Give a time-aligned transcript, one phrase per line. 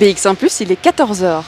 [0.00, 1.42] BX1⁇ il est 14h.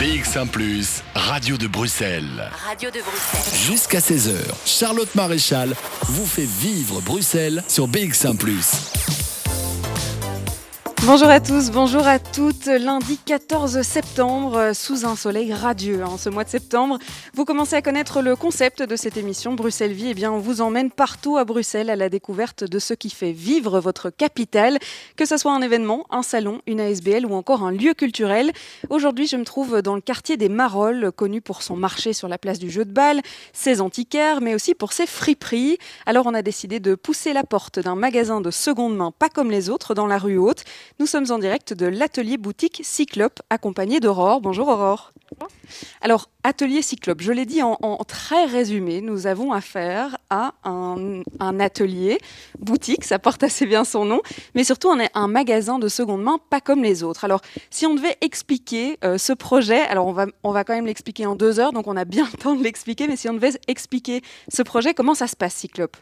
[0.00, 0.50] BX1⁇
[1.14, 2.50] Radio de Bruxelles.
[2.68, 3.70] Radio de Bruxelles.
[3.70, 4.32] Jusqu'à 16h,
[4.64, 5.76] Charlotte Maréchal
[6.08, 8.36] vous fait vivre Bruxelles sur BX1⁇
[11.06, 12.66] Bonjour à tous, bonjour à toutes.
[12.66, 16.02] Lundi 14 septembre, euh, sous un soleil radieux.
[16.02, 16.98] En ce mois de septembre,
[17.32, 20.08] vous commencez à connaître le concept de cette émission Bruxelles Vie.
[20.10, 23.30] Eh bien, on vous emmène partout à Bruxelles à la découverte de ce qui fait
[23.30, 24.80] vivre votre capitale,
[25.14, 28.50] que ce soit un événement, un salon, une ASBL ou encore un lieu culturel.
[28.90, 32.36] Aujourd'hui, je me trouve dans le quartier des Marolles, connu pour son marché sur la
[32.36, 35.78] place du jeu de balle, ses antiquaires, mais aussi pour ses friperies.
[36.04, 39.52] Alors, on a décidé de pousser la porte d'un magasin de seconde main, pas comme
[39.52, 40.64] les autres, dans la rue Haute.
[40.98, 44.40] Nous sommes en direct de l'atelier boutique Cyclope, accompagné d'Aurore.
[44.40, 45.12] Bonjour Aurore.
[46.00, 47.76] Alors, atelier Cyclope, je l'ai dit en,
[48.08, 51.20] très résumé, nous avons affaire à un,
[51.60, 52.18] atelier
[52.58, 54.22] boutique, ça porte assez bien son nom,
[54.54, 57.26] mais surtout on est un magasin de seconde main, pas comme les autres.
[57.26, 60.86] Alors, si on devait expliquer euh, ce projet, alors on va, on va quand même
[60.86, 63.34] l'expliquer en deux heures, donc on a bien le temps de l'expliquer, mais si on
[63.34, 65.98] devait expliquer ce projet, comment ça se passe Cyclope?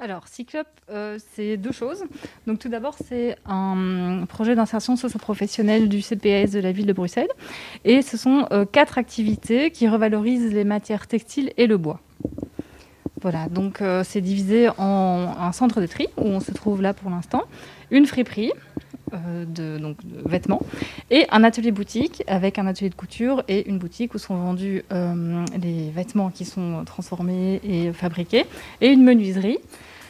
[0.00, 2.04] Alors, Cyclope, euh, c'est deux choses.
[2.48, 7.28] Donc, tout d'abord, c'est un projet d'insertion socio-professionnelle du CPS de la ville de Bruxelles.
[7.84, 12.00] Et ce sont euh, quatre activités qui revalorisent les matières textiles et le bois.
[13.22, 16.92] Voilà, donc euh, c'est divisé en un centre de tri, où on se trouve là
[16.92, 17.44] pour l'instant,
[17.90, 18.52] une friperie,
[19.46, 19.94] de,
[20.26, 20.60] vêtements
[21.08, 24.82] et un atelier boutique avec un atelier de couture et une boutique où sont vendus
[24.90, 28.44] les vêtements qui sont transformés et fabriqués
[28.80, 29.58] et une menuiserie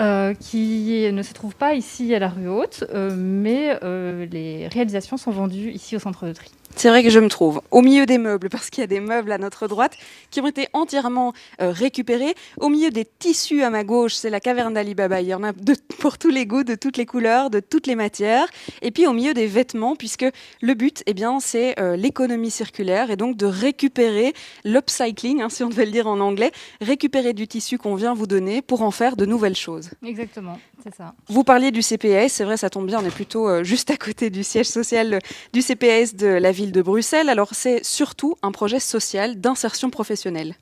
[0.00, 4.66] euh, qui ne se trouve pas ici à la rue Haute, euh, mais euh, les
[4.68, 6.50] réalisations sont vendues ici au centre de tri.
[6.74, 9.00] C'est vrai que je me trouve au milieu des meubles, parce qu'il y a des
[9.00, 9.98] meubles à notre droite
[10.30, 12.36] qui ont été entièrement récupérés.
[12.58, 15.20] Au milieu des tissus à ma gauche, c'est la caverne d'Alibaba.
[15.20, 15.52] Il y en a
[15.98, 18.46] pour tous les goûts, de toutes les couleurs, de toutes les matières.
[18.82, 20.24] Et puis au milieu des vêtements, puisque
[20.62, 24.32] le but, eh bien, c'est l'économie circulaire et donc de récupérer
[24.64, 28.28] l'upcycling, hein, si on devait le dire en anglais, récupérer du tissu qu'on vient vous
[28.28, 29.89] donner pour en faire de nouvelles choses.
[30.04, 31.14] Exactement, c'est ça.
[31.28, 33.96] Vous parliez du CPS, c'est vrai, ça tombe bien, on est plutôt euh, juste à
[33.96, 35.18] côté du siège social
[35.52, 37.28] du CPS de la ville de Bruxelles.
[37.28, 40.54] Alors c'est surtout un projet social d'insertion professionnelle.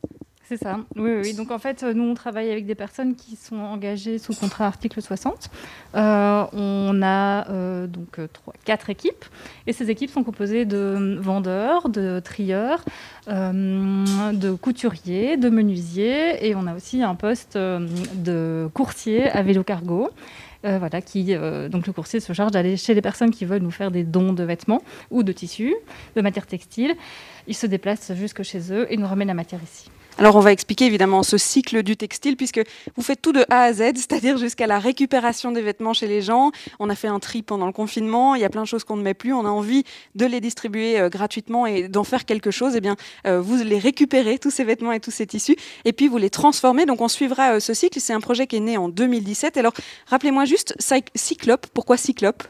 [0.48, 1.34] C'est ça, oui, oui.
[1.34, 5.03] Donc en fait, nous, on travaille avec des personnes qui sont engagées sous contrat article
[5.03, 5.50] 60.
[5.94, 9.26] Euh, on a euh, donc trois, quatre équipes,
[9.66, 12.82] et ces équipes sont composées de vendeurs, de trieurs,
[13.28, 19.62] euh, de couturiers, de menuisiers, et on a aussi un poste de coursier à vélo
[19.62, 20.09] cargo.
[20.65, 23.62] Euh, voilà, qui, euh, donc le coursier se charge d'aller chez les personnes qui veulent
[23.62, 25.76] nous faire des dons de vêtements ou de tissus,
[26.16, 26.97] de matières textiles.
[27.47, 29.88] Il se déplace jusque chez eux et nous remet la matière ici.
[30.21, 32.61] Alors on va expliquer évidemment ce cycle du textile puisque
[32.97, 36.23] vous faites tout de A à Z, c'est-à-dire jusqu'à la récupération des vêtements chez les
[36.23, 36.51] gens.
[36.81, 38.97] On a fait un tri pendant le confinement, il y a plein de choses qu'on
[38.97, 39.84] ne met plus, on a envie
[40.17, 42.75] de les distribuer euh, gratuitement et d'en faire quelque chose.
[42.75, 42.97] Eh bien,
[43.28, 46.31] euh, vous les récupérez, tous ces vêtements et tous ces tissus, et puis vous les
[46.31, 46.84] transformez.
[46.84, 48.01] Donc on suivra euh, ce cycle.
[48.01, 49.57] C'est un projet qui est né en 2017.
[49.57, 49.73] Alors
[50.09, 50.75] rappelez-moi juste,
[51.15, 52.43] Cyclope, pourquoi Cyclope?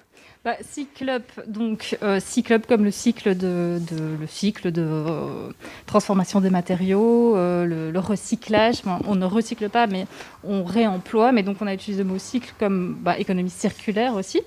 [0.48, 3.78] Bah, Cyclope, donc euh, Cyclope comme le cycle de,
[4.18, 5.50] le cycle de euh,
[5.84, 8.80] transformation des matériaux, euh, le, recyclage.
[9.06, 10.06] on ne recycle pas, mais
[10.44, 11.32] on réemploie.
[11.32, 14.40] Mais donc on a utilisé le mot cycle comme bah, économie circulaire aussi,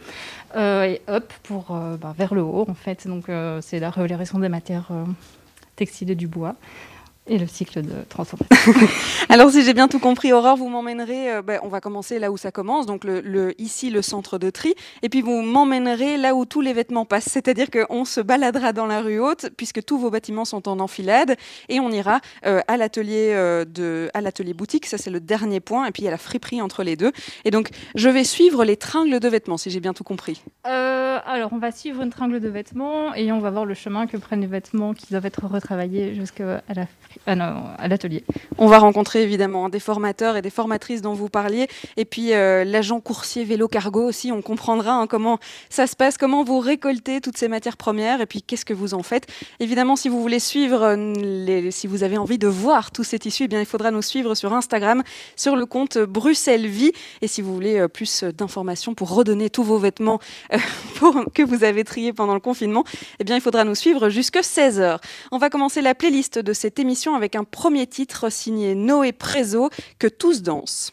[0.55, 3.07] et up pour bah, vers le haut en fait.
[3.07, 3.25] Donc
[3.61, 4.89] c'est la révalorisation des matières
[5.75, 6.55] textiles et du bois
[7.27, 8.73] et le cycle de transformation.
[9.29, 12.31] Alors, si j'ai bien tout compris, Aurore, vous m'emmènerez, euh, ben, on va commencer là
[12.31, 14.73] où ça commence, donc le, ici, le centre de tri,
[15.03, 18.87] et puis vous m'emmènerez là où tous les vêtements passent, c'est-à-dire qu'on se baladera dans
[18.87, 21.35] la rue haute, puisque tous vos bâtiments sont en enfilade,
[21.69, 25.59] et on ira euh, à l'atelier euh, de, à l'atelier boutique, ça c'est le dernier
[25.59, 27.11] point, et puis il y a la friperie entre les deux.
[27.45, 30.41] Et donc, je vais suivre les tringles de vêtements, si j'ai bien tout compris.
[30.63, 34.17] alors, on va suivre une tringle de vêtements, et on va voir le chemin que
[34.17, 38.23] prennent les vêtements qui doivent être retravaillés jusqu'à la ah à l'atelier.
[38.57, 41.67] On va rencontrer évidemment des formateurs et des formatrices dont vous parliez,
[41.97, 44.31] et puis euh, l'agent coursier vélo cargo aussi.
[44.31, 48.25] On comprendra hein, comment ça se passe, comment vous récoltez toutes ces matières premières, et
[48.25, 49.27] puis qu'est-ce que vous en faites.
[49.59, 53.43] Évidemment, si vous voulez suivre, euh, si vous avez envie de voir tous ces tissus,
[53.43, 55.03] eh bien il faudra nous suivre sur Instagram,
[55.35, 56.91] sur le compte Bruxelles Vie.
[57.21, 60.19] Et si vous voulez euh, plus d'informations pour redonner tous vos vêtements
[61.33, 62.83] que vous avez triés pendant le confinement,
[63.19, 64.99] eh bien il faudra nous suivre jusque 16h.
[65.31, 69.69] On va commencer la playlist de cette émission avec un premier titre signé Noé Prézo,
[69.99, 70.91] Que tous dansent.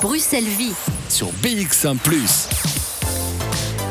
[0.00, 0.72] Bruxelles Vie.
[1.08, 1.96] Sur BX1⁇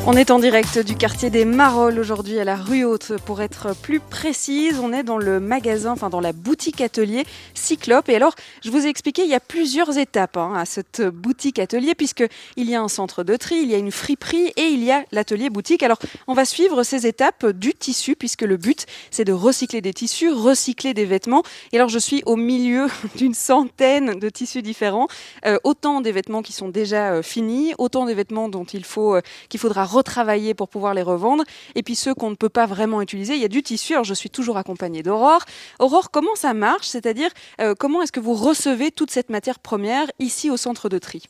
[0.07, 3.11] On est en direct du quartier des Marolles aujourd'hui à la rue Haute.
[3.25, 8.09] Pour être plus précise, on est dans le magasin, enfin dans la boutique atelier Cyclope.
[8.09, 11.59] Et alors, je vous ai expliqué, il y a plusieurs étapes hein, à cette boutique
[11.59, 12.23] atelier puisque
[12.55, 14.89] il y a un centre de tri, il y a une friperie et il y
[14.89, 15.83] a l'atelier boutique.
[15.83, 19.93] Alors, on va suivre ces étapes du tissu puisque le but c'est de recycler des
[19.93, 21.43] tissus, recycler des vêtements.
[21.71, 25.07] Et alors, je suis au milieu d'une centaine de tissus différents,
[25.45, 29.15] euh, autant des vêtements qui sont déjà euh, finis, autant des vêtements dont il faut
[29.15, 31.43] euh, qu'il faudra retravailler pour pouvoir les revendre.
[31.75, 33.93] Et puis ceux qu'on ne peut pas vraiment utiliser, il y a du tissu.
[33.93, 35.43] Alors je suis toujours accompagnée d'Aurore.
[35.79, 36.87] Aurore, comment ça marche?
[36.87, 40.97] C'est-à-dire euh, comment est-ce que vous recevez toute cette matière première ici au centre de
[40.97, 41.23] tri?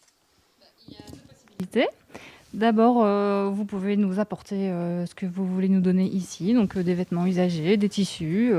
[2.53, 6.77] D'abord, euh, vous pouvez nous apporter euh, ce que vous voulez nous donner ici, donc
[6.77, 8.51] des vêtements usagés, des tissus,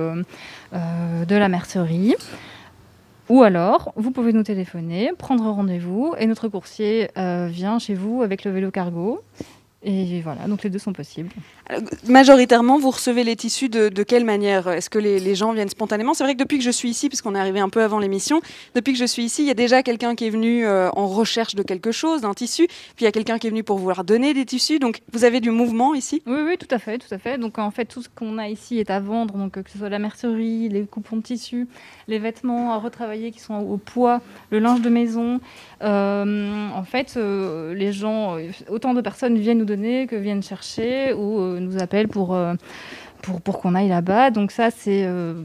[0.72, 2.14] de la mercerie.
[3.28, 8.44] Ou alors, vous pouvez nous téléphoner, prendre rendez-vous, et notre coursier vient chez vous avec
[8.44, 9.22] le vélo cargo.
[9.82, 11.30] Et voilà, donc les deux sont possibles.
[11.66, 14.68] Alors, Majoritairement, vous recevez les tissus de, de quelle manière?
[14.68, 16.12] Est-ce que les, les gens viennent spontanément?
[16.12, 18.42] C'est vrai que depuis que je suis ici, puisqu'on est arrivé un peu avant l'émission,
[18.74, 21.06] depuis que je suis ici, il y a déjà quelqu'un qui est venu euh, en
[21.06, 23.78] recherche de quelque chose, d'un tissu, puis il y a quelqu'un qui est venu pour
[23.78, 24.80] vouloir donner des tissus.
[24.80, 26.20] Donc vous avez du mouvement ici?
[26.26, 27.38] Oui, oui, tout à fait, tout à fait.
[27.38, 29.78] Donc en fait, tout ce qu'on a ici est à vendre, donc euh, que ce
[29.78, 31.68] soit la mercerie, les coupons de tissu,
[32.06, 35.40] les vêtements à retravailler qui sont au poids, le linge de maison.
[35.82, 38.36] Euh, en fait, euh, les gens,
[38.68, 42.54] autant de personnes viennent nous que viennent chercher ou euh, nous appellent pour, euh,
[43.22, 44.30] pour, pour qu'on aille là-bas.
[44.30, 45.04] Donc ça, c'est...
[45.04, 45.42] euh,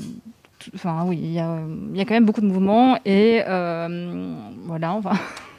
[0.73, 1.59] Enfin oui, il y a,
[1.93, 5.11] y a quand même beaucoup de mouvements et voilà, enfin...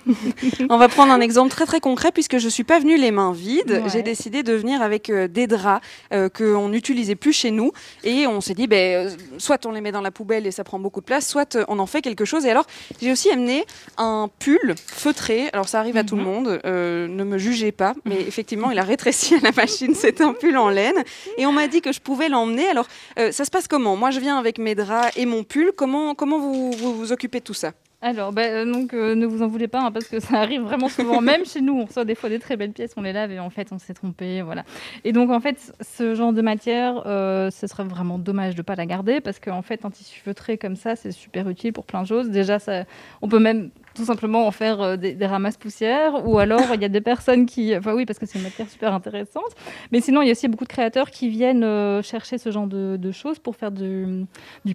[0.70, 3.32] On va prendre un exemple très très concret puisque je suis pas venue les mains
[3.32, 3.70] vides.
[3.82, 3.90] Ouais.
[3.92, 7.72] J'ai décidé de venir avec euh, des draps euh, qu'on n'utilisait plus chez nous
[8.04, 10.64] et on s'est dit ben, euh, soit on les met dans la poubelle et ça
[10.64, 12.46] prend beaucoup de place, soit euh, on en fait quelque chose.
[12.46, 12.66] Et alors
[13.00, 13.64] j'ai aussi amené
[13.98, 15.48] un pull feutré.
[15.52, 16.28] Alors ça arrive à tout le Mhm.
[16.28, 19.94] monde, euh, ne me jugez pas, mais effectivement il a rétréci à la machine.
[19.94, 21.02] C'est un pull en laine
[21.38, 22.68] et on m'a dit que je pouvais l'emmener.
[22.68, 22.86] Alors
[23.16, 23.96] ça se passe comment?
[23.96, 25.72] Moi je viens avec mes draps et mon pull.
[25.76, 27.72] Comment comment vous vous, vous occupez de tout ça?
[28.02, 30.62] Alors, bah, euh, donc, euh, ne vous en voulez pas, hein, parce que ça arrive
[30.62, 31.20] vraiment souvent.
[31.20, 33.38] Même chez nous, on reçoit des fois des très belles pièces, on les lave et
[33.38, 34.42] en fait, on s'est trompé.
[34.42, 34.64] Voilà.
[35.04, 38.64] Et donc, en fait, ce genre de matière, euh, ce serait vraiment dommage de ne
[38.64, 41.86] pas la garder, parce qu'en fait, un tissu feutré comme ça, c'est super utile pour
[41.86, 42.28] plein de choses.
[42.28, 42.84] Déjà, ça,
[43.22, 46.84] on peut même tout simplement en faire euh, des, ramasses poussières, ou alors il y
[46.84, 49.50] a des personnes qui, enfin oui, parce que c'est une matière super intéressante.
[49.90, 52.66] Mais sinon, il y a aussi beaucoup de créateurs qui viennent euh, chercher ce genre
[52.66, 54.26] de, choses pour faire du,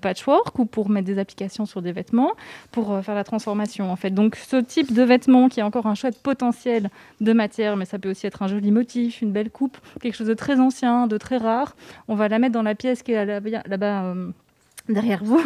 [0.02, 2.32] patchwork ou pour mettre des applications sur des vêtements
[2.72, 4.10] pour euh, faire la transformation en fait.
[4.10, 6.90] Donc ce type de vêtement qui a encore un chouette potentiel
[7.20, 10.28] de matière, mais ça peut aussi être un joli motif, une belle coupe, quelque chose
[10.28, 11.76] de très ancien, de très rare.
[12.08, 14.04] On va la mettre dans la pièce qui est là- là-bas.
[14.06, 14.32] euh,
[14.90, 15.42] derrière vous,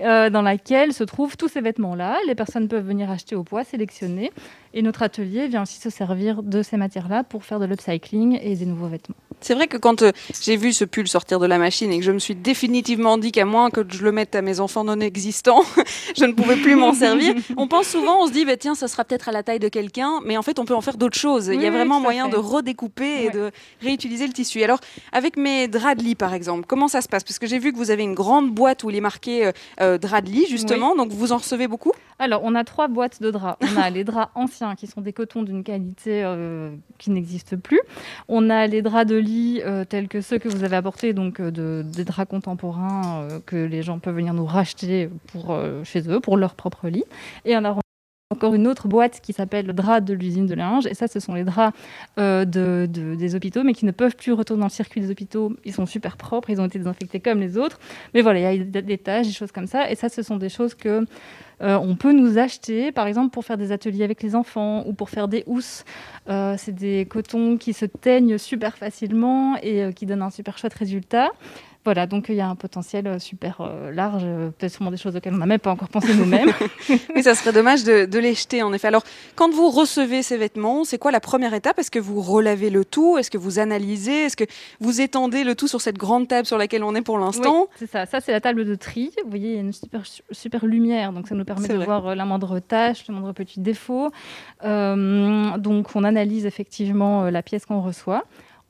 [0.00, 2.18] euh, dans laquelle se trouvent tous ces vêtements-là.
[2.26, 4.32] Les personnes peuvent venir acheter au poids, sélectionner,
[4.76, 8.54] et notre atelier vient aussi se servir de ces matières-là pour faire de l'upcycling et
[8.54, 9.16] des nouveaux vêtements.
[9.40, 10.12] C'est vrai que quand euh,
[10.42, 13.32] j'ai vu ce pull sortir de la machine et que je me suis définitivement dit
[13.32, 15.62] qu'à moins que je le mette à mes enfants non existants,
[16.16, 18.88] je ne pouvais plus m'en servir, on pense souvent, on se dit, bah, tiens, ça
[18.88, 21.18] sera peut-être à la taille de quelqu'un, mais en fait, on peut en faire d'autres
[21.18, 21.48] choses.
[21.52, 22.32] Il y a vraiment moyen fait.
[22.32, 23.30] de redécouper et Ouais.
[23.30, 23.50] de
[23.82, 24.62] réutiliser le tissu.
[24.62, 24.80] Alors,
[25.12, 27.24] avec mes draps de lit, par exemple, comment ça se passe?
[27.24, 29.52] Parce que j'ai vu que vous avez une grande boîte où il est marqué euh,
[29.80, 31.92] euh, draps de lit, justement, donc vous en recevez beaucoup?
[32.18, 33.58] Alors, on a trois boîtes de draps.
[33.62, 37.80] On a les draps anciens qui sont des cotons d'une qualité euh, qui n'existe plus.
[38.28, 41.40] On a les draps de lit euh, tels que ceux que vous avez apportés, donc
[41.40, 46.20] euh, de, des draps contemporains que les gens peuvent venir nous racheter pour, chez eux,
[46.20, 47.04] pour leur propre lit.
[47.44, 47.85] Et a
[48.36, 50.86] encore une autre boîte qui s'appelle le drap de l'usine de linge.
[50.86, 51.76] Et ça, ce sont les draps
[52.18, 55.10] euh, de, de- des hôpitaux, mais qui ne peuvent plus retourner dans le circuit des
[55.10, 55.52] hôpitaux.
[55.64, 57.78] Ils sont super propres, ils ont été désinfectés comme les autres.
[58.14, 59.90] Mais voilà, il y a des- des tâches, des choses comme ça.
[59.90, 61.04] Et ça, ce sont des choses que
[61.62, 64.92] euh, on peut nous acheter, par exemple, pour faire des ateliers avec les enfants ou
[64.92, 65.84] pour faire des housses.
[66.28, 70.58] Euh, c'est des cotons qui se teignent super facilement et euh, qui donnent un super
[70.58, 71.30] chouette résultat.
[71.86, 74.96] Voilà, donc il y a un potentiel euh, super euh, large, euh, peut-être sûrement des
[74.96, 76.50] choses auxquelles on n'a même pas encore pensé nous-mêmes.
[77.14, 78.88] Oui, ça serait dommage de, de les jeter, en effet.
[78.88, 79.04] Alors,
[79.36, 81.78] quand vous recevez ces vêtements, c'est quoi la première étape?
[81.78, 83.18] Est-ce que vous relavez le tout?
[83.18, 84.24] Est-ce que vous analysez?
[84.24, 84.42] Est-ce que
[84.80, 87.62] vous étendez le tout sur cette grande table sur laquelle on est pour l'instant?
[87.62, 88.04] Oui, c'est ça.
[88.04, 89.12] Ça, c'est la table de tri.
[89.22, 90.02] Vous voyez, il y a une super,
[90.32, 91.84] super lumière, donc ça nous permet de vrai.
[91.84, 94.10] voir euh, la moindre tâche, le moindre petit défaut.
[94.64, 98.24] Euh, donc, on analyse effectivement la pièce qu'on reçoit.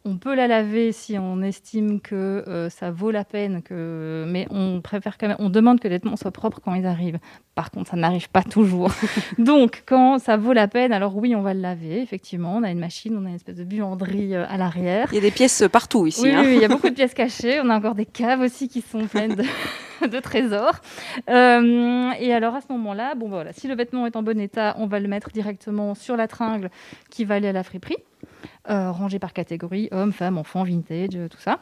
[0.08, 4.24] On peut la laver si on estime que euh, ça vaut la peine, que...
[4.28, 7.18] mais on préfère quand même, on demande que les vêtements soient propres quand ils arrivent.
[7.56, 8.92] Par contre, ça n'arrive pas toujours.
[9.38, 12.00] Donc, quand ça vaut la peine, alors oui, on va le laver.
[12.00, 15.08] Effectivement, on a une machine, on a une espèce de buanderie euh, à l'arrière.
[15.10, 16.22] Il y a des pièces partout ici.
[16.22, 16.42] Oui, hein.
[16.44, 17.60] oui, il y a beaucoup de pièces cachées.
[17.60, 19.44] On a encore des caves aussi qui sont pleines de,
[20.06, 20.76] de trésors.
[21.28, 24.38] Euh, et alors à ce moment-là, bon bah voilà, si le vêtement est en bon
[24.38, 26.70] état, on va le mettre directement sur la tringle
[27.10, 27.96] qui va aller à la friperie.
[28.68, 31.58] Rangés par catégorie, hommes, femmes, enfants, vintage, tout ça.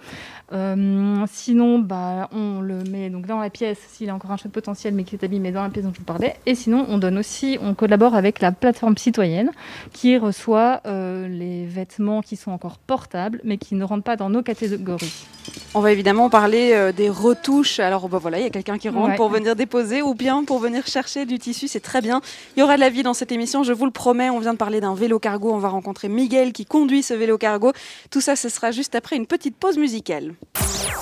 [1.26, 4.54] sinon, bah, on le met donc dans la pièce, s'il a encore un choix de
[4.54, 6.36] potentiel, mais qui est abîmé dans la pièce dont je vous parlais.
[6.46, 9.50] Et sinon, on donne aussi, on collabore avec la plateforme citoyenne
[9.92, 14.42] qui reçoit les vêtements qui sont encore portables, mais qui ne rentrent pas dans nos
[14.42, 15.26] catégories.
[15.74, 17.78] On va évidemment parler des retouches.
[17.80, 20.58] Alors, bah, voilà, il y a quelqu'un qui rentre pour venir déposer ou bien pour
[20.58, 22.20] venir chercher du tissu, c'est très bien.
[22.56, 24.30] Il y aura de la vie dans cette émission, je vous le promets.
[24.30, 27.38] On vient de parler d'un vélo cargo, on va rencontrer Miguel qui conduit ce vélo
[27.38, 27.72] cargo.
[28.10, 30.34] Tout ça, ce sera juste après une petite pause musicale.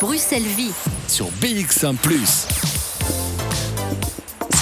[0.01, 0.73] Bruxelles Vie
[1.09, 1.95] sur BX1⁇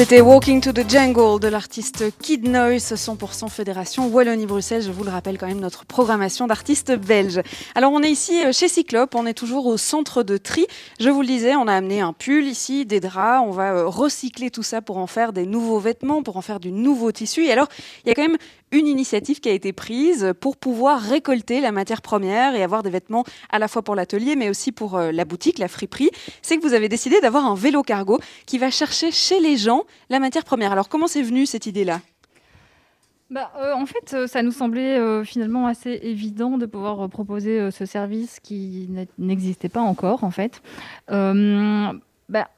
[0.01, 4.81] c'était Walking to the Jungle de l'artiste Kid Noise, 100% Fédération Wallonie-Bruxelles.
[4.81, 7.43] Je vous le rappelle quand même notre programmation d'artistes belges.
[7.75, 10.67] Alors on est ici euh, chez Cyclope, on est toujours au centre de tri.
[11.01, 13.89] Je vous le disais, on a amené un pull ici, des draps, on va euh,
[13.89, 17.45] recycler tout ça pour en faire des nouveaux vêtements, pour en faire du nouveau tissu.
[17.45, 17.69] Et alors,
[18.07, 18.39] il y a quand même
[18.73, 22.91] une initiative qui a été prise pour pouvoir récolter la matière première et avoir des
[22.91, 26.11] vêtements à la fois pour l'atelier mais aussi pour euh, la boutique, la friperie.
[26.43, 29.85] C'est que vous avez décidé d'avoir un vélo cargo qui va chercher chez les gens
[30.09, 30.73] la matière première.
[30.73, 32.01] Alors comment c'est venu cette idée-là?
[33.31, 37.87] Bah, euh, en fait, euh, ça nous semblait finalement assez évident de pouvoir proposer ce
[37.87, 40.63] service qui n'existait pas encore, en fait.
[41.09, 42.49] Bah,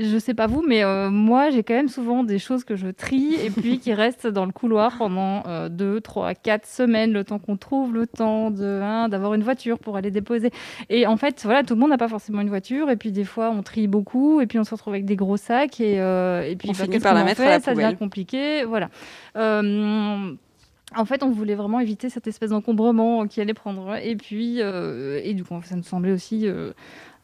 [0.00, 2.88] je sais pas vous, mais euh, moi, j'ai quand même souvent des choses que je
[2.88, 7.38] trie et puis qui restent dans le couloir pendant 2, 3, 4 semaines, le temps
[7.38, 10.50] qu'on trouve le temps de hein, d'avoir une voiture pour aller déposer.
[10.88, 13.24] Et en fait, voilà, tout le monde n'a pas forcément une voiture et puis des
[13.24, 16.42] fois, on trie beaucoup et puis on se retrouve avec des gros sacs et, euh,
[16.42, 18.90] et puis on bah, finit par la mettre à la Ça devient compliqué, voilà.
[19.36, 20.32] Euh,
[20.96, 23.96] en fait, on voulait vraiment éviter cette espèce d'encombrement qui allait prendre.
[24.02, 26.48] Et puis, et du coup, ça nous semblait aussi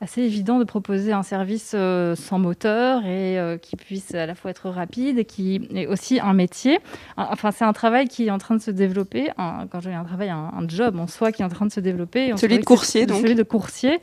[0.04, 4.34] assez évident de proposer un service euh, sans moteur et euh, qui puisse à la
[4.34, 6.78] fois être rapide et qui est aussi un métier.
[7.16, 9.30] Enfin, c'est un travail qui est en train de se développer.
[9.36, 11.80] quand je dis un travail, un, job en soi qui est en train de se
[11.80, 12.36] développer.
[12.36, 13.22] Celui de coursier, donc.
[13.22, 13.98] Celui de coursier.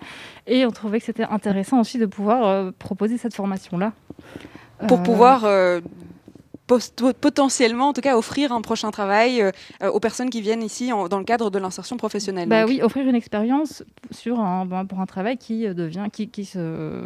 [0.47, 3.93] Et on trouvait que c'était intéressant aussi de pouvoir euh, proposer cette formation-là.
[4.87, 5.45] Pour pouvoir
[7.19, 11.17] potentiellement, en tout cas, offrir un prochain travail euh, aux personnes qui viennent ici dans
[11.17, 12.47] le cadre de l'insertion professionnelle.
[12.47, 16.29] Bah oui, offrir une expérience sur un, ben, pour un travail qui euh, devient, qui,
[16.29, 17.01] qui se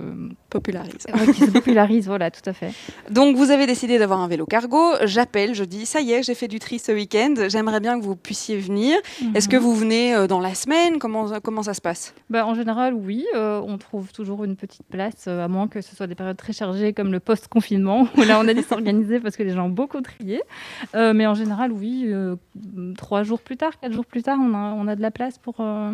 [0.50, 1.06] popularise.
[1.34, 2.72] qui se popularise, voilà, tout à fait.
[3.10, 4.94] Donc, vous avez décidé d'avoir un vélo cargo.
[5.04, 7.34] J'appelle, je dis, ça y est, j'ai fait du tri ce week-end.
[7.48, 8.98] J'aimerais bien que vous puissiez venir.
[9.34, 9.64] Est-ce que mhm.
[9.64, 11.00] vous venez euh, dans la semaine?
[11.00, 12.14] Comment, comment ça se passe?
[12.30, 13.26] Bah, En général, oui.
[13.34, 16.94] on trouve toujours une petite place, à moins que ce soit des périodes très chargées
[16.94, 20.42] comme le post-confinement, où là, on a dû s'organiser parce que les beaucoup trié.
[20.96, 22.36] Euh, mais en général, oui, euh,
[22.98, 25.38] trois jours plus tard, quatre jours plus tard, on a, on a de la place
[25.38, 25.94] pour, euh,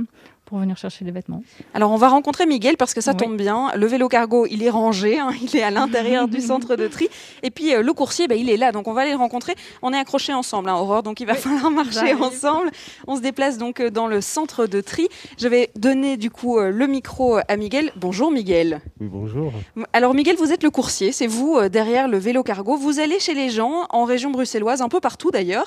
[0.52, 1.44] pour venir chercher les vêtements.
[1.74, 3.72] Alors on va rencontrer Miguel parce que ça tombe bien.
[3.74, 7.08] Le vélo cargo, il est rangé, hein, il est à l'intérieur du centre de tri.
[7.42, 9.56] Et puis euh, le coursier, bah, il est là, donc on va aller le rencontrer.
[9.82, 12.70] On est accrochés ensemble, hein, Aurore, donc il va falloir marcher ensemble.
[13.08, 15.08] On se déplace donc euh, dans le centre de tri.
[15.40, 17.94] Je vais donner du coup euh, le micro à Miguel.
[17.96, 18.82] Bonjour Miguel.
[19.00, 19.54] Oui, bonjour.
[19.94, 22.76] Alors Miguel, vous êtes le coursier, c'est vous derrière le vélo cargo.
[22.76, 25.66] Vous allez chez les gens en région bruxelloise, un peu partout d'ailleurs.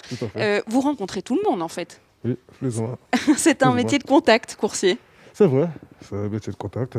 [0.67, 2.03] vous rencontrez tout le monde en fait.
[2.25, 2.99] Oui, plus ou moins.
[3.37, 4.99] c'est un métier de contact, coursier.
[5.33, 5.69] C'est vrai,
[6.01, 6.99] c'est un métier de contact.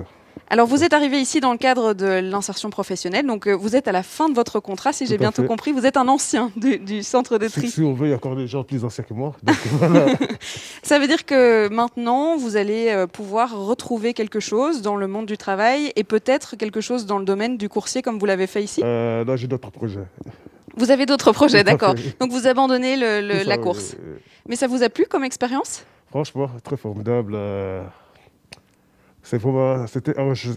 [0.49, 3.87] Alors vous êtes arrivé ici dans le cadre de l'insertion professionnelle, donc euh, vous êtes
[3.87, 5.71] à la fin de votre contrat, si j'ai bien tout compris.
[5.71, 7.69] Vous êtes un ancien du, centre de tri.
[7.69, 9.35] Si, on veut, il y a encore des gens plus anciens que moi.
[10.83, 15.25] Ça veut dire que maintenant, vous allez euh, pouvoir retrouver quelque chose dans le monde
[15.25, 18.63] du travail et peut-être quelque chose dans le domaine du coursier comme vous l'avez fait
[18.63, 18.81] ici?
[18.83, 20.05] Euh, Non, j'ai d'autres projets.
[20.77, 21.95] Vous avez d'autres projets, d'accord.
[22.19, 23.95] Donc vous abandonnez la course.
[24.47, 25.83] Mais ça vous a plu comme expérience?
[26.09, 27.33] Franchement, très formidable.
[27.35, 27.83] Euh,
[29.87, 30.13] c'était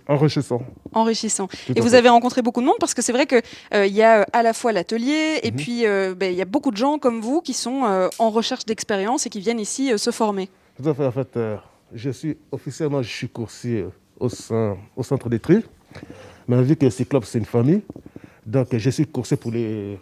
[0.07, 0.63] enrichissant.
[0.93, 1.49] Enrichissant.
[1.75, 3.41] Et vous avez rencontré beaucoup de monde parce que c'est vrai qu'il
[3.75, 5.57] euh, y a à la fois l'atelier et mhm.
[5.57, 8.67] puis euh, ben, il y a beaucoup de gens comme vous qui sont en recherche
[8.67, 10.49] d'expérience et qui viennent ici se former.
[10.81, 11.07] Tout à fait.
[11.07, 11.39] En fait,
[11.95, 13.87] je suis officiellement je suis coursier
[14.21, 15.65] au, sein, au centre des tri.
[16.47, 17.83] Mais vu que Cyclope, c'est une famille,
[18.49, 19.99] donc je suis coursier pour les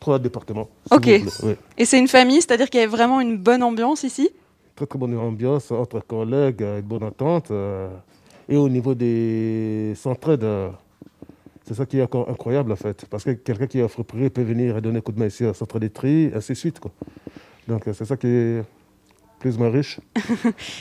[0.00, 0.68] trois départements.
[0.90, 1.08] Ok.
[1.78, 4.30] Et c'est une famille, c'est-à-dire qu'il y a vraiment une bonne ambiance ici?
[4.74, 7.50] Très très bonne ambiance entre collègues, une bonne entente.
[7.50, 7.88] Euh,
[8.48, 10.70] et au niveau des centraides, euh,
[11.66, 13.04] c'est ça qui est encore incroyable en fait.
[13.10, 15.26] Parce que quelqu'un qui est offre prix peut venir et donner un coup de main
[15.26, 16.80] ici au centre des tri, ainsi de suite.
[16.80, 16.90] Quoi.
[17.68, 18.64] Donc c'est ça qui est
[19.42, 19.98] plus ou riche.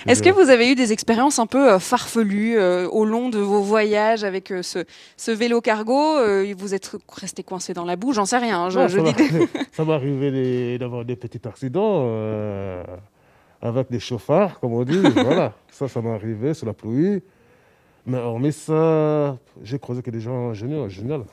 [0.07, 3.39] Est-ce que vous avez eu des expériences un peu euh, farfelues euh, au long de
[3.39, 6.17] vos voyages avec euh, ce, vélo cargo
[6.55, 8.13] Vous êtes resté coincé dans la boue?
[8.13, 8.69] J'en sais rien.
[8.69, 8.87] Je,
[9.71, 12.07] ça m'est arrivé d'avoir des petits accidents
[13.63, 15.01] avec des chauffards, comme on dit.
[15.15, 17.23] voilà, ça, ça m'est arrivé sous la pluie.
[18.05, 21.25] Mais hormis ça, j'ai croisé que des gens géniaux, géniaux.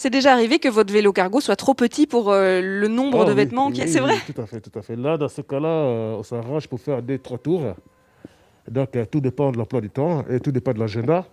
[0.00, 3.24] C'est déjà arrivé que votre vélo cargo soit trop petit pour euh, le nombre Ah
[3.24, 3.80] de oui, vêtements qui...
[3.82, 4.94] oui, C'est oui, vrai Tout à fait, tout à fait.
[4.94, 7.74] Là, dans ce cas-là, euh, on s'arrange pour faire des trois tours.
[8.70, 11.26] Donc, euh, tout dépend de l'emploi du temps et tout dépend de l'agenda.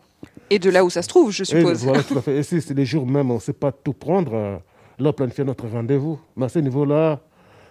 [0.49, 1.83] Et de là où ça se trouve, je Et suppose.
[1.83, 2.37] voilà, tout à fait.
[2.37, 4.59] Et si c'est les jours même, on ne sait pas tout prendre, là,
[5.09, 6.19] on planifie notre rendez-vous.
[6.35, 7.19] Mais à ce niveau-là,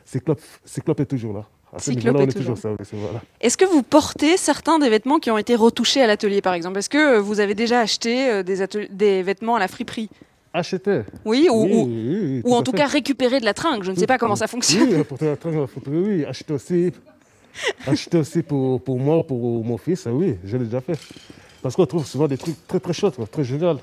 [0.04, 1.44] Cyclope, Cyclope est toujours là.
[1.76, 3.20] Cyclope est toujours toujours oui, voilà.
[3.40, 6.78] Est-ce que vous portez certains des vêtements qui ont été retouchés à l'atelier, par exemple?
[6.78, 10.08] Est-ce que vous avez déjà acheté des vêtements à la friperie?
[10.56, 11.02] Acheter.
[11.25, 11.73] Oui, ou, Oui,
[12.44, 12.76] ou- oui, en tout fait.
[12.78, 13.82] cas récupérer de la tringue.
[13.82, 14.88] Je ne sais pas comment ça fonctionne.
[14.88, 16.92] Oui, la tringle, faut- oui, acheter aussi,
[17.88, 20.96] acheter aussi pour, pour moi, pour mon fils, oui, je l'ai déjà fait.
[21.61, 23.78] Parce qu'on trouve souvent des trucs très très chouettes, très génial.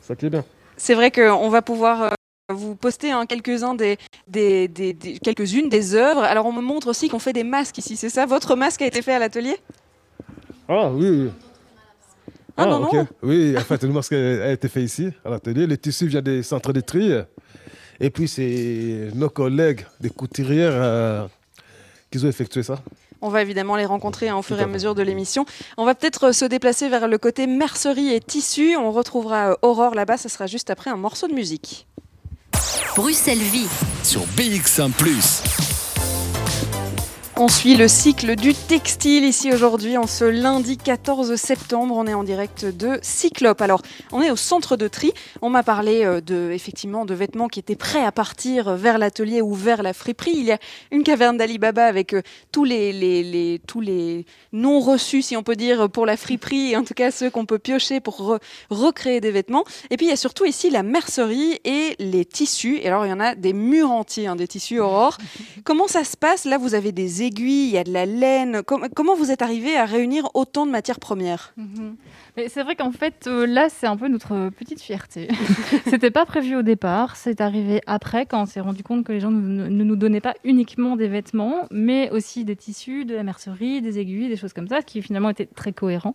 [0.00, 0.44] Ça qui est bien.
[0.78, 2.08] C'est vrai qu'on va pouvoir euh,
[2.54, 6.22] vous poster hein, quelques-uns des, des, des- des- quelques-unes des œuvres.
[6.22, 8.24] Alors on me montre aussi qu'on fait des masques ici, c'est ça?
[8.24, 9.56] Votre masque a été fait à l'atelier?
[10.68, 11.30] Ah oui, oui.
[12.56, 12.92] Ah, non, ok.
[12.94, 13.06] non.
[13.22, 15.66] Oui, en fait, le masque a a été fait ici, à l'atelier.
[15.66, 17.12] Le tissu vient des centres de tri.
[18.00, 21.26] Et puis, c'est nos collègues, des couturières, euh,
[22.10, 22.78] qui ont effectué ça.
[23.22, 25.46] On va évidemment les rencontrer hein, au fur et à mesure de l'émission.
[25.76, 28.76] On va peut-être euh, se déplacer vers le côté mercerie et tissu.
[28.76, 31.86] On retrouvera euh, Aurore là-bas, ce sera juste après un morceau de musique.
[32.94, 33.68] Bruxelles Vie.
[34.02, 34.90] Sur BX1⁇
[37.38, 41.94] On suit le cycle du textile ici aujourd'hui, en ce lundi 14 septembre.
[41.94, 43.60] On est en direct de Cyclope.
[43.60, 45.12] Alors, on est au centre de tri.
[45.42, 49.42] On m'a parlé euh, de, effectivement de vêtements qui étaient prêts à partir vers l'atelier
[49.42, 50.32] ou vers la friperie.
[50.34, 50.58] Il y a
[50.90, 54.24] une caverne d'Alibaba avec euh, tous les, les- les- tous les
[54.54, 57.44] non reçus, si on peut dire, pour la friperie, et en tout cas ceux qu'on
[57.44, 58.40] peut piocher pour re-
[58.70, 59.64] recréer des vêtements.
[59.90, 62.78] Et puis, il y a surtout ici la mercerie et les tissus.
[62.80, 65.18] Et alors, il y en a des murs entiers, hein, des tissus Aurore.
[65.64, 66.46] Comment ça se passe?
[66.46, 67.25] Là, vous avez des
[67.68, 68.62] il y a de la laine.
[68.62, 71.52] Com- comment vous êtes arrivé à réunir autant de matières premières?
[71.56, 71.96] Mhm.
[72.36, 75.28] Mais c'est vrai qu'en fait, euh, là, c'est un peu notre petite fierté.
[75.86, 79.20] C'était pas prévu au départ, c'est arrivé après quand on s'est rendu compte que les
[79.20, 83.80] gens ne, nous donnaient pas uniquement des vêtements, mais aussi des tissus, de la mercerie,
[83.80, 86.14] des aiguilles, des choses comme ça, ce qui finalement était très cohérent.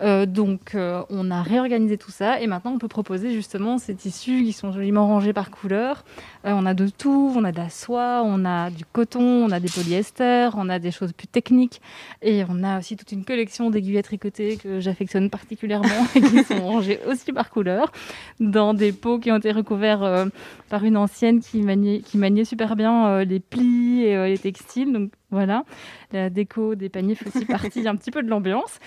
[0.00, 3.94] Euh, donc, euh, on a réorganisé tout ça et maintenant on peut proposer justement ces
[3.94, 6.06] tissus qui sont joliment rangés par couleur.
[6.42, 9.60] On a de tout, on a de la soie, on a du coton, on a
[9.60, 11.82] des polyesters, on a des choses plus techniques.
[12.22, 15.49] Et on a aussi toute une collection d'aiguillettes tricotées que j'affectionne particulièrement
[16.14, 17.90] et qui sont rangées aussi par couleur
[18.38, 20.26] dans des pots qui ont été recouverts euh,
[20.68, 24.38] par une ancienne qui maniait, qui maniait super bien euh, les plis et euh, les
[24.38, 24.92] textiles.
[24.92, 25.64] Donc voilà,
[26.12, 28.78] la déco des paniers fait aussi partie un petit peu de l'ambiance.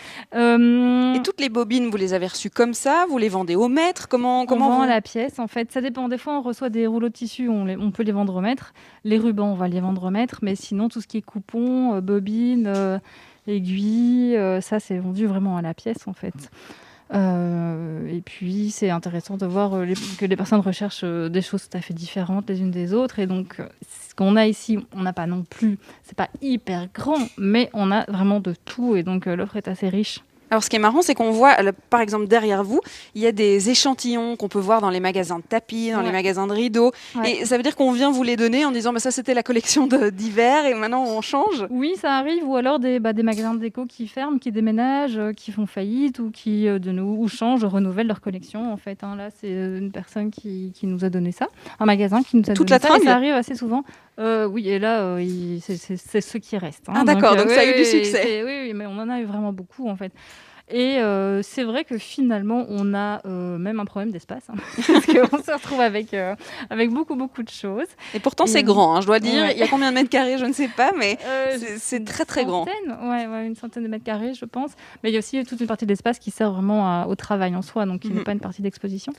[1.16, 3.06] Et toutes les bobines, vous les avez reçues comme ça?
[3.10, 5.80] Vous les vendez au mètre Comment, Comment on vend vous- la pièce En fait, ça
[5.82, 6.10] dépend.
[6.10, 8.42] Des fois, on reçoit des rouleaux de tissu, on, les- on peut les vendre au
[8.42, 8.74] mètre.
[9.06, 10.40] Les rubans, on va les vendre au mètre.
[10.42, 13.00] Mais sinon, tout ce qui est coupons, bobines,
[13.48, 16.34] aiguilles, euh, ça, c'est vendu vraiment à la pièce, en fait.
[17.14, 19.86] Euh, et puis, c'est intéressant de voir euh,
[20.18, 23.20] que les personnes recherchent des choses tout à fait différentes les unes des autres.
[23.20, 27.28] Et donc, ce qu'on a ici, on n'a pas non plus, c'est pas hyper grand,
[27.38, 28.96] mais on a vraiment de tout.
[28.96, 30.22] Et donc, l'offre est assez riche.
[30.54, 31.56] Alors, ce qui est marrant, c'est qu'on voit,
[31.90, 32.80] par exemple, derrière vous,
[33.16, 36.12] il y a des échantillons qu'on peut voir dans les magasins de tapis, dans les
[36.12, 36.92] magasins de rideaux.
[37.16, 37.38] Ouais.
[37.42, 39.42] Et ça veut dire qu'on vient vous les donner en disant, bah, ça, c'était la
[39.42, 41.66] collection d'hiver et maintenant on change.
[41.72, 45.18] Oui, ça arrive, ou alors des, bah, des magasins de déco qui ferment, qui déménagent,
[45.18, 48.72] euh, qui font faillite ou qui euh, de nous ou changent, renouvellent leur collection.
[48.72, 49.16] En fait, hein.
[49.16, 51.48] là, c'est euh, une personne qui, qui nous a donné ça,
[51.80, 52.98] un magasin qui nous a Toute donné la ça.
[52.98, 53.84] et ça arrive assez souvent.
[54.20, 56.88] Euh, oui, et là, euh, c'est- c'est c'est ce qui reste.
[56.88, 56.94] hein.
[56.98, 58.44] Ah, d'accord, donc ça a eu oui, du succès.
[58.44, 60.12] Oui, oui, mais on en a eu vraiment beaucoup en fait.
[60.70, 64.54] Et euh, c'est vrai que finalement, on a euh, même un problème d'espace, hein,
[64.88, 66.36] parce qu'on se retrouve avec, euh,
[66.70, 67.86] avec beaucoup, beaucoup de choses.
[68.14, 69.42] Et pourtant, c'est grand, hein, je dois dire.
[69.44, 69.54] ouais.
[69.54, 71.18] Il y a combien de mètres carrés, je ne sais pas, mais
[71.78, 72.66] c'est- très, très grand.
[72.66, 74.72] Ouais, ouais, une centaine de mètres carrés, je pense.
[75.04, 77.16] Mais il y a aussi toute une partie de l'espace qui sert vraiment à- au
[77.16, 79.12] travail en soi, donc qui n'est pas une partie d'exposition.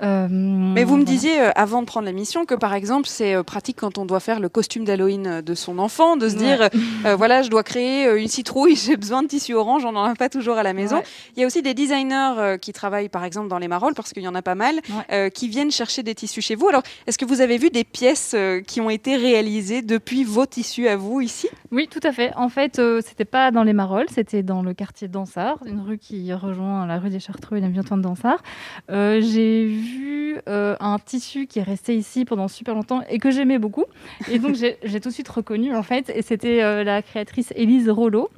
[0.00, 1.04] Mais vous me voilà.
[1.04, 4.48] disiez avant de prendre l'émission que par exemple c'est pratique quand on doit faire le
[4.48, 6.68] costume d'Halloween de son enfant de se dire
[7.16, 10.28] voilà je dois créer une citrouille j'ai besoin de tissu orange on n'en a pas
[10.28, 10.81] toujours à la maison.
[10.90, 11.02] Ouais.
[11.36, 14.12] Il y a aussi des designers euh, qui travaillent par exemple dans les marolles parce
[14.12, 15.04] qu'il y en a pas mal Ouais.
[15.12, 16.68] euh, qui viennent chercher des tissus chez vous.
[16.68, 20.46] Alors est-ce que vous avez vu des pièces euh, qui ont été réalisées depuis vos
[20.46, 21.48] tissus à vous ici?
[21.70, 22.32] Oui, tout à fait.
[22.36, 25.98] En fait, c'était pas dans les Marolles, c'était dans le quartier de Dansart, une rue
[25.98, 28.42] qui rejoint la rue des Chartreux et la de Dansart.
[28.90, 33.58] Euh, J'ai vu un tissu qui est resté ici pendant super longtemps et que j'aimais
[33.58, 33.84] beaucoup.
[34.30, 38.30] Et donc, j'ai tout de suite reconnu, en fait, et c'était la créatrice Élise Rollo,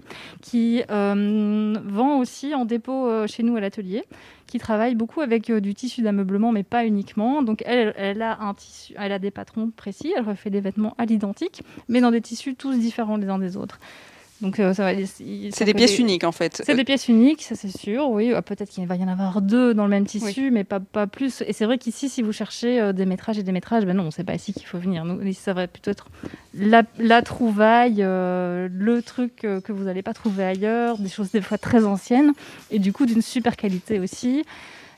[0.43, 4.05] qui euh, vend aussi en dépôt euh, chez nous à l'atelier,
[4.47, 7.43] qui travaille beaucoup avec euh, du tissu d'ameublement, mais pas uniquement.
[7.43, 8.55] Donc, elle, a
[8.97, 12.55] elle a des patrons précis, elle refait des vêtements à l'identique, mais dans des tissus
[12.55, 13.79] tous différents les uns des autres.
[14.45, 15.07] Donc euh, ça va.
[15.07, 16.63] C'est des pièces uniques en fait.
[16.67, 18.11] C'est des pièces uniques, ça c'est sûr.
[18.11, 20.81] Oui, ah, peut-être qu'il va y en avoir deux dans le même tissu, mais pas,
[20.81, 21.43] pas plus.
[21.47, 24.11] Et c'est vrai qu'ici, si vous cherchez euh, des métrages et des métrages, ben non,
[24.11, 25.07] c'est pas ici qu'il faut venir.
[25.07, 26.09] Nous, ça va plutôt être
[26.53, 31.41] la, la trouvaille, euh, le truc que vous n'allez pas trouver ailleurs, des choses des
[31.41, 32.33] fois très anciennes
[32.71, 34.45] et du coup d'une super qualité aussi.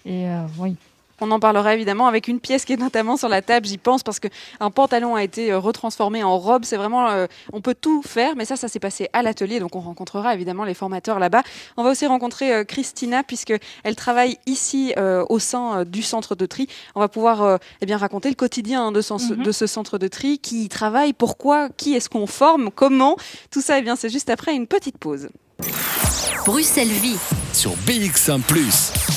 [0.04, 0.26] Et
[0.59, 0.74] oui.
[1.20, 4.02] On en parlera évidemment avec une pièce qui est notamment sur la table, j'y pense,
[4.02, 6.64] parce qu'un pantalon a été euh, retransformé en robe.
[6.64, 9.76] C'est vraiment, euh, on peut tout faire, mais ça, ça s'est passé à l'atelier, donc
[9.76, 11.42] on rencontrera évidemment les formateurs là-bas.
[11.76, 14.94] On va aussi rencontrer euh, Christina, puisqu'elle travaille ici
[15.29, 16.68] au sein du centre de tri.
[16.94, 19.42] On va pouvoir eh bien, raconter le quotidien de, mhm.
[19.42, 23.16] de, ce centre de tri, qui y travaille, pourquoi, qui est-ce qu'on forme, comment.
[23.50, 25.29] Tout ça, eh bien, c'est juste après une petite pause.
[26.44, 27.18] Bruxelles Vie
[27.52, 28.40] sur BX1⁇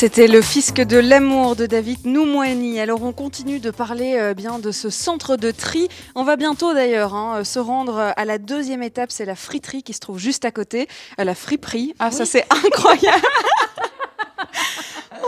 [0.00, 2.80] c'était le fisc de l'amour de David Noumouani.
[2.80, 5.88] Alors on continue de parler euh, bien de ce centre de tri.
[6.14, 9.92] On va bientôt d'ailleurs hein, se rendre à la deuxième étape, c'est la friterie qui
[9.92, 11.92] se trouve juste à côté, à la friperie.
[11.98, 13.26] Ah ça c'est incroyable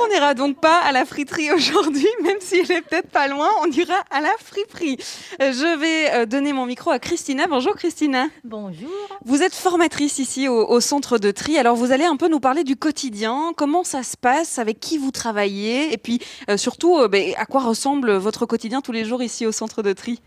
[0.02, 3.48] On n'ira donc pas à la friterie aujourd'hui, même si elle est peut-être pas loin,
[3.62, 4.96] on ira à la friperie.
[5.40, 7.46] Euh, je vais euh, donner mon micro à Christina.
[7.46, 8.26] Bonjour Christina.
[8.42, 8.90] Bonjour.
[9.24, 11.56] Vous êtes formatrice ici au, centre de tri.
[11.56, 14.98] Alors vous allez un peu nous parler du quotidien, comment ça se passe, avec qui
[14.98, 19.22] vous travaillez, et puis euh, surtout ben, à quoi ressemble votre quotidien tous les jours
[19.22, 20.20] ici au centre de tri?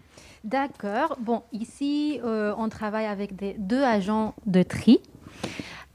[0.44, 1.18] D'accord.
[1.20, 5.02] Bon, ici, on travaille avec des, deux agents de tri.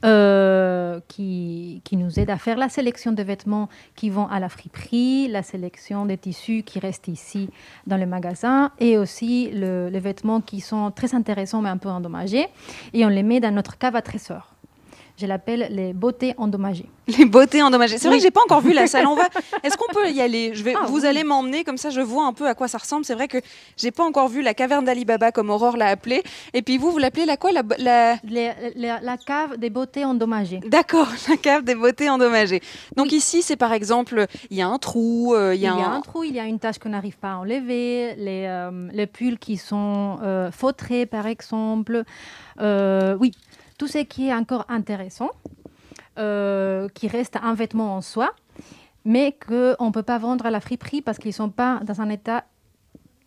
[0.03, 4.49] Euh, qui, qui, nous aide à faire la sélection de vêtements qui vont à la
[4.49, 7.51] friperie, la sélection des tissus qui restent ici
[7.87, 11.91] dans le magasin et aussi le, les vêtements qui sont très intéressants mais un peu
[11.91, 12.47] endommagés
[12.95, 14.55] et on les met dans notre cave à trésor.
[15.21, 16.89] Je l'appelle les beautés endommagées.
[17.19, 17.99] Les beautés endommagées.
[17.99, 19.07] C'est vrai que j'ai pas encore vu la salle.
[19.07, 19.29] On va.
[19.63, 20.53] Est-ce qu'on peut y aller?
[20.55, 20.75] Je vais.
[20.75, 23.05] Ah vous allez m'emmener comme ça, je vois un peu à quoi ça ressemble.
[23.05, 23.39] C'est vrai que
[23.77, 26.23] j'ai pas encore vu la caverne d'Alibaba comme Aurore l'a appelée.
[26.55, 27.51] Et puis vous, vous l'appelez la quoi?
[27.53, 29.01] La, la...
[29.01, 30.61] la cave des beautés endommagées.
[30.67, 32.63] D'accord, la cave des beautés endommagées.
[32.97, 36.01] Donc ici, c'est par exemple, il y a un trou, euh, il y a, un...
[36.01, 39.39] trou, il y a une tâche qu'on n'arrive pas à enlever, les, euh, les pulls
[39.39, 42.05] qui sont euh, fautrés par exemple.
[42.59, 43.33] oui,
[43.81, 45.31] tout ce qui est encore intéressant,
[46.19, 48.35] euh, qui reste un vêtement en soi,
[49.07, 52.03] mais qu'on ne peut pas vendre à la friperie parce qu'ils ne sont pas dans
[52.03, 52.45] un état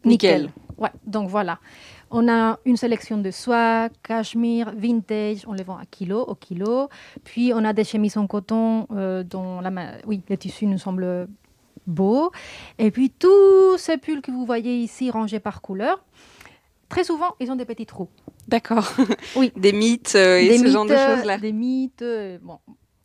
[0.06, 0.52] nickel.
[0.78, 1.58] Ouais, donc voilà.
[2.12, 6.88] On a une sélection de soie, cachemire, vintage, on les vend à kilo, au kilo.
[7.24, 9.72] Puis on a des chemises en coton euh, dont la,
[10.06, 11.28] oui, les tissus nous semblent
[11.88, 12.32] beaux.
[12.78, 16.04] Et puis tous ces pulls que vous voyez ici rangés par couleur,
[16.94, 18.10] très souvent, ils ont des petits trous.
[18.48, 18.88] D'accord.
[19.36, 19.52] Oui.
[19.56, 21.40] Des mythes euh, et ce genre de choses-là.
[21.40, 22.60] Des mythes, euh, bon,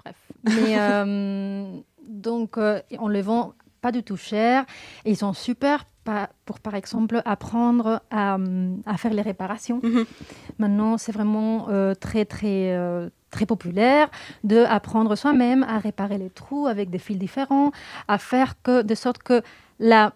[0.05, 0.17] bref.
[0.45, 1.73] Mais euh,
[2.07, 4.67] donc, on les vend pas du tout cher.
[5.07, 5.87] Et ils sont super
[6.45, 8.39] pour, par exemple, apprendre à,
[8.97, 9.81] faire les réparations.
[9.83, 10.05] Mhm.
[10.59, 11.69] Maintenant, c'est vraiment
[12.01, 12.75] très, très,
[13.31, 14.11] très populaire
[14.43, 17.73] de apprendre soi-même à réparer les trous avec des fils différents,
[18.07, 19.43] à faire que, de sorte que
[19.79, 20.15] la,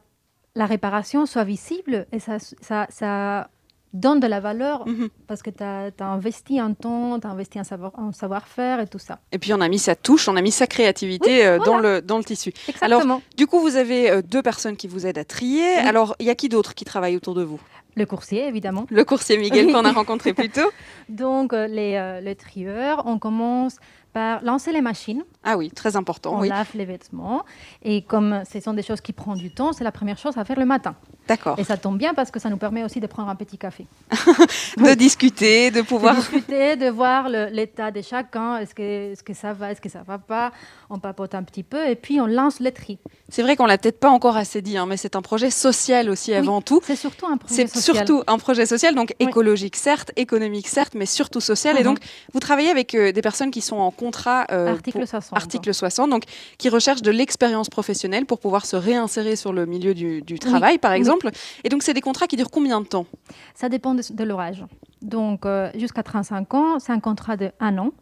[0.55, 3.51] la réparation soit visible et ça, ça, ça
[3.93, 5.09] donne de la valeur mhm.
[5.27, 8.99] parce que tu as, investi un temps, tu as investi un savoir-faire savoir et tout
[8.99, 9.21] ça.
[9.33, 12.01] Et puis on a mis sa touche, on a mis sa créativité euh, dans, le,
[12.01, 12.53] dans le tissu.
[12.69, 12.87] Exactement.
[12.87, 15.75] Alors, du coup, vous avez euh, deux personnes qui vous aident à trier.
[15.77, 17.61] Alors, il y a qui d'autre qui travaille autour de vous?
[17.95, 18.87] Le coursier, évidemment.
[18.89, 20.71] Le coursier Miguel qu'on a rencontré plus tôt.
[21.11, 23.77] Donc, euh, les, les trieurs, on commence
[24.13, 25.25] par lancer les machines.
[25.43, 26.39] Ah oui, très important.
[26.39, 27.45] On lave les vêtements.
[27.83, 30.45] Et comme ce sont des choses qui prennent du temps, c'est la première chose à
[30.45, 30.95] faire le matin.
[31.29, 31.59] D'accord.
[31.59, 33.87] Et ça tombe bien parce que ça nous permet aussi de prendre un petit café.
[34.11, 36.15] de discuter, de pouvoir.
[36.15, 38.59] De discuter, de voir l'état de chacun.
[38.59, 40.53] Est-ce que, est que ça va, est-ce que ça va pas
[40.95, 42.99] On papote un petit peu et puis on lance le tri.
[43.31, 46.11] C'est vrai qu'on l'a peut-être pas encore assez dit, hein, mais c'est un projet social
[46.11, 46.83] aussi avant tout.
[46.85, 47.69] C'est surtout un projet social.
[47.71, 51.77] C'est surtout un projet social, donc écologique certes, économique certes, mais surtout social.
[51.77, 51.87] Et mhm.
[51.87, 51.99] donc,
[52.35, 54.45] vous travaillez avec euh, des personnes qui sont en contrat.
[54.51, 55.39] Euh, article 60.
[55.39, 56.25] Article 60, donc
[56.59, 60.93] qui recherchent de l'expérience professionnelle pour pouvoir se réinsérer sur le milieu du, travail, par
[60.93, 61.31] exemple.
[61.65, 63.07] Et donc, c'est des contrats qui durent combien de temps?
[63.55, 64.63] Ça dépend de, l'orage.
[65.01, 67.93] Donc, euh, jusqu'à 35 ans, c'est un contrat de un an.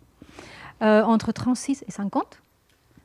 [0.83, 2.41] Euh, entre 36 et 50,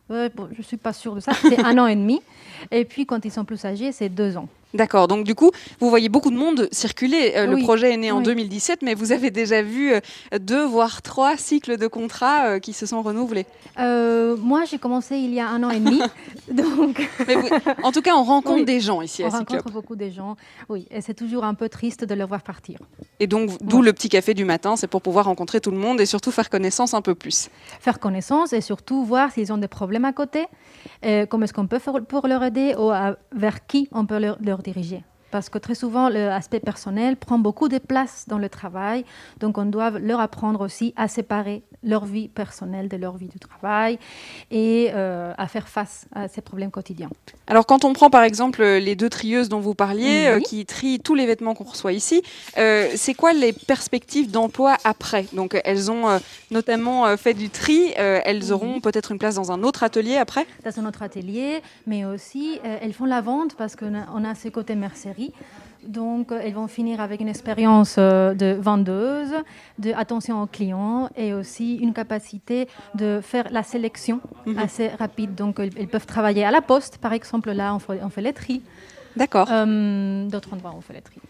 [0.10, 2.22] je ne suis pas sûre de ça, c'est un an et demi.
[2.72, 4.48] Et puis, quand ils sont plus âgés, c'est deux ans.
[4.76, 5.08] D'accord.
[5.08, 7.34] Donc du coup, vous voyez beaucoup de monde circuler.
[7.36, 10.00] Euh, le projet est né en 2017, mais vous avez déjà vu euh,
[10.40, 13.46] deux voire trois cycles de contrats euh, qui se sont renouvelés.
[13.78, 16.02] moi, j'ai commencé il y a un an et demi.
[16.52, 17.08] donc...
[17.84, 20.36] en tout cas, on rencontre des gens ici à On rencontre beaucoup de gens.
[20.68, 22.80] Oui, et c'est toujours un peu triste de les voir partir.
[23.20, 26.02] Et donc, d'où le petit café du matin, c'est pour pouvoir rencontrer tout le monde
[26.02, 27.50] et surtout faire connaissance un peu plus.
[27.80, 30.46] Faire connaissance et surtout voir s'ils ont des problèmes à côté,
[31.30, 32.92] comment est-ce qu'on peut faire pour leur aider ou
[33.34, 35.04] vers qui on peut leur, leur diriger.
[35.32, 39.06] Parce que très souvent, l'aspect personnel prend beaucoup de place dans le travail.
[39.40, 43.40] Donc, on doit leur apprendre aussi à séparer leur vie personnelle de leur vie du
[43.40, 44.00] travail
[44.50, 47.10] et euh, à faire face à ces problèmes quotidiens.
[47.48, 51.00] Alors, quand on prend par exemple les deux trieuses dont vous parliez, euh, qui trient
[51.00, 52.24] tous les vêtements qu'on reçoit ici,
[52.58, 55.26] euh, c'est quoi les perspectives d'emploi après?
[55.34, 56.20] Donc, elles ont
[56.52, 60.46] notamment fait du tri, elles auront peut-être une place dans un autre atelier après?
[60.64, 64.34] Dans un autre atelier, mais aussi elles font la vente parce qu'on a, on a
[64.36, 65.15] ce côté mercerie
[65.88, 69.34] donc, euh, elles vont finir avec une expérience euh, de vendeuse,
[69.80, 74.58] de attention aux clients et aussi une capacité de faire la sélection mhm.
[74.58, 75.36] assez rapide.
[75.36, 77.52] Donc, elles peuvent travailler à la poste, par exemple.
[77.52, 78.62] Là, on fait, on fait les.
[79.16, 79.48] D'accord.
[79.52, 81.22] Euh, d'autres endroits, on fait les tri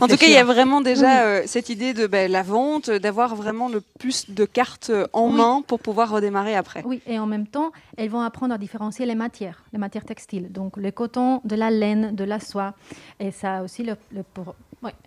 [0.00, 2.90] en tout cas, il y a vraiment déjà euh, cette idée de ben, la vente,
[2.90, 6.82] d'avoir vraiment le plus de cartes euh, en main pour pouvoir redémarrer après.
[6.84, 10.50] Oui, et en même temps, elles vont apprendre à différencier les matières, les matières textiles.
[10.50, 12.74] Donc le coton, de la laine, de la soie.
[13.20, 13.96] Et ça aussi, le,
[14.34, 14.54] pour...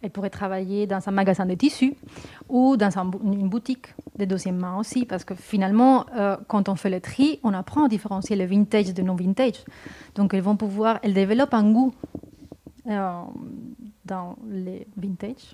[0.02, 1.96] elles pourraient travailler dans un magasin de tissus
[2.50, 2.90] ou dans
[3.24, 7.40] une boutique de deuxième main aussi, parce que finalement, euh, quand on fait le tri,
[7.44, 9.64] on apprend à différencier le vintage de non-vintage.
[10.16, 11.94] Donc elles vont pouvoir, elles développent un goût
[12.88, 15.52] dans les vintage.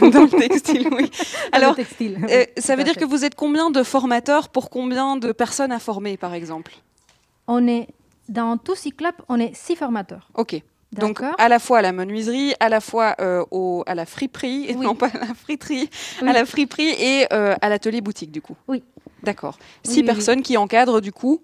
[0.12, 1.10] dans le textile, oui.
[1.52, 5.72] Alors, euh, ça veut dire que vous êtes combien de formateurs pour combien de personnes
[5.72, 6.72] à former, par exemple?
[7.46, 7.88] On est,
[8.28, 10.30] dans tout Cyclop, on est six formateurs.
[10.34, 10.62] OK.
[10.92, 14.74] Donc à la fois à la menuiserie, à la fois euh, au, à la friperie,
[14.74, 15.88] non pas à la friterie,
[16.20, 18.56] à la friperie et euh, à l'atelier boutique du coup.
[18.66, 18.82] Oui.
[19.22, 19.56] D'accord.
[19.84, 21.42] Six personnes qui encadrent du coup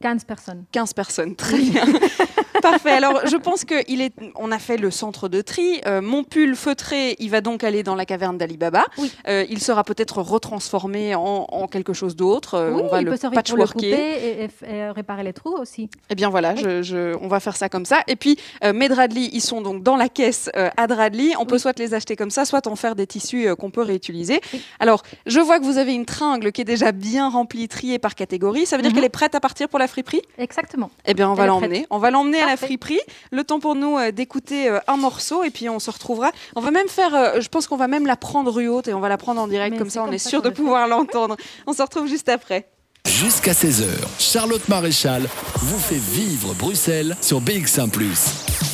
[0.00, 0.64] 15 personnes.
[0.72, 1.84] 15 personnes, très bien.
[2.70, 2.90] Parfait.
[2.90, 4.12] Alors, je pense qu'il est.
[4.36, 5.80] On a fait le centre de tri.
[5.86, 8.84] Euh, mon pull feutré, il va donc aller dans la caverne d'Alibaba.
[8.98, 9.12] Oui.
[9.28, 12.54] Euh, il sera peut-être retransformé en, quelque chose d'autre.
[12.54, 13.92] Euh, oui, on va il le peut patchworker.
[13.92, 15.88] et, et, réparer les trous aussi.
[16.10, 18.02] Eh bien voilà, je, on va faire ça comme ça.
[18.06, 18.38] Et puis
[18.74, 21.32] mes Dradley, ils sont donc dans la caisse à Dradley.
[21.38, 24.40] On peut soit les acheter comme ça, soit en faire des tissus qu'on peut réutiliser.
[24.80, 28.14] Alors, je vois que vous avez une tringle qui est déjà bien remplie, triée par
[28.14, 28.66] catégorie.
[28.66, 28.96] Ça veut dire mhm.
[28.96, 30.22] qu'elle est prête à partir pour la friperie?
[30.38, 30.90] Exactement.
[31.06, 31.86] Eh bien, on va l'emmener.
[31.90, 33.00] On va l'emmener à la friperie.
[33.32, 36.30] Le temps pour nous euh, d'écouter euh, un morceau et puis on se retrouvera.
[36.56, 38.94] On va même faire, euh, je pense qu'on va même la prendre rue haute et
[38.94, 39.78] on va la prendre en direct.
[39.78, 41.36] comme ça, on est sûr de pouvoir l'entendre.
[41.66, 42.68] On se retrouve juste après.
[43.06, 43.86] Jusqu'à 16h,
[44.18, 47.90] Charlotte Maréchal vous fait vivre Bruxelles sur BX1⁇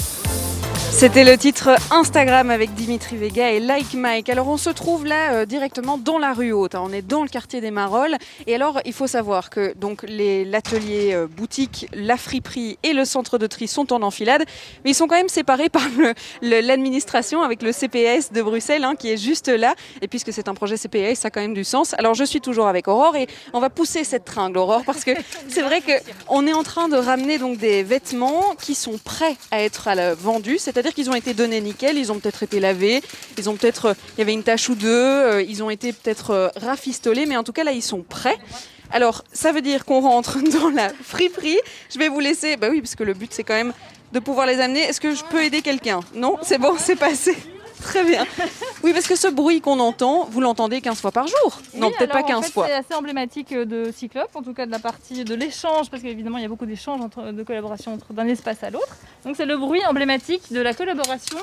[0.95, 4.31] c'était le titre Instagram avec Dimitri Vega et Like Mike.
[4.31, 6.77] Alors on se trouve là euh, directement dans la rue haute.
[6.77, 6.83] Hein.
[6.85, 8.17] On est dans le quartier des Marolles.
[8.47, 13.39] Et alors il faut savoir que donc l'atelier euh, boutique, la friperie et le centre
[13.39, 14.45] de tri sont en enfilade,
[14.85, 15.83] mais ils sont quand même séparés par
[16.43, 19.75] l'administration avec le CPS de Bruxelles hein, qui est juste là.
[20.01, 21.95] Et puisque c'est un projet CPS, ça a quand même du sens.
[21.99, 25.11] Alors je suis toujours avec Aurore et on va pousser cette tringle Aurore parce que
[25.49, 25.93] c'est vrai que
[26.29, 30.59] on est en train de ramener donc des vêtements qui sont prêts à être vendus,
[30.59, 33.01] c'est-à-dire c'est-à-dire qu'ils ont été donnés nickel, ils ont peut-être été lavés,
[33.39, 36.33] ils ont peut-être, il y avait une tache ou deux, euh, ils ont été peut-être
[36.33, 38.37] euh, rafistolés, mais en tout cas là ils sont prêts.
[38.91, 41.57] Alors ça veut dire qu'on rentre dans la friperie.
[41.91, 43.73] Je vais vous laisser, bah oui, parce que le but c'est quand même
[44.13, 44.81] de pouvoir les amener.
[44.81, 46.01] Est-ce que je peux aider quelqu'un?
[46.15, 47.35] Non, c'est bon, c'est passé?
[47.83, 48.25] Très bien.
[48.83, 52.13] Oui, parce que ce bruit qu'on entend, vous l'entendez 15 fois par jour Non, peut-être
[52.13, 52.67] pas 15 fois.
[52.67, 56.03] C'est assez emblématique euh, de Cyclope, en tout cas de la partie de l'échange, parce
[56.03, 58.97] qu'évidemment, il y a beaucoup d'échanges de collaboration entre d'un espace à l'autre.
[59.25, 61.39] Donc, c'est le bruit emblématique de la collaboration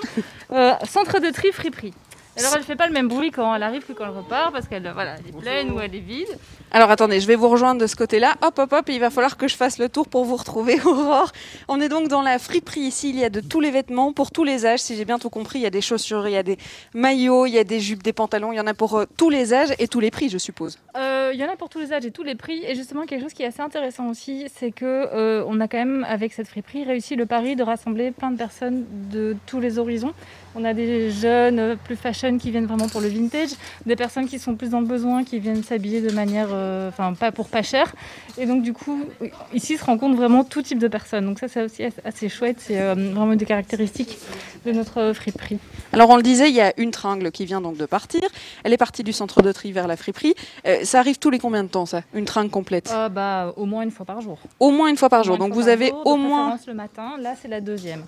[0.52, 1.94] euh, centre de tri friperie.
[2.38, 4.68] Alors elle fait pas le même bruit quand elle arrive que quand elle repart parce
[4.68, 6.38] qu'elle voilà, est pleine ou elle est vide.
[6.72, 8.36] Alors attendez, je vais vous rejoindre de ce côté-là.
[8.42, 11.32] Hop hop hop, il va falloir que je fasse le tour pour vous retrouver Aurore.
[11.68, 14.32] On est donc dans la friperie ici, il y a de tous les vêtements pour
[14.32, 16.38] tous les âges si j'ai bien tout compris, il y a des chaussures, il y
[16.38, 16.58] a des
[16.94, 19.30] maillots, il y a des jupes, des pantalons, il y en a pour euh, tous
[19.30, 20.80] les âges et tous les prix, je suppose.
[20.96, 23.06] Euh, il y en a pour tous les âges et tous les prix et justement
[23.06, 26.32] quelque chose qui est assez intéressant aussi, c'est que euh, on a quand même avec
[26.32, 30.14] cette friperie réussi le pari de rassembler plein de personnes de tous les horizons.
[30.54, 33.52] On a des jeunes plus fashion qui viennent vraiment pour le vintage,
[33.86, 37.14] des personnes qui sont plus dans le besoin, qui viennent s'habiller de manière, euh, enfin
[37.14, 37.94] pas pour pas cher.
[38.38, 39.06] Et donc du coup,
[39.54, 41.26] ici se rencontre vraiment tout type de personnes.
[41.26, 44.18] Donc ça c'est aussi assez chouette, c'est euh, vraiment des caractéristiques
[44.66, 45.60] de notre friperie.
[45.94, 48.22] Alors on le disait, il y a une tringle qui vient donc de partir.
[48.64, 50.36] Elle est partie du centre de tri vers la friperie.
[50.68, 52.94] Euh, ça arrive tous les combien de temps ça Une tringle complète?
[53.12, 54.38] Bah, Au moins une fois par jour.
[54.60, 55.38] Au moins une fois par jour.
[55.38, 56.58] Donc vous avez au moins...
[56.68, 58.06] le matin, là c'est la deuxième.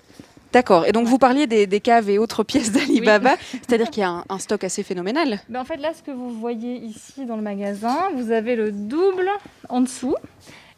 [0.54, 0.86] D'accord.
[0.86, 4.38] Et donc, vous parliez des, caves et autres pièces d'Alibaba, c'est-à-dire qu'il y a un,
[4.38, 5.40] stock assez phénoménal.
[5.48, 8.70] Ben, en fait, là, ce que vous voyez ici dans le magasin, vous avez le
[8.70, 9.28] double
[9.68, 10.14] en dessous.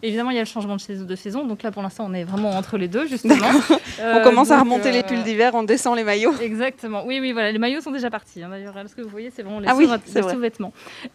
[0.02, 1.46] Évidemment, il y a le changement de saison.
[1.46, 3.34] Donc là, pour l'instant, on est vraiment entre les deux, justement.
[4.02, 6.34] on commence à remonter les euh, pulls d'hiver, on descend les maillots.
[6.40, 7.04] Exactement.
[7.06, 7.50] Oui, oui, voilà.
[7.50, 8.42] Les maillots sont déjà partis.
[8.42, 10.72] hein, D'ailleurs, ce que vous voyez, c'est vraiment les Ah oui, sous-vêtements.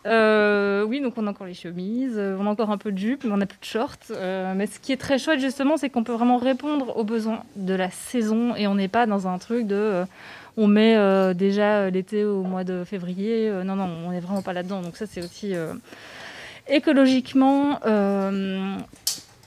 [0.08, 2.98] Euh, oui, donc on a encore les chemises, euh, on a encore un peu de
[2.98, 3.98] jupe, mais on n'a plus de shorts.
[4.10, 7.44] Euh, mais ce qui est très chouette, justement, c'est qu'on peut vraiment répondre aux besoins
[7.56, 9.76] de la saison et on n'est pas dans un truc de.
[9.76, 10.06] euh,
[10.58, 13.48] on met euh, déjà l'été au mois de février.
[13.48, 14.82] Euh, non, non, on n'est vraiment pas là-dedans.
[14.82, 15.74] Donc ça, c'est aussi euh,
[16.67, 18.78] écologiquement euh,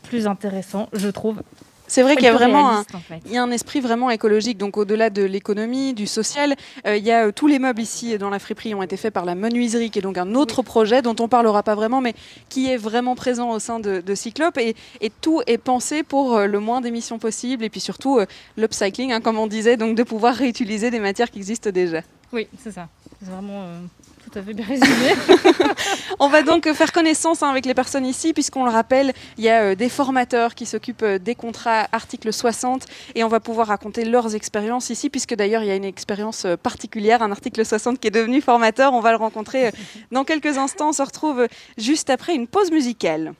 [0.03, 1.43] plus intéressant, je trouve.
[1.87, 3.21] C'est vrai qu'il y a vraiment un, réaliste, en fait.
[3.27, 4.57] il y a un esprit vraiment écologique.
[4.57, 6.55] Donc au-delà de l'économie, du social,
[6.87, 9.13] euh, il y a euh, tous les meubles ici dans la friperie ont été faits
[9.13, 12.15] par la menuiserie, qui est donc un autre projet dont on parlera pas vraiment, mais
[12.49, 14.57] qui est vraiment présent au sein de, de Cyclope.
[14.59, 17.65] Et, et tout est pensé pour euh, le moins d'émissions possible.
[17.65, 18.19] Et puis surtout
[18.57, 22.01] l'upcycling, hein, comme on disait, donc de pouvoir réutiliser des matières qui existent déjà.
[22.35, 22.89] Oui, c'est ça.
[23.21, 23.81] C'est vraiment euh,
[24.25, 25.15] tout à fait bien résumé.
[26.19, 29.49] On va donc faire connaissance hein, avec les personnes ici, puisqu'on le rappelle, il y
[29.49, 33.69] a euh, des formateurs qui s'occupent euh, des contrats article 60 et on va pouvoir
[33.69, 37.65] raconter leurs expériences ici, puisque d'ailleurs il y a une expérience euh, particulière, un article
[37.65, 38.95] 60 qui est devenu formateur.
[38.95, 39.71] On va le rencontrer euh,
[40.11, 40.89] dans quelques instants.
[40.89, 41.47] On se retrouve
[41.79, 43.35] juste après une pause musicale.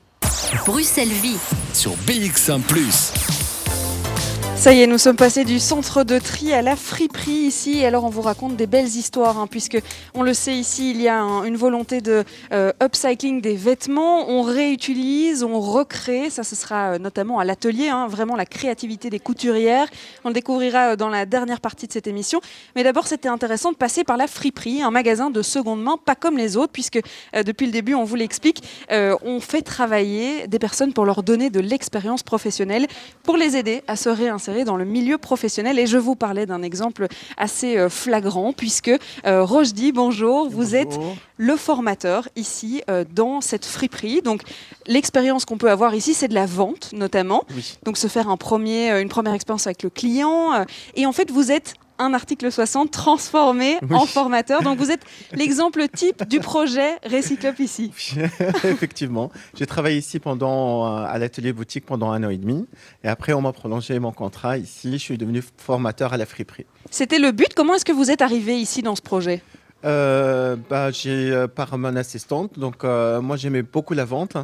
[0.65, 1.37] Bruxelles Vie.
[1.73, 2.61] Sur BX1⁇
[4.57, 7.85] Ça y est, nous sommes passés du centre de tri à la friperie ici.
[7.85, 9.77] Alors, on vous raconte des belles histoires, hein, puisque
[10.15, 14.27] on le sait ici, il y a un- une volonté de euh, upcycling des vêtements.
[14.27, 16.31] On réutilise, on recrée.
[16.31, 19.87] Ça, ce sera euh, notamment à l'atelier, hein, vraiment la créativité des couturières.
[20.23, 22.39] On le découvrira euh, dans la dernière partie de cette émission.
[22.75, 26.15] Mais d'abord, c'était intéressant de passer par la friperie, un magasin de seconde main, pas
[26.15, 26.99] comme les autres, puisque
[27.35, 31.59] depuis le début, on vous l'explique, on fait travailler des personnes pour leur donner de
[31.59, 32.87] l'expérience professionnelle
[33.21, 35.79] pour les aider à se réinsérer dans le milieu professionnel.
[35.79, 38.91] Et je vous parlais d'un exemple assez euh, flagrant, puisque
[39.25, 40.99] euh, Rochdi, bonjour, vous êtes
[41.37, 44.21] le formateur ici euh, dans cette friperie.
[44.21, 44.41] Donc
[44.87, 47.43] l'expérience qu'on peut avoir ici, c'est de la vente notamment.
[47.55, 47.77] Oui.
[47.83, 50.65] Donc se faire un premier, euh, une première expérience avec le client.
[50.95, 53.95] et en fait, vous êtes un article 60 transformé Oui.
[53.95, 54.61] en formateur.
[54.61, 55.03] Donc vous êtes
[55.33, 57.91] l'exemple type du projet Recyclop ici.
[58.63, 59.31] Effectivement.
[59.55, 62.67] J'ai travaillé ici pendant, euh, à l'atelier boutique pendant un an et demi.
[63.03, 64.93] Et après, on m'a prolongé mon contrat ici.
[64.93, 66.65] Je suis devenu formateur à la friperie.
[66.91, 67.53] C'était le but.
[67.55, 69.41] Comment est-ce que vous êtes arrivé ici dans ce projet?
[69.85, 72.57] Euh, bah, j'ai euh, par mon assistante.
[72.57, 74.35] Donc, euh, moi, j'aimais beaucoup la vente.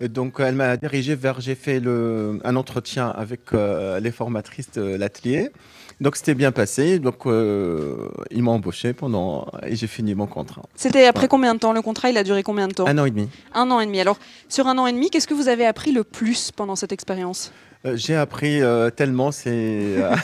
[0.00, 1.40] Et donc, elle m'a dirigé vers.
[1.40, 5.50] J'ai fait le, un entretien avec les formatrices de l'atelier.
[6.02, 6.98] Donc, c'était bien passé.
[6.98, 9.46] Donc, euh, ils m'ont embauché pendant.
[9.66, 10.62] Et j'ai fini mon contrat.
[10.74, 11.28] C'était après Ouais.
[11.28, 11.72] combien de temps?
[11.72, 12.86] Le contrat, il a duré combien de temps?
[12.88, 13.28] Un an et demi.
[13.54, 14.00] Un an et demi.
[14.00, 16.90] Alors, sur un an et demi, qu'est-ce que vous avez appris le plus pendant cette
[16.92, 17.52] expérience?
[17.84, 20.14] J'ai appris euh, tellement, c'est euh,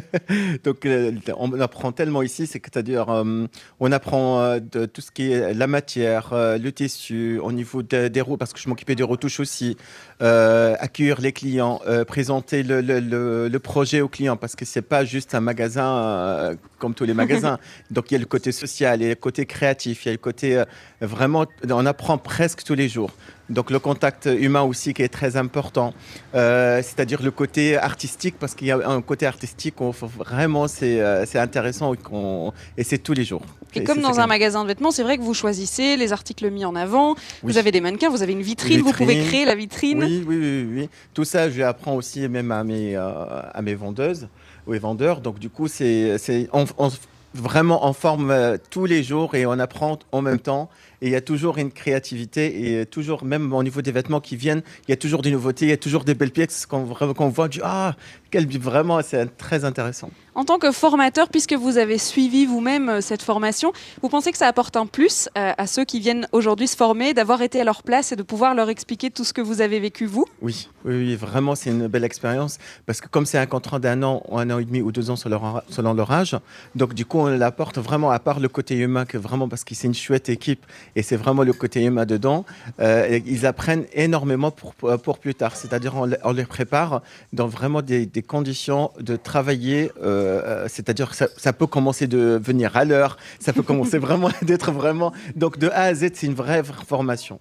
[0.64, 3.46] donc euh, on apprend tellement ici, c'est que c'est-à-dire euh,
[3.80, 7.82] on apprend euh, de tout ce qui est la matière, euh, le tissu, au niveau
[7.82, 9.76] de- des roues parce que je m'occupais des retouches aussi,
[10.22, 14.64] euh, accueillir les clients, euh, présenter le, le- le- le projet aux clients parce que
[14.64, 17.58] c'est pas juste un magasin euh, comme tous les magasins.
[17.90, 20.10] donc il y a le côté social, il y a le côté créatif, il y
[20.10, 20.64] a le côté euh,
[21.02, 23.10] vraiment, on apprend presque tous les jours.
[23.52, 25.92] Donc le contact humain aussi qui est très important.
[26.34, 30.68] Euh, c'est-à-dire le côté artistique, parce qu'il y a un côté artistique, où faut vraiment
[30.68, 31.92] c'est euh, intéressant
[32.78, 33.42] et, c'est tous les jours.
[33.74, 36.64] Et comme dans un magasin de vêtements, c'est vrai que vous choisissez les articles mis
[36.64, 37.10] en avant.
[37.12, 37.52] Oui.
[37.52, 40.02] Vous avez des mannequins, vous avez une vitrine, vous pouvez créer la vitrine.
[40.02, 40.88] Oui, oui, oui, oui.
[41.14, 43.02] Tout ça, je apprends aussi même à mes, euh,
[43.52, 44.28] à mes vendeuses
[44.66, 45.20] ou les vendeurs.
[45.20, 46.16] Donc du coup, c'est
[46.52, 46.90] on, on-
[47.34, 50.68] vraiment on forme euh, tous les jours et on apprend en même temps.
[51.02, 54.36] Et il y a toujours une créativité et toujours, même au niveau des vêtements qui
[54.36, 56.84] viennent, il y a toujours des nouveautés, il y a toujours des belles pièces qu'on
[56.84, 57.48] voit.
[57.48, 57.96] Du, ah,
[58.30, 60.10] quel, vraiment, c'est très intéressant.
[60.34, 64.38] En tant que formateur, puisque vous avez suivi vous-même euh, cette formation, vous pensez que
[64.38, 67.64] ça apporte un plus euh, à ceux qui viennent aujourd'hui se former, d'avoir été à
[67.64, 70.24] leur place et de pouvoir leur expliquer tout ce que vous avez vécu vous?
[70.40, 74.22] Oui, oui, vraiment, c'est une belle expérience parce que comme c'est un contrat d'un an,
[74.26, 76.38] ou un an et demi ou deux ans selon leur, âge,
[76.74, 79.74] donc du coup, on l'apporte vraiment à part le côté humain que vraiment parce que
[79.74, 80.64] c'est une chouette équipe
[80.96, 82.46] et c'est vraiment le côté humain dedans.
[82.80, 87.02] euh, ils apprennent énormément pour, pour plus tard, c'est-à-dire on, les- prépare
[87.34, 89.90] dans vraiment des, conditions de travailler,
[90.22, 94.30] euh, c'est-à-dire que ça, ça peut commencer de venir à l'heure, ça peut commencer vraiment
[94.42, 97.38] d'être vraiment donc de A à Z, c'est une vraie formation.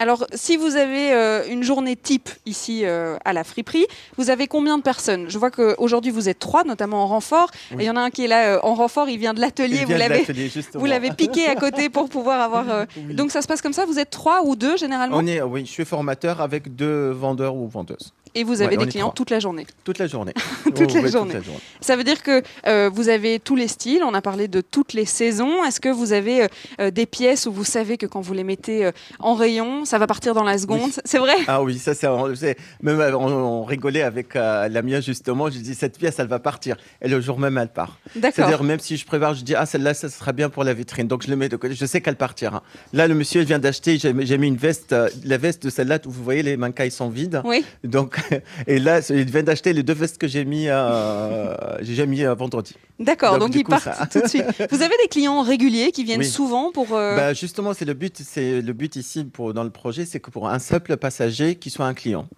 [0.00, 4.48] Alors, si vous avez euh, une journée type ici euh, à la friperie, vous avez
[4.48, 5.30] combien de personnes?
[5.30, 7.50] Je vois qu'aujourd'hui, vous êtes trois, notamment en renfort.
[7.70, 7.78] Oui.
[7.78, 9.40] Et il y en a un qui est là euh, en renfort, il vient de
[9.40, 9.84] l'atelier.
[10.74, 12.86] Vous l'avez piqué à côté pour pouvoir avoir...
[12.96, 13.14] Oui.
[13.14, 15.16] Donc, ça se passe comme ça Vous êtes trois ou deux, généralement?
[15.16, 18.12] On est, oui, je suis formateur avec deux vendeurs ou vendeuses.
[18.34, 19.66] Et vous avez Ouais, des clients toute la journée.
[19.84, 20.32] Toute la journée.
[20.74, 21.34] Toute la Ouais, journée.
[21.80, 24.92] Ça veut dire que euh, vous avez tous les styles, on a parlé de toutes
[24.92, 25.62] les saisons.
[25.64, 26.48] Est-ce que vous avez euh,
[26.80, 29.98] euh, des pièces où vous savez que quand vous les mettez euh, en rayon, ça
[29.98, 30.80] va partir dans la seconde?
[30.84, 30.94] Oui.
[31.04, 31.34] C'est vrai?
[31.46, 35.48] Ah oui, ça c'est, même on, on rigolait avec la mienne justement.
[35.50, 36.76] Je dis cette pièce, elle va partir.
[37.02, 37.98] Et le jour même, elle part.
[38.16, 38.32] D'accord.
[38.34, 41.06] C'est-à-dire même si je prépare, je dis ah celle-là, ça sera bien pour la vitrine.
[41.06, 41.74] Donc je le mets de côté.
[41.74, 42.62] Je sais qu'elle partira.
[42.92, 43.98] Là, le monsieur vient d'acheter.
[43.98, 45.98] J'ai mis une veste, la veste de celle-là.
[46.06, 47.40] où Vous voyez, les mannequins ils sont vides.
[47.44, 48.18] Oui, Donc
[48.66, 50.66] et là, il vient d'acheter les deux vestes que j'ai mis.
[50.68, 52.74] euh, j'ai mis euh, vendredi.
[52.98, 53.38] d'accord.
[53.38, 54.44] Donc, ils partent ça- tout de suite.
[54.70, 56.26] Vous avez des clients réguliers qui viennent Oui.
[56.26, 56.94] souvent pour.
[56.94, 58.16] euh, Bah, justement, c'est le but.
[58.24, 61.70] C'est le but ici pour dans le projet, c'est que pour un simple passager qui
[61.70, 62.28] soit un client.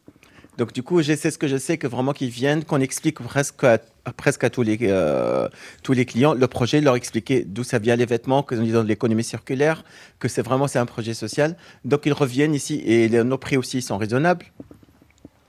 [0.59, 3.62] Donc du coup, j'essaie ce que je sais que vraiment qu'ils viennent, qu'on explique presque
[3.64, 3.76] à,
[4.07, 5.51] à- presque à tous les euh,
[5.82, 8.82] tous les clients le projet, leur expliquer d'où ça vient les vêtements, que nous dans
[8.82, 9.84] l'économie circulaire,
[10.18, 11.57] que c'est vraiment c'est un projet social.
[11.84, 14.47] Donc ils reviennent ici et les- nos prix aussi sont raisonnables.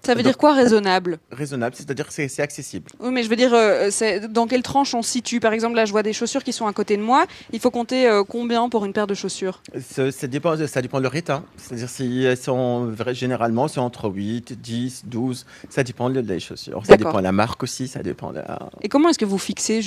[0.03, 2.89] Ça veut donc- dire quoi raisonnable Raisonnables, c'est-à-dire que c'est accessible.
[2.99, 3.89] Oui, mais je veux dire, euh,
[4.29, 5.39] dans quelle tranche on situe?
[5.39, 7.25] Par exemple, là, je vois des chaussures qui sont à côté de moi.
[7.51, 9.61] Il faut compter euh, combien pour une paire de chaussures?
[9.81, 11.43] Ça, ça dépend, ça dépend de leur état.
[11.57, 16.83] C'est-à-dire si elles sont généralement c'est entre 8, 10, 12, ça dépend de- des chaussures.
[16.85, 19.37] Ça dépend de la marque aussi, ça dépend de la, Et comment est-ce que vous
[19.37, 19.81] fixez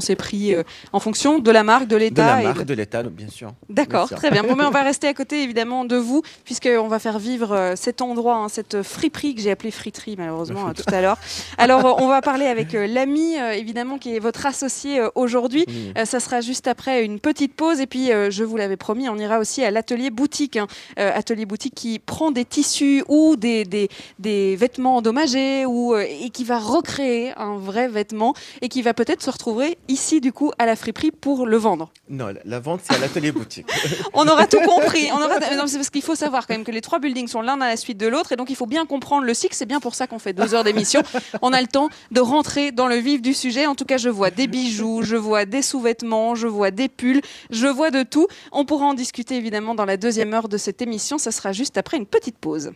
[0.00, 0.62] ces prix euh,
[0.92, 3.28] en fonction de la marque, de de l'État la et marque, de- de l'État, bien
[3.28, 3.52] sûr.
[3.68, 4.42] D'accord, très bien.
[4.42, 7.76] Bon, mais on va rester à côté évidemment de vous, puisqu'on va faire vivre euh,
[7.76, 11.18] cet endroit, hein, cette friperie que j'ai appelée friterie malheureusement euh, tout à l'heure.
[11.58, 15.64] Alors, euh, on va parler avec euh, l'ami, évidemment, qui est votre associé aujourd'hui.
[15.96, 17.78] Euh, ça sera juste après une petite pause.
[17.80, 20.56] Et puis, je vous l'avais promis, on ira aussi à l'atelier boutique.
[20.56, 20.66] hein.
[20.96, 26.44] Atelier boutique qui prend des tissus ou des, des, des vêtements endommagés ou, et qui
[26.44, 30.66] va recréer un vrai vêtement et qui va peut-être se retrouver ici, du coup, à
[30.66, 31.90] la friperie pour le vendre.
[32.08, 33.66] Non, la, vente, c'est à l'atelier boutique.
[34.12, 35.08] On aura tout compris.
[35.12, 35.38] On aura...
[35.56, 37.68] Non, c'est parce qu'il faut savoir quand même que les trois buildings sont l'un à
[37.68, 39.54] la suite de l'autre et donc il faut bien comprendre le cycle.
[39.54, 41.02] C'est bien pour ça qu'on fait deux heures d'émission.
[41.42, 43.66] On a le temps de rentrer dans le vif du sujet.
[43.66, 47.22] En tout cas, je vois des bijoux, je vois des sous-vêtements, je vois des pulls,
[47.50, 48.26] je vois de tout.
[48.52, 51.18] On pourra en discuter évidemment dans la deuxième heure de cette émission.
[51.18, 52.72] Ça sera juste après une petite pause.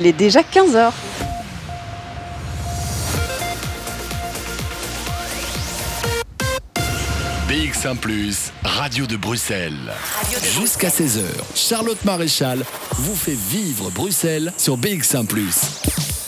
[0.00, 0.94] Il est déjà 15 heures.
[7.50, 7.98] BX1⁇
[8.62, 9.92] Radio de Bruxelles.
[10.60, 11.24] Jusqu'à 16h,
[11.56, 15.26] Charlotte Maréchal vous fait vivre Bruxelles sur BX1⁇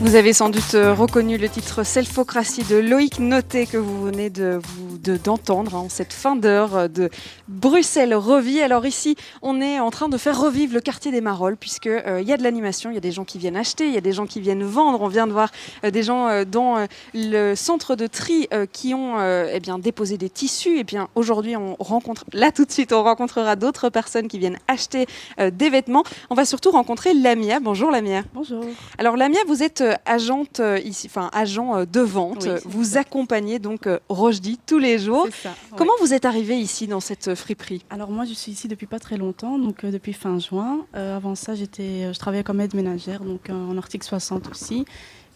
[0.00, 4.30] Vous avez sans doute euh, reconnu le titre Selfocratie de Loïc Noté que vous venez
[4.30, 4.58] de
[5.00, 7.10] d'entendre en cette fin d'heure euh, de
[7.48, 8.60] Bruxelles Revie.
[8.60, 12.20] Alors ici, on est en train de faire revivre le quartier des Marolles puisque euh,
[12.20, 13.98] il y a de l'animation, il y a des gens qui viennent acheter, il y
[13.98, 15.00] a des gens qui viennent vendre.
[15.00, 15.50] On vient de voir
[15.84, 20.30] euh, des gens euh, dans le centre de tri qui ont eh bien déposé des
[20.30, 20.78] tissus.
[20.78, 24.58] Et bien aujourd'hui, on rencontre là tout de suite, on rencontrera d'autres personnes qui viennent
[24.68, 25.06] acheter
[25.38, 26.04] des vêtements.
[26.30, 27.60] On va surtout rencontrer Lamia.
[27.60, 28.22] Bonjour Lamia.
[28.34, 28.64] Bonjour.
[28.98, 32.42] Alors Lamia, vous êtes agente euh, ici, enfin agent euh, de vente.
[32.42, 33.00] Oui, Euh, vous ça.
[33.00, 35.26] accompagnez donc euh, Rochdi tous les jours.
[35.30, 35.48] C'est ça.
[35.50, 35.76] ouais.
[35.78, 37.84] Comment vous êtes arrivé ici dans cette euh, friperie?
[37.90, 40.86] Alors moi je suis ici depuis pas très longtemps, donc euh, depuis fin juin.
[40.96, 44.48] Euh, avant ça j'étais, euh, je travaillais comme aide ménagère, donc euh, en article 60
[44.50, 44.84] aussi.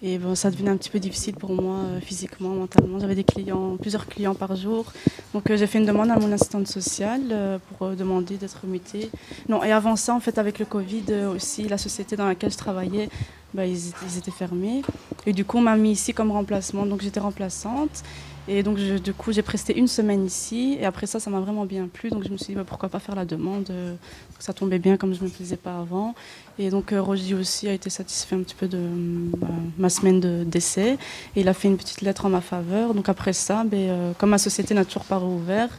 [0.07, 2.99] Et bon, ça devenait un petit peu difficile pour moi euh, physiquement, mentalement.
[2.99, 4.93] J'avais des clients, plusieurs clients par jour.
[5.33, 9.11] Donc euh, j'ai fait une demande à mon assistante sociale euh, pour demander d'être mutée.
[9.49, 12.59] Non, et avant ça, en fait, avec le Covid aussi, la société dans laquelle je
[12.59, 13.09] travaillais,
[13.55, 14.83] bah, ils, ils étaient fermés.
[15.25, 16.85] Et du coup, on m'a mis ici comme remplacement.
[16.85, 18.03] Donc j'étais remplaçante.
[18.47, 20.76] Et donc, du coup, j'ai presté une semaine ici.
[20.78, 22.11] Et après ça, ça m'a vraiment bien plu.
[22.11, 23.95] Donc, je me suis dit, bah, pourquoi pas faire la demande euh,
[24.38, 26.14] Ça tombait bien comme je ne me plaisais pas avant.
[26.59, 29.88] Et donc, euh, Roger aussi a été satisfait un petit peu de euh, bah, ma
[29.88, 30.99] semaine de- d'essai.
[31.36, 32.92] Et il a fait une petite lettre en ma faveur.
[32.92, 35.70] Donc, après ça, euh, comme ma société n'a toujours pas rouvert,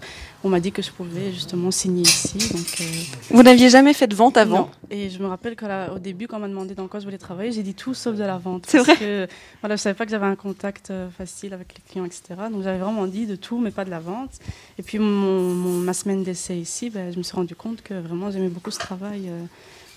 [0.43, 2.37] on m'a dit que je pouvais justement signer ici.
[2.53, 2.83] Donc, euh,
[3.31, 4.69] Vous n'aviez jamais fait de vente avant non.
[4.91, 7.51] Et je me rappelle qu'au début, quand on m'a demandé dans quoi je voulais travailler,
[7.51, 8.65] j'ai dit tout sauf de la vente.
[8.67, 9.27] C'est vrai que
[9.61, 12.21] voilà, je savais pas que j'avais un contact euh, facile avec les clients, etc.
[12.51, 14.31] Donc j'avais vraiment dit de tout, mais pas de la vente.
[14.77, 17.93] Et puis mon, mon- ma semaine d'essai ici, ben, je me suis rendu compte que
[17.95, 19.29] vraiment j'aimais beaucoup ce travail.
[19.29, 19.41] euh,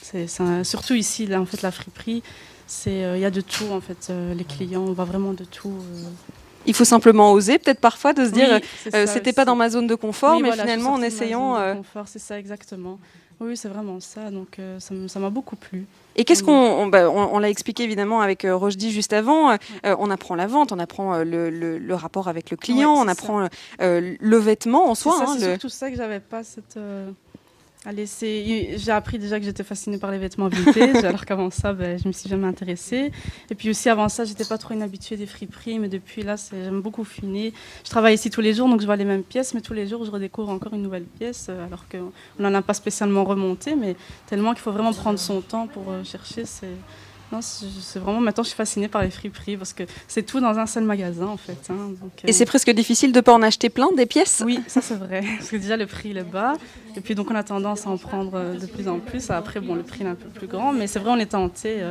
[0.00, 2.22] c'est, surtout ici, là, en fait, la friperie,
[2.86, 4.08] euh, il y a de tout en fait.
[4.10, 5.74] euh, les clients, on voit vraiment de tout.
[5.78, 6.02] euh.
[6.68, 9.56] Il faut simplement oser, peut-être parfois, de se dire, Oui, euh, ça c'était pas dans
[9.56, 11.54] ma zone de confort, Oui, mais voilà, finalement en ma essayant.
[11.54, 12.98] zone de euh, confort, c'est ça exactement.
[13.40, 14.30] Oui, c'est vraiment ça.
[14.30, 15.86] Donc euh, ça m'a beaucoup plu.
[16.16, 19.50] Et qu'est-ce qu'on, on, bah, on- on l'a expliqué évidemment avec euh, Rochdi juste avant.
[19.52, 19.56] euh,
[19.86, 22.96] euh, on apprend la vente, on apprend euh, le, le- le rapport avec le client,
[22.96, 23.48] Ouais, on apprend
[23.80, 25.16] euh, le vêtement en soi.
[25.22, 27.10] hein, c'est le- surtout ça que j'avais pas cette, euh,
[27.84, 28.06] Allez.
[28.76, 32.08] J'ai appris déjà que j'étais fascinée par les vêtements vintage, alors qu'avant ça, ben, je
[32.08, 33.12] me suis jamais intéressée.
[33.50, 36.34] Et puis aussi, avant ça, j'étais pas trop une habituée des friperies, mais depuis là,
[36.50, 37.52] j'aime beaucoup finer.
[37.84, 39.86] Je travaille ici tous les jours, donc je vois les mêmes pièces, mais tous les
[39.86, 42.12] jours, je redécouvre encore une nouvelle pièce, euh, alors qu'on
[42.42, 43.94] n'en a pas spécialement remonté, mais
[44.26, 46.44] tellement qu'il faut vraiment prendre son temps pour euh, chercher.
[46.46, 46.66] C'est...
[47.30, 50.58] Non, c'est vraiment maintenant je suis fascinée par les friperies parce que c'est tout dans
[50.58, 51.68] un seul magasin en fait.
[51.70, 51.92] Hein,
[52.24, 54.42] et c'est presque difficile de pas en acheter plein des pièces?
[54.44, 56.54] Oui, ça c'est vrai parce que déjà le prix est bas
[56.96, 59.30] et puis donc on a tendance à en prendre de plus en plus.
[59.30, 61.82] Après bon le prix est un peu plus grand, mais c'est vrai on est tenté.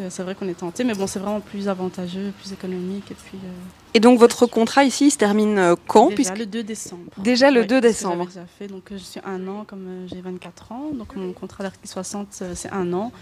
[0.00, 3.14] Euh, c'est vrai qu'on est tenté, mais bon c'est vraiment plus avantageux, plus économique et
[3.14, 3.38] puis.
[3.42, 3.50] Euh,
[3.94, 6.14] et donc votre contrat ici se termine euh, quand?
[6.14, 7.12] Déjà le 2 décembre.
[7.18, 8.26] Déjà le 2 décembre.
[8.26, 8.66] Déjà fait.
[8.66, 12.72] Donc je suis un an comme j'ai 24 ans, donc mon contrat d'article 60 c'est
[12.72, 13.12] un an.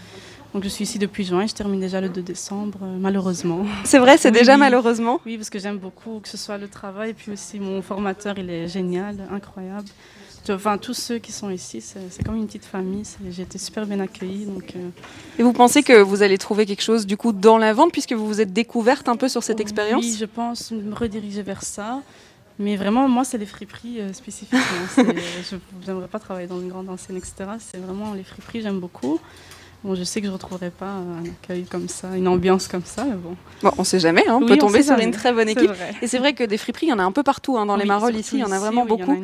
[0.55, 3.65] Donc je suis ici depuis juin et je termine déjà le 2 décembre, euh, malheureusement.
[3.83, 7.13] C'est vrai, c'est déjà malheureusement Oui, parce que j'aime beaucoup que ce soit le travail,
[7.13, 9.89] puis aussi mon formateur, il est génial, incroyable.
[10.49, 13.03] Enfin, tous ceux qui sont ici, c'est comme une petite famille.
[13.31, 14.45] J'ai été super bien accueillie.
[14.45, 14.89] Donc, euh,
[15.37, 18.13] Et vous pensez que vous allez trouver quelque chose du coup dans la vente, puisque
[18.13, 20.05] vous vous êtes découverte un peu sur cette expérience?
[20.05, 22.01] Oui, je pense me rediriger vers ça.
[22.59, 24.61] Mais vraiment, moi, c'est les friperies euh, spécifiquement.
[24.95, 27.33] je n'aimerais pas travailler dans une grande enseigne, etc.
[27.59, 29.19] C'est vraiment les friperies, j'aime beaucoup.
[29.85, 32.83] Bon, je sais que je ne retrouverai pas un accueil comme ça, une ambiance comme
[32.83, 33.35] ça, mais bon.
[33.61, 35.69] Bon, on ne sait jamais, hein, on peut tomber sur une très bonne équipe.
[36.01, 37.75] Et c'est vrai que des friperies, il y en a un peu partout hein, dans
[37.75, 39.15] les Marolles ici, il y en a vraiment beaucoup.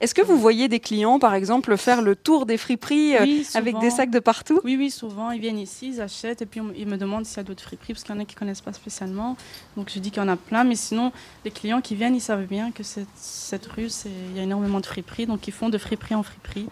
[0.00, 3.78] Est-ce que vous voyez des clients, par exemple, faire le tour des friperies euh, avec
[3.78, 4.60] des sacs de partout?
[4.64, 5.32] Oui, oui, souvent.
[5.32, 7.92] Ils viennent ici, ils achètent et puis ils me demandent s'il y a d'autres friperies,
[7.92, 9.36] parce qu'il y en a qui ne connaissent pas spécialement.
[9.76, 11.12] Donc je dis qu'il y en a plein, mais sinon,
[11.44, 14.80] les clients qui viennent, ils savent bien que cette, cette rue, il y a énormément
[14.80, 16.68] de friperies, donc ils font de friperie en friperie.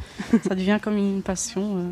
[0.48, 1.76] ça devient comme une passion.
[1.76, 1.90] Euh.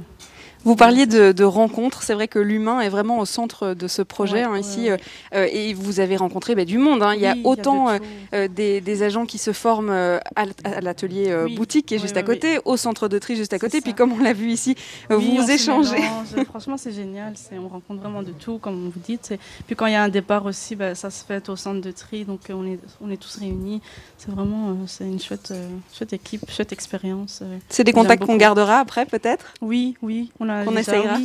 [0.66, 2.02] Vous parliez de, rencontres.
[2.02, 4.90] C'est vrai que l'humain est vraiment au centre de ce projet hein, ici.
[4.90, 4.96] Euh,
[5.32, 7.04] euh, et vous avez rencontré bah, du monde.
[7.04, 7.14] Hein.
[7.14, 7.88] Il y a autant
[8.34, 12.76] euh, des, agents qui se forment à, l'atelier boutique qui est juste à côté, au
[12.76, 13.80] centre de tri juste à côté.
[13.80, 14.74] Puis comme on l'a vu ici,
[15.08, 16.02] vous échangez.
[16.50, 17.34] Franchement, c'est génial.
[17.52, 19.30] On rencontre vraiment de tout, comme vous dites.
[19.30, 19.38] Et
[19.68, 21.92] puis quand il y a un départ aussi, bah, ça se fait au centre de
[21.92, 22.24] tri.
[22.24, 23.82] Donc on est, on est tous réunis.
[24.18, 25.54] C'est vraiment c'est une chouette,
[25.96, 27.44] chouette équipe, chouette expérience.
[27.68, 29.54] C'est des contacts qu'on gardera après, peut-être?
[29.60, 30.32] Oui, oui.
[30.40, 31.18] On a on essayera.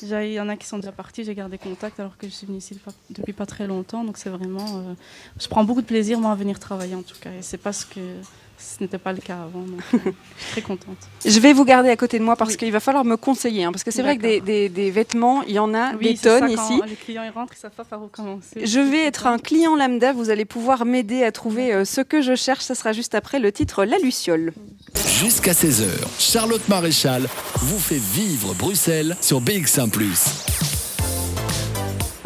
[0.00, 2.32] déjà, il y en a qui sont déjà partis, j'ai gardé contact alors que je
[2.32, 2.78] suis venue ici
[3.10, 4.04] depuis pas très longtemps.
[4.04, 4.78] Donc c'est vraiment.
[4.78, 4.94] Euh,
[5.40, 7.30] je prends beaucoup de plaisir, moi, à venir travailler en tout cas.
[7.32, 8.00] Et c'est parce que
[8.58, 9.60] ce n'était pas le cas avant.
[9.60, 9.98] Donc, euh,
[10.36, 10.96] je suis très contente.
[11.24, 13.64] Je vais vous garder à côté de moi parce qu'il va falloir me conseiller.
[13.64, 16.80] Hein, parce que c'est vrai que des, vêtements, il y en a des tonnes ici.
[16.86, 18.64] les clients ils rentrent, ils savent pas par où commencer.
[18.64, 20.12] Je vais être un client lambda.
[20.12, 22.64] Vous allez pouvoir m'aider à trouver euh, ce que je cherche.
[22.64, 24.52] Ce sera juste après le titre La Luciole.
[25.20, 25.86] Jusqu'à 16h,
[26.18, 29.90] Charlotte Maréchal vous fait vivre Bruxelles sur BX1⁇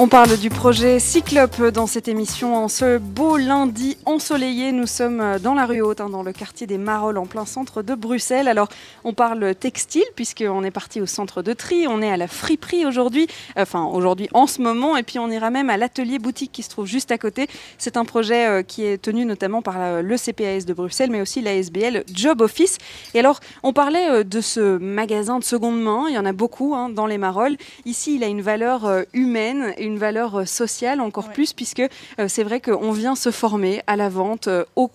[0.01, 4.71] on parle du projet Cyclope dans cette émission en ce beau lundi ensoleillé.
[4.71, 7.83] Nous sommes dans la rue Haute, hein, dans le quartier des Marolles, en plein centre
[7.83, 8.47] de Bruxelles.
[8.47, 8.69] Alors,
[9.03, 11.89] on parle textile, puisqu'on est parti au centre de tri.
[11.89, 13.27] On est à la friperie aujourd'hui,
[13.57, 14.97] enfin, aujourd'hui en ce moment.
[14.97, 17.49] Et puis, on ira même à l'atelier boutique qui se trouve juste à côté.
[17.77, 21.21] C'est un projet euh, qui est tenu notamment par euh, le CPAS de Bruxelles, mais
[21.21, 22.79] aussi la SBL Job Office.
[23.15, 26.05] Et alors, on parlait euh, de ce magasin de seconde main.
[26.09, 27.57] Il y en a beaucoup hein, dans les Marolles.
[27.85, 32.45] Ici, il a une valeur humaine une valeur euh, sociale encore plus, puisque euh, c'est
[32.45, 34.89] vrai qu'on vient se former à la vente, euh, au,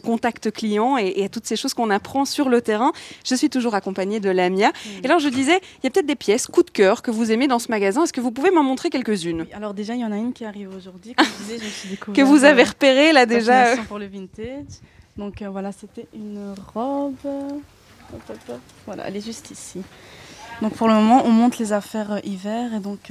[0.00, 2.92] contact client et, à toutes ces choses qu'on apprend sur le terrain.
[3.24, 4.72] Je suis toujours accompagnée de Lamia.
[5.02, 7.30] Et alors je disais, il y a peut-être des pièces coup de cœur que vous
[7.30, 8.04] aimez dans ce magasin.
[8.04, 9.46] Est-ce que vous pouvez m'en montrer quelques-unes?
[9.52, 11.14] Alors déjà, il y en a une qui arrive aujourd'hui.
[12.14, 13.76] que vous avez repéré là déjà.
[13.88, 14.64] Pour le vintage.
[15.16, 17.14] Donc voilà, c'était une robe.
[18.86, 19.82] Voilà, elle est juste ici.
[20.62, 23.10] Donc pour le moment, on monte les affaires hiver et donc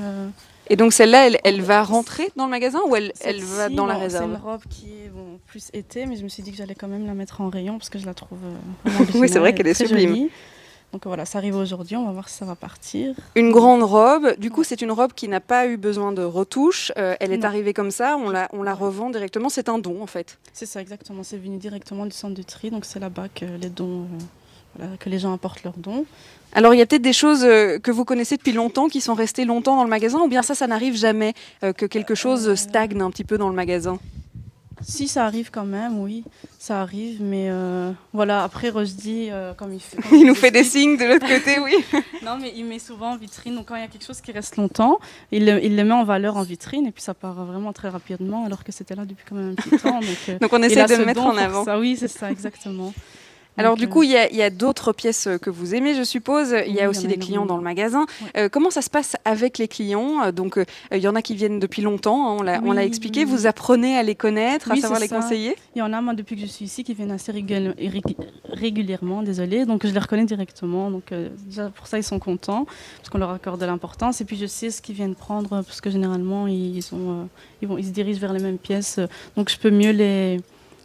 [0.70, 3.96] et donc celle-là, elle, va rentrer dans le magasin ou elle, elle va dans la
[3.96, 5.12] réserve C'est une robe qui est
[5.48, 7.78] plus été, mais je me suis dit que j'allais quand même la mettre en rayon
[7.78, 8.40] parce que je la trouve
[8.86, 10.30] euh, Oui, c'est vrai qu'elle est sublime.
[10.94, 13.14] Donc voilà, ça arrive aujourd'hui, on va voir si ça va partir.
[13.36, 16.94] Une grande robe, du coup c'est une robe qui n'a pas eu besoin de retouche,
[16.98, 20.02] euh, elle est arrivée comme ça, on la, on la revend directement, c'est un don
[20.02, 20.40] en fait.
[20.54, 23.70] C'est ça exactement, c'est venu directement du centre de tri, donc c'est là-bas que les
[23.70, 24.08] dons,
[24.80, 26.06] euh, que les gens apportent leurs dons.
[26.54, 29.14] Alors il y a peut-être des choses euh, que vous connaissez depuis longtemps qui sont
[29.14, 31.34] restées longtemps dans le magasin ou bien ça, ça n'arrive jamais
[31.64, 34.00] euh, que quelque chose stagne un petit peu dans le magasin?
[34.82, 36.24] Si, ça arrive quand même, oui,
[36.60, 39.98] ça arrive, mais euh, voilà, après Rojdi, comme il fait...
[40.16, 41.74] il, nous fait des signes de l'autre côté, oui.
[42.24, 44.32] non, mais il met souvent en vitrine, donc quand il y a quelque chose qui
[44.32, 45.00] reste longtemps,
[45.32, 47.90] il le, il le met en valeur en vitrine, et puis ça part vraiment très
[47.90, 50.00] rapidement, alors que c'était là depuis quand même un petit temps.
[50.00, 51.66] Donc, donc on essaie de le mettre en avant.
[51.66, 51.80] Ça.
[51.80, 52.94] Oui, c'est ça, exactement.
[53.58, 56.56] Alors Donc, du euh, coup, il y a, d'autres pièces que vous aimez, je suppose.
[56.68, 58.06] Il y a aussi des clients dans le magasin.
[58.22, 58.28] Ouais.
[58.44, 60.24] Euh, comment ça se passe avec les clients?
[60.24, 62.78] Euh, Donc, euh, il y en a qui viennent depuis longtemps, hein, on l'a Oui,
[62.80, 63.26] expliqué.
[63.26, 65.16] oui, Vous apprenez à les connaître, à savoir les ça.
[65.16, 65.56] conseiller?
[65.76, 68.16] Il y en a, moi, depuis que je suis ici, qui viennent assez régul- rég-
[68.52, 69.66] régulièrement, désolé.
[69.66, 70.92] Donc, je les reconnais directement.
[70.92, 72.66] Donc, euh, déjà, pour ça, ils sont contents,
[72.98, 74.22] parce qu'on leur accorde de l'importance.
[74.22, 77.24] Et puis, je sais ce qu'ils viennent prendre, euh, parce que généralement, ils, sont, euh,
[77.62, 78.98] ils, vont, ils se dirigent vers les mêmes pièces.
[79.00, 80.40] euh, Donc, je peux mieux les,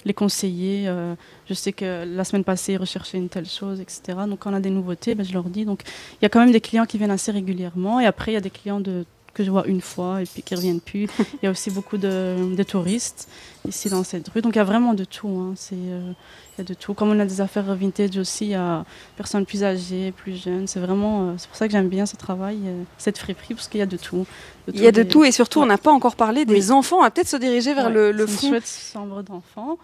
[0.05, 0.89] les conseiller.
[0.89, 1.15] euh,
[1.49, 4.19] je sais que la semaine passée, ils recherchaient une telle chose, etc.
[4.29, 5.65] Donc, quand on a des nouveautés, ben, je leur dis.
[5.65, 5.83] Donc,
[6.21, 8.01] il y a quand même des clients qui viennent assez régulièrement.
[8.01, 9.05] Et après, il y a des clients de
[9.35, 11.05] que je vois une fois et puis qui reviennent plus.
[11.43, 13.29] Il y a aussi beaucoup de, de touristes
[13.67, 14.43] ici dans cette rue.
[14.43, 15.29] Donc il y a vraiment de tout.
[15.29, 15.55] hein.
[15.57, 16.13] C'est, euh,
[16.57, 16.93] il y a de tout.
[16.95, 18.85] Comme on a des affaires vintage aussi, il y a
[19.17, 20.67] personnes plus âgées, plus jeunes.
[20.67, 23.69] C'est vraiment, euh, c'est pour ça que j'aime bien ce travail, euh, cette friperie, parce
[23.69, 24.27] qu'il y a de tout.
[24.69, 26.99] Il y a de des- tout et surtout, on n'a pas encore parlé des enfants.
[26.99, 28.47] On va peut-être se diriger vers Ouais, le, le c'est fond.
[28.49, 29.79] Une chouette chambre d'enfants.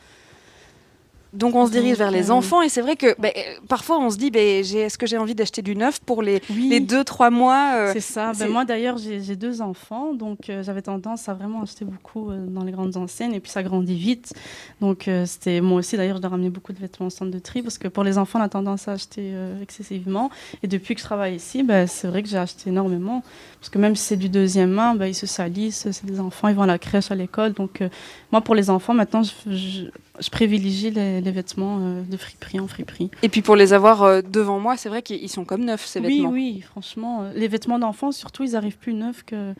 [1.35, 3.99] Donc on se dirige vers les euh, enfants et c'est vrai que ben, euh, parfois
[3.99, 6.69] on se dit j'ai- est-ce que j'ai envie d'acheter du neuf pour les, Oui.
[6.71, 8.33] les deux trois mois euh, C'est ça.
[8.39, 12.47] Ben moi d'ailleurs j'ai deux enfants, donc euh, j'avais tendance à vraiment acheter beaucoup euh,
[12.47, 14.33] dans les grandes enseignes et puis ça grandit vite.
[14.81, 17.61] Donc c'était moi aussi d'ailleurs je dois ramener beaucoup de vêtements au centre de tri
[17.63, 20.31] parce que pour les enfants on a tendance à acheter excessivement.
[20.63, 23.23] Et depuis que je travaille ici, ben, c'est vrai que j'ai acheté énormément
[23.61, 26.49] parce que même si c'est du deuxième main, ben, ils se salissent, c'est des enfants,
[26.49, 27.53] ils vont à la crèche, à l'école.
[27.53, 27.83] Donc
[28.33, 29.83] moi pour les enfants maintenant je, je,
[30.21, 33.11] je privilégie les, les vêtements euh, de friperie en friperie.
[33.23, 36.01] Et puis pour les avoir euh, devant moi, c'est vrai qu'ils sont comme neufs ces
[36.01, 36.31] Oui, vêtements.
[36.31, 37.23] oui, franchement.
[37.23, 39.55] euh, Les vêtements d'enfants, surtout, ils arrivent plus neufs que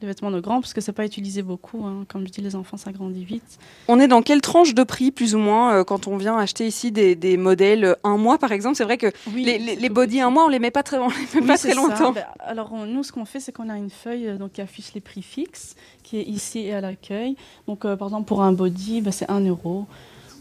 [0.00, 1.84] les vêtements de grands, parce que c'est pas utilisé beaucoup.
[1.86, 2.04] hein.
[2.08, 3.58] Comme je dis, les enfants, ça grandit vite.
[3.88, 6.66] On est dans quelle tranche de prix plus ou moins euh, quand on vient acheter
[6.66, 8.76] ici des, des modèles un mois par exemple?
[8.76, 10.98] C'est vrai que Oui, les, les, les body un mois on les met pas très,
[10.98, 12.12] on les met Oui, pas très longtemps.
[12.12, 14.60] Ben, alors, on- nous, ce qu'on fait, c'est qu'on a une feuille euh, donc, qui
[14.60, 17.36] affiche les prix fixes, qui est ici et à l'accueil.
[17.68, 19.86] Donc, euh, par exemple, pour un body, ben, c'est 1 euro.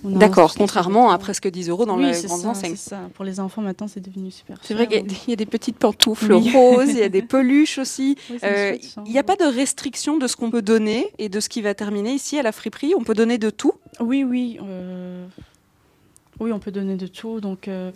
[0.04, 2.76] D'accord, contrairement à presque 10 euros dans oui, les grandes ça, enseignes.
[2.76, 3.10] ça.
[3.14, 5.34] Pour les enfants, maintenant, c'est devenu super C'est vrai qu'il y a des- il y
[5.34, 6.52] a des petites pantoufles Oui.
[6.52, 8.18] roses, il y a des peluches aussi.
[8.30, 8.78] Oui, Euh.
[9.06, 11.62] Il n'y a pas de restriction de ce qu'on peut donner et de ce qui
[11.62, 12.94] va terminer ici à la friperie.
[12.98, 13.74] On peut donner de tout.
[14.02, 14.60] Oui, oui.
[14.62, 15.26] euh,
[16.40, 17.40] Oui, on peut donner de tout.
[17.40, 17.92] Donc, euh,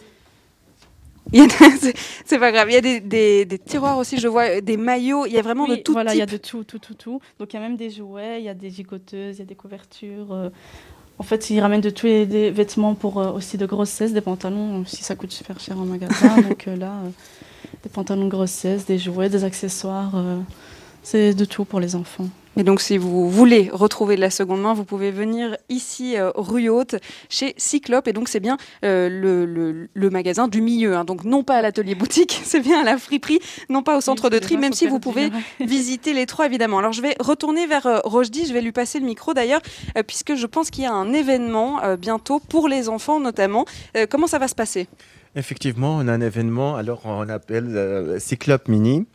[2.25, 2.69] c'est- pas grave.
[2.69, 5.25] Il y a des, des- des tiroirs aussi, je vois, euh, des maillots.
[5.25, 6.93] Il y a vraiment Oui, de tout voilà, il y a de tout, tout, tout,
[6.93, 7.19] tout.
[7.39, 9.45] Donc il y a même des jouets, il y a des gigoteuses, il y a
[9.45, 10.31] des couvertures.
[10.31, 10.49] euh.
[11.19, 14.21] En fait, ils ramènent de tous les des vêtements pour euh, aussi de grossesse, des
[14.21, 16.41] pantalons, si ça coûte super cher en magasin.
[16.41, 17.09] donc euh, là, euh,
[17.83, 20.13] des pantalons de grossesse, des jouets, des accessoires.
[21.01, 22.27] c'est de tout pour les enfants.
[22.57, 26.31] Et donc, si vous voulez retrouver de la seconde main, vous pouvez venir ici, euh,
[26.35, 26.95] rue Haute,
[27.29, 28.07] chez Cyclope.
[28.07, 30.95] Et donc, c'est bien euh, le, le- le magasin du milieu.
[30.95, 31.05] hein.
[31.05, 33.39] Donc, non pas à l'atelier boutique, c'est bien à la friperie,
[33.69, 35.29] non pas au centre Oui, de tri, même si vous pouvez
[35.59, 36.79] visiter les trois, évidemment.
[36.79, 38.45] Alors, je vais retourner vers euh, Rochdi.
[38.47, 39.61] Je vais lui passer le micro d'ailleurs,
[39.97, 43.65] euh, puisque je pense qu'il y a un événement euh, bientôt pour les enfants notamment.
[43.95, 44.87] Euh, comment ça va se passer?
[45.35, 49.05] Effectivement, on a un événement, alors on appelle euh, Cyclope Mini.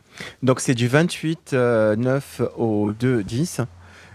[0.41, 3.61] Donc c'est du 28 euh, 9 au 2 10.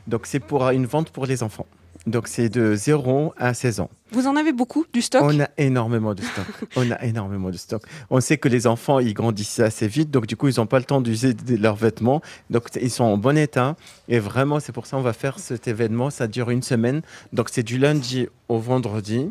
[0.06, 1.66] Donc c'est pour une vente pour les enfants.
[2.06, 3.90] Donc c'est de 0 à 16 ans.
[4.12, 5.22] Vous en avez beaucoup du stock?
[5.22, 6.46] On a énormément de stock.
[6.76, 7.82] On a énormément de stock.
[8.08, 10.78] On sait que les enfants, ils grandissent assez vite, donc du coup, ils n'ont pas
[10.78, 12.22] le temps d'user de leurs vêtements.
[12.48, 13.76] Donc ils sont en bon état.
[14.08, 16.08] Et vraiment, c'est pour ça qu'on va faire cet événement.
[16.08, 17.02] Ça dure une semaine.
[17.34, 19.30] Donc c'est du lundi au vendredi.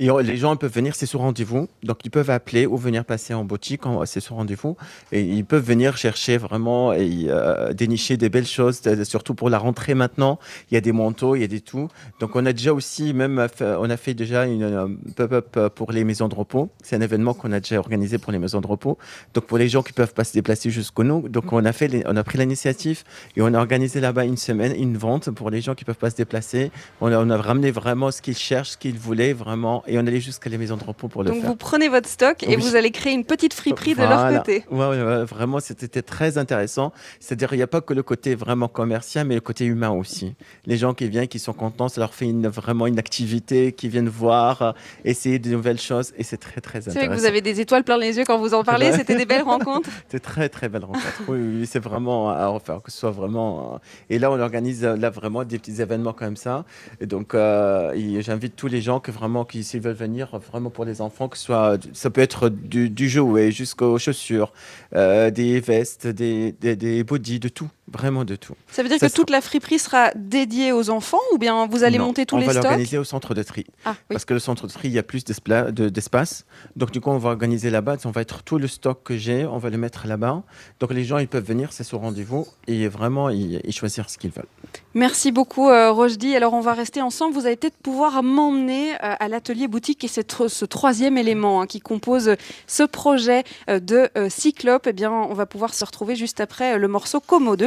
[0.00, 1.68] Euh, les gens peuvent venir, c'est sur rendez-vous.
[1.82, 4.76] Donc, ils peuvent appeler ou venir passer en boutique, c'est sur rendez-vous.
[5.12, 9.48] Et ils peuvent venir chercher vraiment et euh, dénicher des belles choses, euh, surtout pour
[9.50, 10.38] la rentrée maintenant.
[10.70, 11.88] Il y a des manteaux, il y a des tout.
[12.20, 15.68] Donc, on a déjà aussi, même, fait- on a fait déjà une euh, pop-up euh,
[15.68, 16.68] pour les maisons de repos.
[16.82, 18.98] C'est un événement qu'on a déjà organisé pour les maisons de repos.
[19.34, 21.28] Donc, pour les gens qui peuvent pas se déplacer jusqu'au nous.
[21.28, 23.04] Donc, on a, fait on a pris l'initiative
[23.36, 26.10] et on a organisé là-bas une semaine, une vente pour les gens qui peuvent pas
[26.10, 26.70] se déplacer.
[27.00, 29.61] On a ramené vraiment ce qu'ils cherchent, ce qu'ils voulaient vraiment.
[29.86, 31.48] Et on allait jusqu'à les maisons de repos pour le Donc faire.
[31.50, 32.56] vous prenez votre stock et Oui.
[32.56, 34.64] vous allez créer une petite friperie de leur côté.
[34.70, 36.92] Ouais, vraiment, c'était très intéressant.
[37.20, 40.34] C'est-à-dire, il n'y a pas que le côté vraiment commercial, mais le côté humain aussi.
[40.66, 43.88] Les gens qui viennent, qui sont contents, ça leur fait une, vraiment une activité, qui
[43.88, 44.72] viennent voir, euh,
[45.04, 47.06] essayer de nouvelles choses, et c'est très, très C'est intéressant.
[47.08, 48.92] vrai que vous avez des étoiles plein les yeux quand vous en parlez.
[48.92, 49.88] C'était des belles rencontres.
[50.08, 51.22] C'est très très belle rencontre.
[51.28, 53.74] Oui, oui, c'est vraiment à refaire, que ce soit vraiment.
[53.74, 53.78] euh,
[54.10, 56.64] Et là, on organise euh, là vraiment des petits événements comme ça.
[57.00, 60.86] Et donc, euh, j'invite tous les gens que vraiment, qui s'ils veulent venir, vraiment pour
[60.86, 64.54] les enfants, que soit, ça peut être du, du jouet jusqu'aux chaussures,
[64.94, 67.68] euh, des vestes, des, des, des bodys, de tout.
[67.92, 68.54] Vraiment de tout.
[68.70, 71.84] Ça veut dire Ça que toute la friperie sera dédiée aux enfants ou bien vous
[71.84, 73.66] allez Non, monter tous on les va stocks l'organiser au centre de tri.
[73.84, 73.96] Ah, oui.
[74.10, 76.44] Parce que le centre de tri, il y a plus d'espla- de- d'espace.
[76.76, 77.96] Donc, du coup, on va organiser là-bas.
[78.04, 80.42] On va être tout le stock que j'ai, on va le mettre là-bas.
[80.80, 84.18] Donc, les gens, ils peuvent venir, c'est sur rendez-vous, et vraiment, ils, ils choisir ce
[84.18, 84.46] qu'ils veulent.
[84.94, 86.34] Merci beaucoup, euh, Rojdi.
[86.36, 87.34] Alors, on va rester ensemble.
[87.34, 91.60] Vous allez peut-être pouvoir m'emmener euh, à l'atelier boutique et c'est tr- ce troisième élément
[91.62, 92.36] hein, qui compose
[92.66, 94.86] ce projet euh, de euh, Cyclope.
[94.86, 97.66] Eh bien, on va pouvoir se retrouver juste après euh, le morceau Como de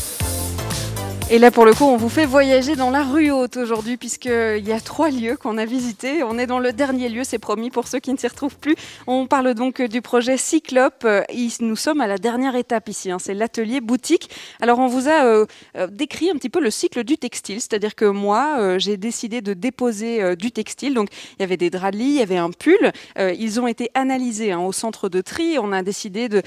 [1.33, 4.67] Et là, pour le coup, on vous fait voyager dans la rue haute aujourd'hui, puisqu'il
[4.67, 6.23] y a trois lieux qu'on a visités.
[6.23, 8.75] On est dans le dernier lieu, c'est promis pour ceux qui ne s'y retrouvent plus.
[9.07, 11.05] On parle donc du projet Cyclope.
[11.05, 11.23] Euh,
[11.61, 14.29] Nous sommes à la dernière étape ici, hein, c'est l'atelier boutique.
[14.59, 15.45] Alors, on vous a euh,
[15.77, 19.39] euh, décrit un petit peu le cycle du textile, c'est-à-dire que moi, euh, j'ai décidé
[19.39, 20.93] de déposer euh, du textile.
[20.93, 21.07] Donc,
[21.39, 22.91] il y avait des draps de lit, il y avait un pull.
[23.17, 25.57] Ils ont été analysés hein, au centre de tri.
[25.59, 26.43] On a décidé de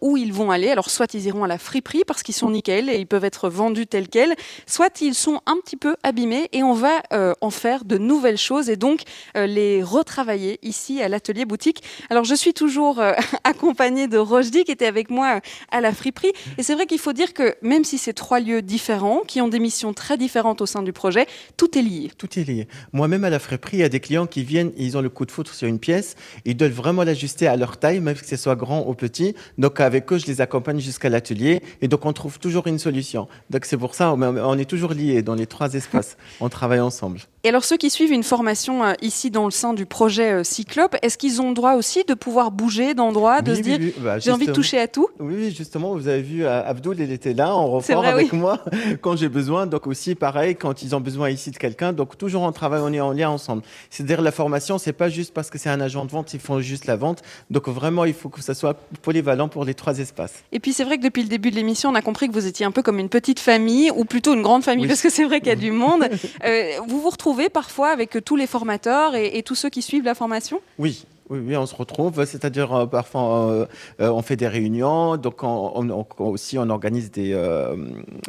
[0.00, 0.70] où ils vont aller.
[0.70, 3.50] Alors, soit ils iront à la friperie parce qu'ils sont nickel et ils peuvent être
[3.50, 4.21] vendus tels quels,
[4.66, 8.38] soit ils sont un petit peu abîmés et on va euh, en faire de nouvelles
[8.38, 9.02] choses et donc
[9.36, 11.82] euh, les retravailler ici à l'atelier boutique.
[12.10, 13.12] Alors, je suis toujours euh,
[13.44, 16.32] accompagnée de Rojdi qui était avec moi à la friperie.
[16.58, 19.48] Et c'est vrai qu'il faut dire que même si c'est trois lieux différents, qui ont
[19.48, 22.10] des missions très différentes au sein du projet, tout est lié.
[22.16, 22.68] Tout est lié.
[22.92, 25.24] Moi-même, à la friperie, il y a des clients qui viennent, ils ont le coup
[25.24, 28.36] de foudre sur une pièce, ils doivent vraiment l'ajuster à leur taille, même que ce
[28.36, 29.34] soit grand ou petit.
[29.58, 31.62] Donc, avec eux, je les accompagne jusqu'à l'atelier.
[31.80, 33.28] Et donc, on trouve toujours une solution.
[33.50, 36.16] Donc, c'est pour ça, on on est toujours liés dans les trois espaces.
[36.40, 37.20] On travaille ensemble.
[37.44, 40.44] Et alors, ceux qui suivent une formation euh, ici dans le sein du projet euh,
[40.44, 43.78] Cyclope, est-ce qu'ils ont le droit aussi de pouvoir bouger d'endroit, de Oui, se oui,
[43.78, 43.94] dire oui.
[43.98, 45.08] Bah, j'ai envie de toucher à tout?
[45.18, 48.60] Oui, justement, vous avez vu, euh, Abdoul, il était là en renfort avec moi
[49.00, 49.66] quand j'ai besoin.
[49.66, 51.92] Donc aussi, pareil, quand ils ont besoin ici de quelqu'un.
[51.92, 53.62] Donc toujours on travaille, on est en lien ensemble.
[53.90, 56.60] C'est-à-dire la formation, c'est pas juste parce que c'est un agent de vente, ils font
[56.60, 57.22] juste la vente.
[57.50, 60.44] Donc vraiment, il faut que ça soit polyvalent pour les trois espaces.
[60.52, 62.46] Et puis c'est vrai que depuis le début de l'émission, on a compris que vous
[62.46, 65.24] étiez un peu comme une petite famille, ou plutôt une grande famille, parce que c'est
[65.24, 66.04] vrai qu'il y a du monde.
[66.44, 69.82] Euh, vous vous retrouvez parfois avec euh, tous les formateurs et, et tous ceux qui
[69.82, 70.60] suivent la formation?
[70.78, 71.04] Oui.
[71.30, 73.66] Oui, oui, on se retrouve, c'est-à-dire euh, parfois euh,
[74.00, 77.32] euh, on fait des réunions, donc on, on- on- aussi on organise des,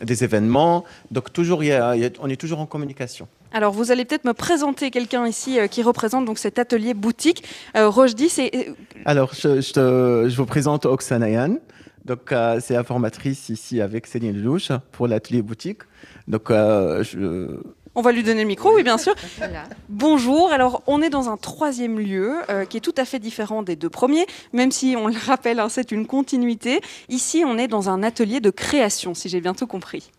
[0.01, 3.28] des événements, donc toujours il y a- il y a- on est toujours en communication.
[3.51, 7.43] Alors vous allez peut-être me présenter quelqu'un ici qui représente donc cet atelier boutique.
[7.76, 8.74] Rojdi, c'est
[9.06, 11.58] Alors, je, je te- je vous présente Oksana Yan.
[12.06, 15.80] Donc, c'est informatrice ici avec Céline Lelouch pour l'atelier boutique.
[16.28, 17.60] Donc, je-
[17.95, 19.13] On va lui donner le micro, oui, bien sûr.
[19.89, 20.51] Bonjour.
[20.51, 23.75] Alors, on est dans un troisième lieu euh, qui est tout à fait différent des
[23.75, 26.81] deux premiers, même si on le rappelle, hein, c'est une continuité.
[27.09, 30.11] Ici, on est dans un atelier de création, si j'ai bien tout compris.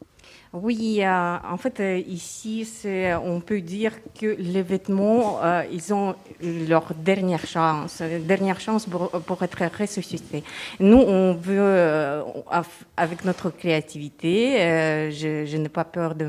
[0.63, 3.91] Oui, euh, en fait, euh, ici, c'est- on peut dire
[4.21, 6.15] que les vêtements, euh, ils ont
[6.69, 10.45] leur dernière chance, euh, dernière chance pour, pour être ressuscités.
[10.79, 12.23] Nous, on veut, euh,
[12.97, 16.25] avec notre créativité, euh, je, je n'ai pas peur de,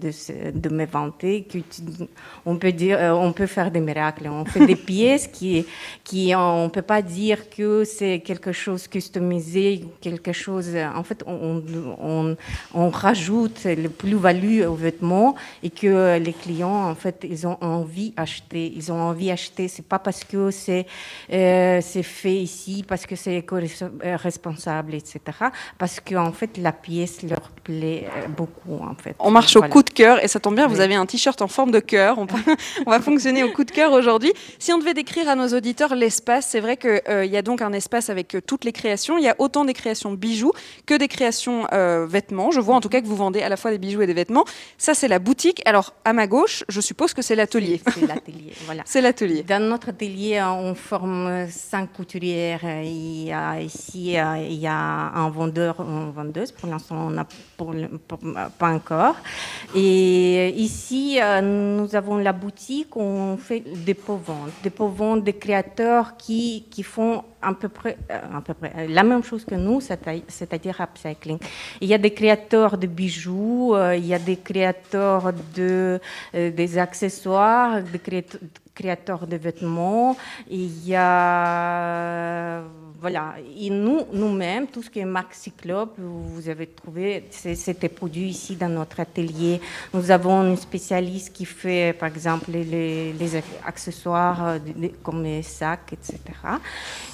[0.00, 0.10] de,
[0.58, 1.46] de me vanter,
[2.46, 4.28] on, peut dire, euh, on peut faire des miracles.
[4.28, 5.66] On fait des pièces qui,
[6.04, 10.70] qui on ne peut pas dire que c'est quelque chose customisé, quelque chose.
[10.96, 11.62] En fait, on,
[12.00, 12.36] on,
[12.72, 18.10] on rajoute le plus-value aux vêtements et que les clients, en fait, ils ont envie
[18.10, 18.72] d'acheter.
[18.74, 19.68] Ils ont envie d'acheter.
[19.68, 20.86] C'est pas parce que c'est
[21.32, 25.20] euh, fait ici, parce que c'est éco-responsable, etc.
[25.78, 29.14] Parce qu'en fait, la pièce leur plaît euh, beaucoup, en fait.
[29.18, 31.48] On marche au coup de cœur et ça tombe bien, vous avez un t-shirt en
[31.48, 32.18] forme de cœur.
[32.18, 32.38] On, va-
[32.86, 34.32] on va fonctionner au coup de cœur aujourd'hui.
[34.58, 37.72] Si on devait décrire à nos auditeurs l'espace, c'est vrai qu'il y a donc un
[37.72, 39.18] espace avec euh, toutes les créations.
[39.18, 40.52] Il y a autant des créations bijoux
[40.86, 42.50] que des créations euh, vêtements.
[42.50, 44.14] Je vois en tout cas que vous vendez à la fois des bijoux et des
[44.14, 44.44] vêtements.
[44.76, 45.62] Ça, c'est la boutique.
[45.64, 47.80] Alors, à ma gauche, je suppose que c'est l'atelier.
[47.94, 48.82] C'est l'atelier, voilà.
[48.84, 49.42] C'est l'atelier.
[49.42, 52.60] Dans notre atelier, on forme cinq couturières.
[52.82, 56.52] Il y a ici, euh, il y a un vendeur, une vendeuse.
[56.52, 57.26] Pour l'instant, on n'a
[58.58, 59.16] pas encore.
[59.74, 62.96] Et ici, euh, nous avons la boutique.
[62.96, 68.38] On fait des pots-ventes, des pots-ventes des créateurs qui, qui font à peu près, euh,
[68.38, 71.38] à peu près euh, la même chose que nous, c'est-à- c'est-à-dire upcycling.
[71.80, 76.00] Il y a des créateurs de bijoux, euh, il y a des créateurs de,
[76.32, 78.38] des accessoires, des créat-
[78.74, 80.16] créateurs de vêtements,
[80.48, 82.62] il y a
[83.02, 83.34] voilà.
[83.58, 88.54] Et nous, nous-mêmes, tout ce qui est marque Cyclope, vous avez trouvé, c'était produit ici
[88.54, 89.60] dans notre atelier.
[89.92, 93.12] Nous avons une spécialiste qui fait, par exemple, les,
[93.66, 94.58] accessoires euh,
[95.02, 96.20] comme les sacs, etc.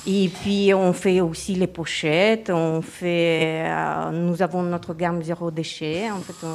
[0.06, 2.50] Et puis, on fait aussi les pochettes.
[2.50, 6.10] On fait, euh, nous avons notre gamme zéro déchet.
[6.10, 6.46] En fait,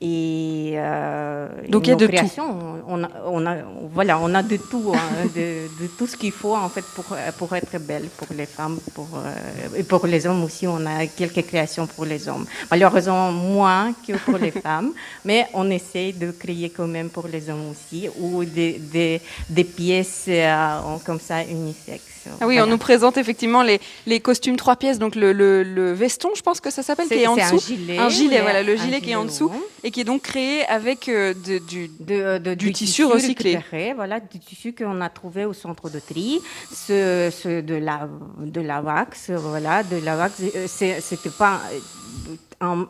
[0.00, 2.40] et euh, donc il y a de tout.
[2.86, 3.56] On a, on a,
[3.92, 7.04] voilà, on a de tout, hein, de, de, tout ce qu'il faut en fait pour,
[7.36, 10.66] pour être belle pour les femmes, pour, euh, et pour les hommes aussi.
[10.66, 14.92] On a quelques créations pour les hommes, malheureusement moins que pour les femmes,
[15.24, 19.64] mais on essaie de créer quand même pour les hommes aussi ou des, des, des
[19.64, 22.17] pièces euh, comme ça unisexes.
[22.40, 26.30] Ah oui, on nous présente effectivement les, les costumes trois pièces, donc le, le, veston,
[26.36, 27.56] je pense que ça s'appelle, qui est en dessous.
[27.56, 27.98] Un gilet.
[27.98, 29.52] Un gilet, voilà, le gilet qui est en dessous
[29.84, 33.58] et qui est donc créé avec euh, de, du, de, du, tissu, recyclé.
[33.94, 38.08] voilà, du tissu qu'on a trouvé au centre de tri, ce, ce de la
[38.40, 40.34] de la wax, voilà, de la wax.
[40.54, 40.66] Euh,
[41.00, 41.60] c'était pas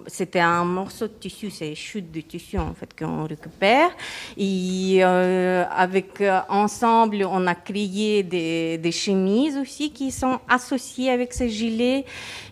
[0.07, 3.91] c'était un morceau de tissu, c'est chute de tissu en fait qu'on récupère.
[4.37, 11.11] Et euh, avec euh, ensemble, on a créé des, des, chemises aussi qui sont associées
[11.11, 12.07] avec ces gilets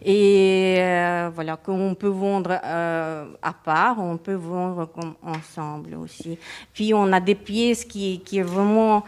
[0.05, 6.39] et euh, voilà qu'on peut vendre à part, on peut vendre comme ensemble aussi.
[6.75, 9.05] Puis on a des pièces qui, qui vraiment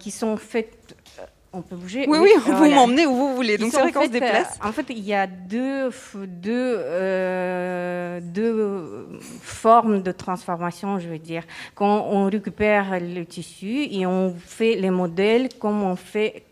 [0.00, 0.77] qui sont faites
[1.52, 2.04] on peut bouger.
[2.08, 3.56] Oui, oui, vous m'emmenez où vous voulez.
[3.56, 4.58] Donc c'est vrai qu'on se déplace.
[4.62, 9.08] en fait, il y a deux, deux, euh, deux
[9.40, 11.44] formes de transformation, je veux dire.
[11.74, 16.44] Quand on récupère le tissu et on fait les modèles comme on fait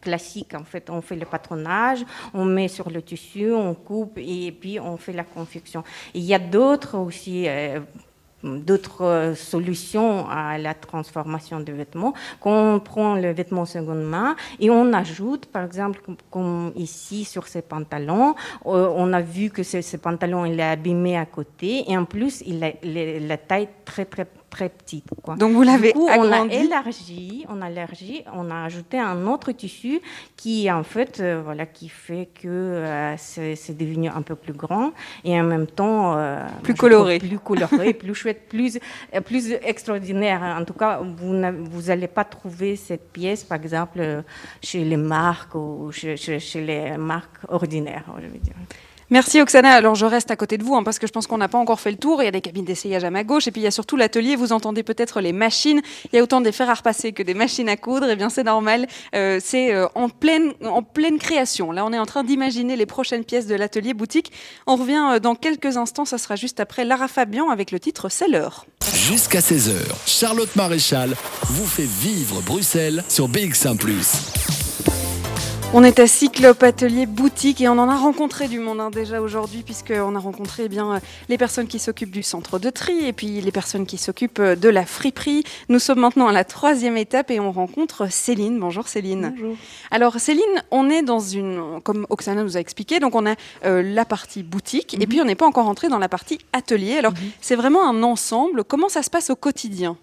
[0.00, 0.54] classique.
[0.54, 4.80] En fait, on fait le patronage, on met sur le tissu, on coupe et puis
[4.80, 5.84] on fait la confection.
[6.14, 7.44] il y a d'autres aussi.
[7.46, 7.80] Euh,
[8.44, 12.14] d'autres euh, solutions à la transformation des vêtements.
[12.40, 17.46] Quand on prend le vêtement seconde main et on ajoute, par exemple, comme ici sur
[17.46, 18.34] ces pantalons,
[18.66, 22.42] euh, on a vu que ce, pantalon il est abîmé à côté et en plus
[22.46, 25.06] il a la taille très très très petite.
[25.22, 25.36] Quoi.
[25.36, 30.00] Donc vous l'avez On a élargi, on a élargi, on a ajouté un autre tissu
[30.36, 34.92] qui en fait, euh, voilà, qui fait que euh, c'est devenu un peu plus grand
[35.24, 38.78] et en même temps euh, plus coloré, plus coloré, plus chouette, plus
[39.24, 40.42] plus extraordinaire.
[40.60, 41.40] En tout cas, vous
[41.70, 44.24] vous n'allez pas trouver cette pièce, par exemple,
[44.62, 48.54] chez les marques ou chez, chez les marques ordinaires, je veux dire.
[49.12, 49.72] Merci Oksana.
[49.72, 51.58] Alors je reste à côté de vous hein, parce que je pense qu'on n'a pas
[51.58, 52.22] encore fait le tour.
[52.22, 53.96] Il y a des cabines d'essayage à ma gauche et puis il y a surtout
[53.96, 54.36] l'atelier.
[54.36, 55.82] Vous entendez peut-être les machines.
[56.12, 58.06] Il y a autant des fers à repasser que des machines à coudre.
[58.06, 58.86] Et eh bien c'est normal.
[59.16, 60.84] Euh, c'est euh, en pleine en
[61.18, 61.72] création.
[61.72, 64.30] Là on est en train d'imaginer les prochaines pièces de l'atelier boutique.
[64.68, 66.04] On revient euh, dans quelques instants.
[66.04, 68.64] Ça sera juste après Lara Fabian avec le titre C'est l'heure.
[68.94, 69.74] Jusqu'à 16h,
[70.06, 73.76] Charlotte Maréchal vous fait vivre Bruxelles sur BX1⁇
[75.72, 79.20] on est à Cyclope Atelier Boutique et on en a rencontré du monde hein, déjà
[79.20, 83.12] aujourd'hui puisqu'on a rencontré eh bien les personnes qui s'occupent du centre de tri et
[83.12, 85.44] puis les personnes qui s'occupent de la friperie.
[85.68, 88.58] Nous sommes maintenant à la troisième étape et on rencontre Céline.
[88.58, 89.32] Bonjour Céline.
[89.36, 89.56] Bonjour.
[89.92, 90.42] Alors Céline,
[90.72, 94.42] on est dans une, comme Oksana nous a expliqué, donc on a euh, la partie
[94.42, 95.06] boutique et mhm.
[95.06, 96.96] puis on n'est pas encore entré dans la partie atelier.
[96.96, 97.30] Alors mhm.
[97.40, 98.64] c'est vraiment un ensemble.
[98.64, 99.96] Comment ça se passe au quotidien?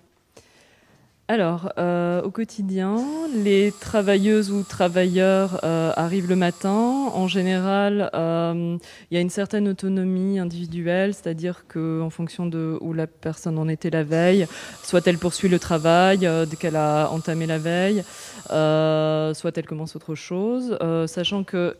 [1.29, 3.03] Alors, euh, au quotidien,
[3.35, 6.71] les travailleuses ou travailleurs euh, arrivent le matin.
[7.13, 8.77] En général, euh,
[9.11, 13.67] il y a une certaine autonomie individuelle, c'est-à-dire qu'en fonction de où la personne en
[13.67, 14.47] était la veille,
[14.83, 18.03] soit elle poursuit le travail dès qu'elle a entamé la veille,
[18.47, 21.75] soit elle commence autre chose, sachant que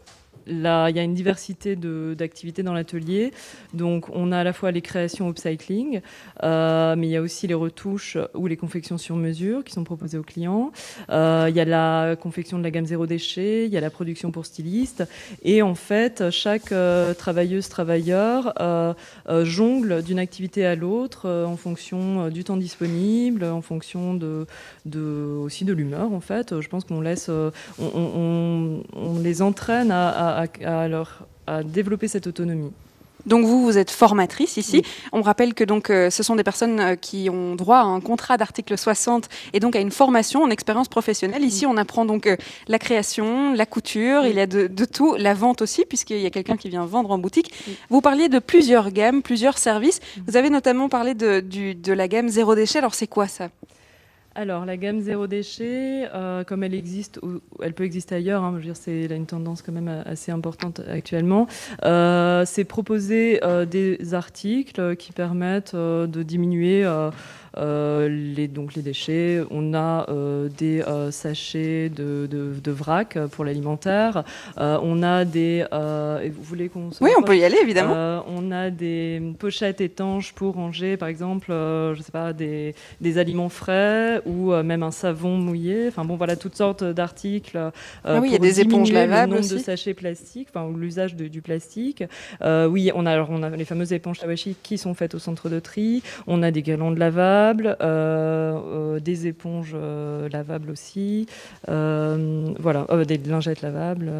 [0.49, 3.31] Il y a une diversité d'activités dans l'atelier.
[3.73, 6.01] Donc, on a à la fois les créations upcycling,
[6.43, 9.83] euh, mais il y a aussi les retouches ou les confections sur mesure qui sont
[9.83, 10.71] proposées aux clients.
[11.09, 13.89] Euh, il y a la confection de la gamme zéro déchet, il y a la
[13.89, 15.03] production pour stylistes.
[15.43, 18.53] Et en fait, chaque euh, travailleuse, travailleur
[19.43, 24.19] jongle d'une activité à l'autre en fonction du temps disponible, en fonction
[25.43, 26.59] aussi de l'humeur, en fait.
[26.59, 27.29] Je pense qu'on laisse,
[27.79, 28.81] on,
[29.21, 32.71] les entraîne à, à, développer cette autonomie.
[33.25, 34.83] Donc vous, vous êtes formatrice ici.
[35.11, 37.99] On rappelle que donc euh, ce sont des personnes euh, qui ont droit à un
[37.99, 41.43] contrat d'article 60 et donc à une formation en expérience professionnelle.
[41.43, 42.37] Ici, on apprend donc euh,
[42.69, 46.29] la création, la couture, il y a de, tout, la vente aussi, puisqu'il y a
[46.29, 47.51] quelqu'un qui vient vendre en boutique.
[47.89, 49.99] Vous parliez de plusieurs gammes, plusieurs services.
[50.25, 52.79] Vous avez notamment parlé de, de la gamme zéro déchet.
[52.79, 53.49] Alors c'est quoi ça?
[54.37, 58.51] Alors, la gamme zéro déchet, euh, comme elle existe, ou elle peut exister ailleurs, hein,
[58.53, 61.47] je veux dire, c'est une tendance quand même assez importante actuellement,
[61.83, 66.85] euh, c'est proposer euh, des articles qui permettent de diminuer
[67.57, 70.05] les, donc les déchets, on a
[70.57, 74.23] des sachets de, de, vrac pour l'alimentaire,
[74.57, 75.65] on a des...
[75.71, 78.23] vous voulez qu'on Oui, on peut y aller, évidemment.
[78.27, 83.49] on a des pochettes étanches pour ranger, par exemple, je sais pas, des, des aliments
[83.49, 85.87] frais ou même un savon mouillé.
[85.87, 87.57] Enfin bon, voilà, toutes sortes d'articles.
[88.03, 91.15] ah oui, il y a des éponges lavables le nombre de sachets plastiques, enfin l'usage
[91.15, 92.03] du plastique.
[92.41, 95.19] Euh, oui, on a alors on a les fameuses éponges Tawashi qui sont faites au
[95.19, 96.03] centre de tri.
[96.27, 99.75] On a des guirlandes lavables, euh, euh, des éponges
[100.31, 101.27] lavables aussi.
[101.67, 104.11] voilà, des lingettes lavables.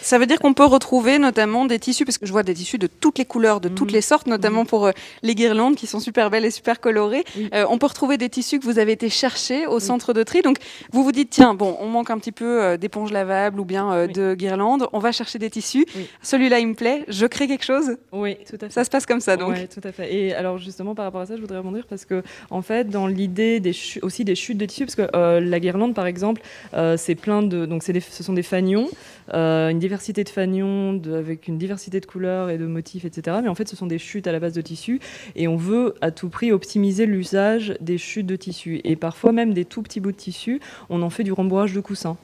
[0.00, 2.78] Ça veut dire qu'on peut retrouver notamment des tissus, parce que je vois des tissus
[2.78, 3.94] de toutes les couleurs, de toutes mhm.
[3.94, 4.68] les sortes, notamment mhm.
[4.68, 4.90] pour
[5.22, 7.24] les guirlandes qui sont super belles et super colorées.
[7.52, 10.42] on peut retrouver des tissus que vous avez été chercher au centre de tri.
[10.42, 10.58] Donc
[10.92, 14.34] vous vous dites tiens bon, on manque un petit peu d'éponges lavables ou bien de
[14.34, 14.86] guirlandes.
[14.92, 15.86] On va chercher des tissus.
[16.22, 17.04] Celui-là, il me plaît.
[17.08, 17.96] Je crée quelque chose.
[18.12, 18.70] Oui, tout à fait.
[18.70, 19.54] Ça se passe comme ça, donc.
[19.54, 20.14] Oui, tout à fait.
[20.14, 23.06] Et alors, justement, par rapport à ça, je voudrais rebondir parce que, en fait, dans
[23.06, 23.60] l'idée
[24.02, 26.42] aussi des chutes de tissus, parce que euh, la guirlande, par exemple,
[26.74, 27.66] euh, c'est plein de.
[27.66, 28.88] Donc, des, ce sont des fanions,
[29.34, 33.38] euh, une diversité de fanions avec une diversité de couleurs et de motifs, etc.
[33.42, 35.00] Mais en fait, ce sont des chutes à la base de tissus
[35.36, 38.80] et on veut à tout prix optimiser l'usage des chutes de tissus.
[38.84, 41.80] Et parfois, même des tout petits bouts de tissu, on en fait du rembourrage de
[41.80, 42.16] coussins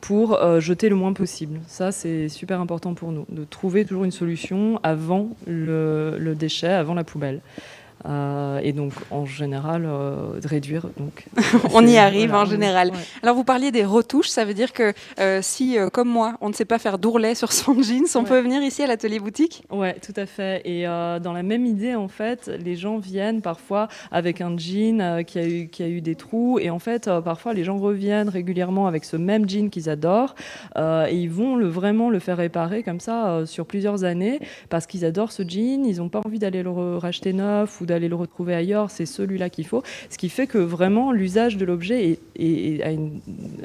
[0.00, 1.60] pour jeter le moins possible.
[1.68, 6.94] Ça, c'est super important pour nous, de trouver toujours une solution avant le, déchet, avant
[6.94, 7.40] la poubelle.
[8.06, 10.86] Euh, et donc, en général, euh, de réduire.
[10.96, 11.26] Donc,
[11.74, 12.92] on y arrive en général.
[13.22, 16.54] Alors, vous parliez des retouches, ça veut dire que euh, si, comme moi, on ne
[16.54, 19.64] sait pas faire d'ourlet sur son jeans, on peut venir ici à l'atelier boutique?
[19.70, 20.62] Ouais, tout à fait.
[20.64, 25.38] Et dans la même idée, en fait, les gens viennent parfois avec un jean qui,
[25.38, 26.58] a eu, qui a eu des trous.
[26.58, 30.34] Et en fait, parfois, les gens reviennent régulièrement avec ce même jean qu'ils adorent.
[30.76, 35.04] et ils vont le, vraiment le faire réparer comme ça sur plusieurs années parce qu'ils
[35.04, 35.84] adorent ce jean.
[35.84, 39.50] Ils n'ont pas envie d'aller le racheter neuf ou d'aller le retrouver ailleurs, c'est celui-là
[39.50, 39.82] qu'il faut.
[40.10, 42.82] Ce qui fait que vraiment l'usage de l'objet est,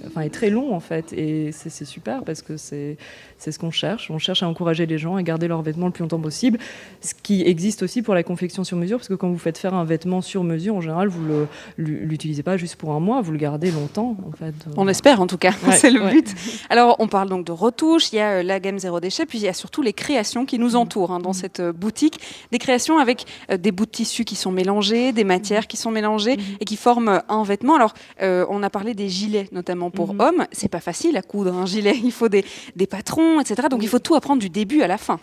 [0.07, 1.13] enfin, est très long en fait.
[1.13, 2.97] Et c'est super parce que c'est
[3.39, 4.11] ce qu'on cherche.
[4.11, 6.59] On cherche à encourager les gens à garder leurs vêtements le plus longtemps possible.
[7.01, 9.73] Ce qui existe aussi pour la confection sur mesure, parce que quand vous faites faire
[9.73, 11.45] un vêtement sur mesure, en général, vous ne
[11.77, 14.53] l'utilisez pas juste pour un mois, vous le gardez longtemps en fait.
[14.75, 16.33] On espère en tout cas, c'est le but.
[16.69, 19.39] Alors on parle donc de retouches, il y a euh, la gamme zéro déchet, puis
[19.39, 21.33] il y a surtout les créations qui nous entourent hein, dans mmh.
[21.33, 22.19] cette euh, boutique.
[22.51, 25.91] Des créations avec euh, des bouts de tissu qui sont mélangés, des matières qui sont
[25.91, 26.43] mélangées mhm.
[26.59, 27.75] et qui forment un vêtement.
[27.75, 30.21] Alors, euh, on a parlé des gilets, notamment pour mhm.
[30.21, 30.47] hommes.
[30.51, 31.97] C'est pas facile à coudre un gilet.
[32.03, 32.45] Il faut des,
[32.75, 33.67] des patrons, etc.
[33.69, 35.19] Donc, il faut tout apprendre du début à la fin.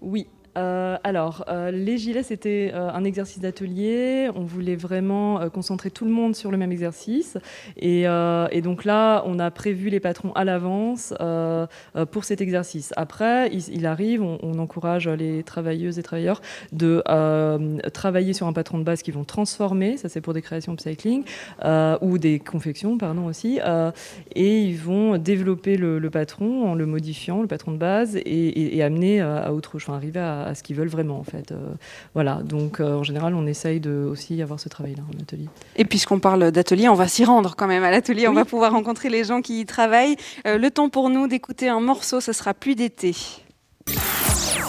[0.00, 0.26] Oui,
[0.58, 4.28] euh, alors, euh, les gilets, c'était euh, un exercice d'atelier.
[4.34, 7.38] On voulait vraiment concentrer tout le monde sur le même exercice.
[7.76, 8.04] Et,
[8.62, 11.14] donc là, on a prévu les patrons à l'avance
[12.10, 12.92] pour cet exercice.
[12.96, 16.40] Après, il, arrive, on, encourage les travailleuses et travailleurs
[16.72, 17.02] de
[17.90, 19.96] travailler sur un patron de base qu'ils vont transformer.
[19.96, 21.24] Ça, c'est pour des créations upcycling
[22.00, 23.58] ou des confections, pardon, aussi.
[24.34, 29.20] et ils vont développer le, patron en le modifiant, le patron de base, et, amener
[29.20, 31.52] à, autre chose, enfin, arriver à à, ce qu'ils veulent vraiment en fait.
[31.52, 31.74] Euh,
[32.14, 35.48] voilà, donc euh, en général on essaye de aussi avoir ce travail-là en atelier.
[35.76, 38.72] Et puisqu'on parle d'atelier, on va s'y rendre quand même à l'atelier, on va pouvoir
[38.72, 40.16] rencontrer les gens qui y travaillent.
[40.46, 43.14] Euh, le temps pour nous d'écouter un morceau, ce sera plus d'été.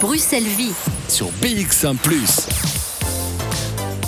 [0.02, 0.74] Bruxelles Vie
[1.08, 1.96] sur BX1⁇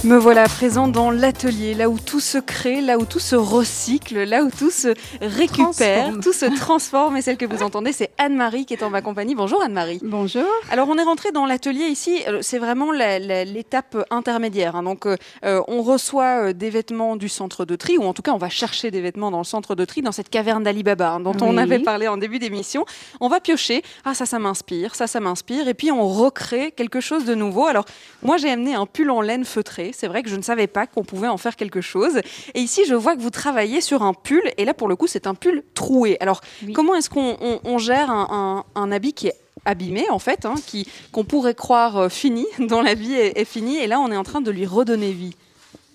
[0.06, 4.24] me voilà présent dans l'atelier, là où tout se crée, là où tout se recycle,
[4.24, 7.18] là où tout se récupère, tout se transforme.
[7.18, 9.34] Et celle que vous entendez, c'est Anne-Marie qui est en ma compagnie.
[9.34, 10.00] Bonjour Anne-Marie.
[10.04, 10.46] Bonjour.
[10.70, 14.76] Alors on est rentré dans l'atelier ici, euh, c'est vraiment l'étape intermédiaire.
[14.76, 14.84] Hein.
[14.84, 18.32] Donc euh, euh, on reçoit des vêtements du centre de tri, ou en tout cas
[18.32, 21.20] on va chercher des vêtements dans le centre de tri, dans cette caverne d'Alibaba hein,
[21.20, 22.86] dont on avait parlé en début d'émission.
[23.22, 27.00] On va piocher, ah ça ça m'inspire, ça ça m'inspire, et puis on recrée quelque
[27.00, 27.66] chose de nouveau.
[27.66, 27.86] Alors
[28.22, 30.88] moi j'ai amené un pull en laine feutré c'est vrai que je ne savais pas
[30.88, 32.20] qu'on pouvait en faire quelque chose.
[32.54, 34.44] Et ici, je vois que vous travaillez sur un pull.
[34.58, 36.18] Et là, pour le coup, c'est un pull troué.
[36.20, 36.42] Alors,
[36.74, 39.36] comment est-ce qu'on gère un, habit qui est
[39.66, 43.78] abîmé en fait, hein, qui qu'on pourrait croire euh, fini, dont la vie est, finie,
[43.78, 45.36] et là on est en train de lui redonner vie?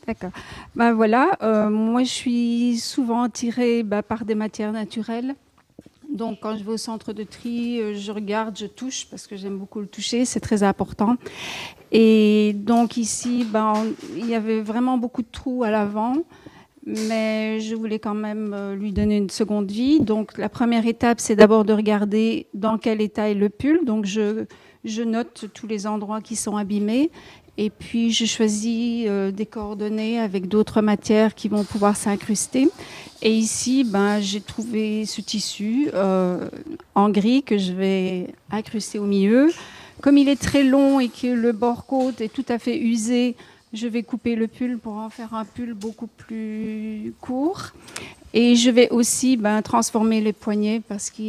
[0.09, 0.31] D'accord.
[0.75, 5.37] Ben voilà, euh, moi je suis souvent attirée bah, par des matières naturelles.
[6.11, 9.37] Donc, quand je vais au centre de tri, euh, je regarde, je touche parce que
[9.37, 11.17] j'aime beaucoup le toucher, c'est très important.
[11.93, 13.75] Et donc ici, ben,
[14.17, 16.15] il y avait vraiment beaucoup de trous à l'avant,
[16.87, 20.01] mais je voulais quand même euh, lui donner une seconde vie.
[20.01, 23.85] Donc, la première étape, c'est d'abord de regarder dans quel état est le pull.
[23.85, 24.47] Donc, je,
[24.85, 27.11] je note tous les endroits qui sont abîmés
[27.57, 32.69] et puis, je choisis euh, des coordonnées avec d'autres matières qui vont pouvoir s'incruster.
[33.23, 36.49] Et ici, ben, j'ai trouvé ce tissu euh,
[36.95, 39.53] en gris que je vais incruster au milieu.
[40.01, 43.37] Comme il est très long et que le bord côte est tout à fait usé,
[43.73, 47.73] Je vais couper le pull pour en faire un pull beaucoup plus court.
[48.33, 51.23] Et je vais aussi ben, transformer les poignets parce que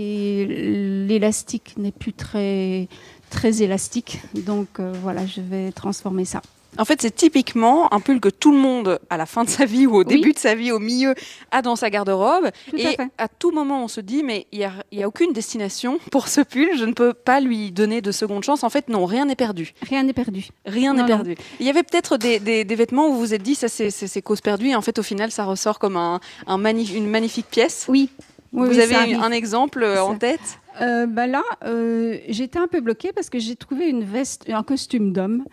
[1.08, 2.88] l'élastique n'est plus très,
[3.32, 4.22] très élastique.
[4.36, 6.42] Donc euh, voilà, je vais transformer ça.
[6.78, 9.66] En fait, c'est typiquement un pull que tout le monde, à la fin de sa
[9.66, 11.16] vie ou au début de sa vie, au milieu,
[11.52, 12.50] a dans sa garde-robe.
[12.78, 16.30] Et à, tout moment, on se dit, mais il n'y a, a, aucune destination pour
[16.30, 18.64] ce pull, je ne peux pas lui donner de seconde chance.
[18.64, 19.74] En fait, non, rien n'est perdu.
[19.82, 20.48] Rien n'est perdu.
[20.66, 21.36] Rien n'est perdu.
[21.60, 24.40] Il y avait peut-être des, des, vêtements où vous vous êtes dit, ça c'est cause
[24.40, 27.86] perdue, et en fait, au final, ça ressort comme un, un une magnifique pièce.
[27.90, 28.10] Oui.
[28.54, 33.12] vous avez un exemple euh, en tête euh, bah là, euh, j'étais un peu bloquée
[33.14, 35.44] parce que j'ai trouvé une veste, un costume d'homme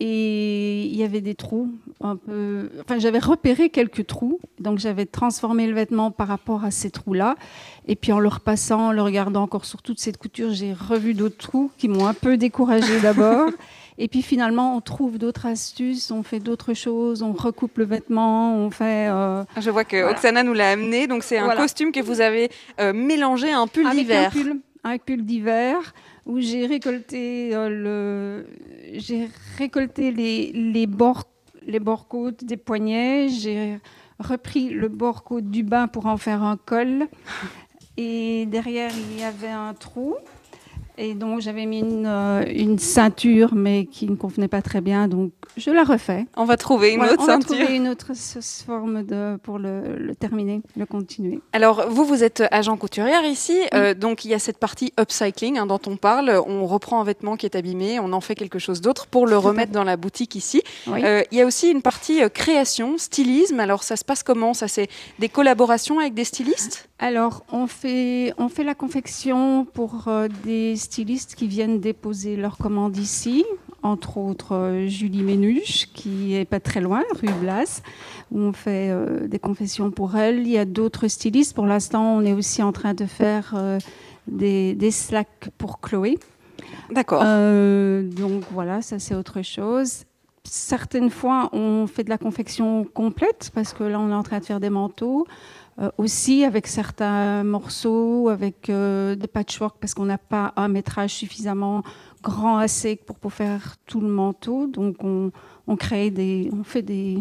[0.00, 2.70] et il y avait des trous un peu.
[2.80, 7.34] Enfin, j'avais repéré quelques trous, donc j'avais transformé le vêtement par rapport à ces trous-là.
[7.86, 11.14] Et puis en le repassant, en le regardant encore sur toute cette couture, j'ai revu
[11.14, 13.50] d'autres trous qui m'ont un peu découragée d'abord.
[14.00, 18.54] Et puis finalement, on trouve d'autres astuces, on fait d'autres choses, on recoupe le vêtement,
[18.54, 19.08] on fait.
[19.08, 22.48] Euh, Je vois que Oksana nous l'a amené, donc c'est un costume que vous avez
[22.78, 24.32] euh, mélangé à un pull d'hiver.
[24.84, 25.92] Un pull d'hiver
[26.26, 28.46] où j'ai récolté euh, le,
[28.92, 31.24] j'ai récolté les, les bords,
[31.66, 33.80] les bords côtes des poignets, j'ai
[34.20, 37.08] repris le bord côte du bas pour en faire un col,
[37.96, 40.14] et derrière il y avait un trou.
[41.00, 45.06] Et donc j'avais mis une, euh, une, ceinture, mais qui ne convenait pas très bien,
[45.06, 46.26] donc je la refais.
[46.36, 47.34] On va trouver une autre ceinture.
[47.34, 48.12] On va trouver une autre
[48.66, 51.40] forme de, pour le, terminer, le continuer.
[51.52, 55.58] Alors vous, vous êtes agent couturière ici, euh, donc il y a cette partie upcycling
[55.58, 56.30] hein, dont on parle.
[56.46, 59.38] On reprend un vêtement qui est abîmé, on en fait quelque chose d'autre pour le
[59.38, 60.62] remettre dans la boutique ici.
[60.88, 63.60] Euh, il y a aussi une partie création, stylisme.
[63.60, 64.52] Alors ça se passe comment?
[64.52, 64.88] Ça c'est
[65.20, 66.87] des collaborations avec des stylistes?
[66.98, 70.10] Alors on fait, on fait la confection pour
[70.44, 73.44] des stylistes qui viennent déposer leurs commandes ici,
[73.82, 77.82] entre autres euh, Julie Ménuche, qui est pas très loin, rue Blas,
[78.30, 80.40] où on fait euh, des confessions pour elle.
[80.40, 81.54] Il y a d'autres stylistes.
[81.54, 83.78] Pour l'instant, on est aussi en train de faire euh,
[84.26, 86.18] des, des, slacks pour Chloé.
[86.90, 87.22] D'accord.
[87.22, 90.04] donc voilà, ça c'est autre chose.
[90.44, 94.40] Certaines fois, on fait de la confection complète, parce que là, on est en train
[94.40, 95.26] de faire des manteaux.
[95.80, 101.14] Euh, aussi avec certains morceaux, avec euh, des patchwork, parce qu'on n'a pas un métrage
[101.14, 101.84] suffisamment
[102.20, 104.66] grand assez pour, pour faire tout le manteau.
[104.66, 105.30] Donc on,
[105.68, 107.18] on crée des, on fait des,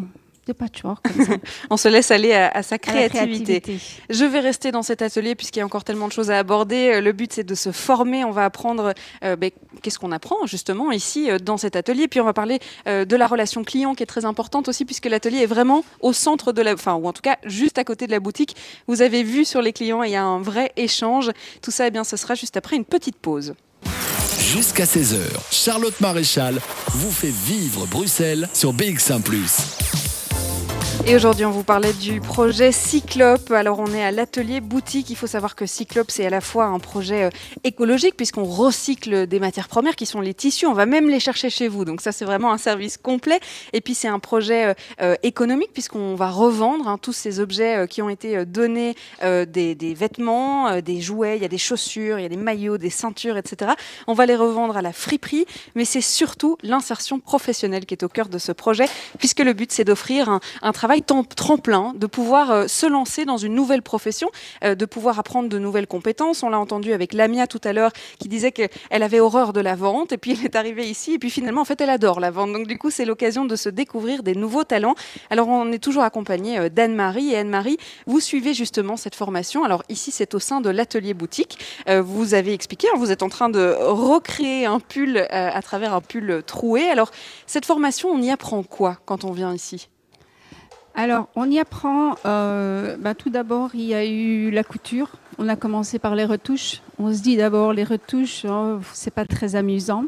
[0.53, 1.05] patchwork.
[1.69, 3.61] on se laisse aller à, sa créativité.
[4.09, 6.93] Je vais rester dans cet atelier puisqu'il y a encore tellement de choses à aborder.
[6.95, 8.23] Euh, le but, c'est de se former.
[8.23, 8.93] On va apprendre
[9.23, 12.07] euh, ben, qu'est-ce qu'on apprend justement ici euh, dans cet atelier.
[12.07, 15.39] Puis on va parler de la relation client qui est très importante aussi puisque l'atelier
[15.39, 18.11] est vraiment au centre de la, enfin ou en tout cas juste à côté de
[18.11, 18.55] la boutique.
[18.87, 21.31] Vous avez vu sur les clients, il y a un vrai échange.
[21.61, 23.55] Tout ça, eh bien, ce sera juste après une petite pause.
[24.39, 25.19] Jusqu'à 16h,
[25.51, 29.21] Charlotte Maréchal vous fait vivre Bruxelles sur BX1⁇
[31.09, 33.51] et aujourd'hui, on vous parlait du projet Cyclope.
[33.51, 35.09] Alors, on est à l'atelier boutique.
[35.09, 37.29] Il faut savoir que Cyclope, c'est à la fois un projet euh,
[37.63, 40.65] écologique, puisqu'on recycle des matières premières qui sont les tissus.
[40.65, 41.85] On va même les chercher chez vous.
[41.85, 43.39] Donc, ça, c'est vraiment un service complet.
[43.71, 47.87] Et puis, c'est un projet euh, euh, économique, puisqu'on va revendre hein, tous ces objets
[47.89, 52.25] qui ont été donnés, des, vêtements, des jouets, il y a des chaussures, il y
[52.25, 53.71] a des maillots, des ceintures, etc.
[54.07, 55.45] On va les revendre à la friperie.
[55.75, 58.87] Mais c'est surtout l'insertion professionnelle qui est au cœur de ce projet,
[59.19, 63.53] puisque le but, c'est d'offrir un travail tremplin, de pouvoir euh, se lancer dans une
[63.53, 64.29] nouvelle profession,
[64.63, 66.43] euh, de pouvoir apprendre de nouvelles compétences.
[66.43, 68.69] On l'a entendu avec Lamia tout à l'heure qui disait qu'elle
[69.03, 71.65] avait horreur de la vente et puis elle est arrivée ici et puis finalement en
[71.65, 72.53] fait elle adore la vente.
[72.53, 74.95] Donc du coup c'est l'occasion de se découvrir des nouveaux talents.
[75.29, 79.63] Alors on est toujours accompagné euh, d'Anne-Marie et Anne-Marie, vous suivez justement cette formation.
[79.63, 81.59] Alors ici c'est au sein de l'atelier boutique.
[81.87, 86.01] vous avez expliqué, hein, vous êtes en train de recréer un pull à travers un
[86.01, 86.89] pull troué.
[86.89, 87.11] Alors
[87.45, 89.89] cette formation on y apprend quoi quand on vient ici?
[90.97, 92.15] Alors, on y apprend.
[92.25, 95.11] Euh, bah, tout d'abord, il y a eu la couture.
[95.37, 96.81] On a commencé par les retouches.
[96.97, 100.05] On se dit d'abord les retouches, oh, c'est pas très amusant.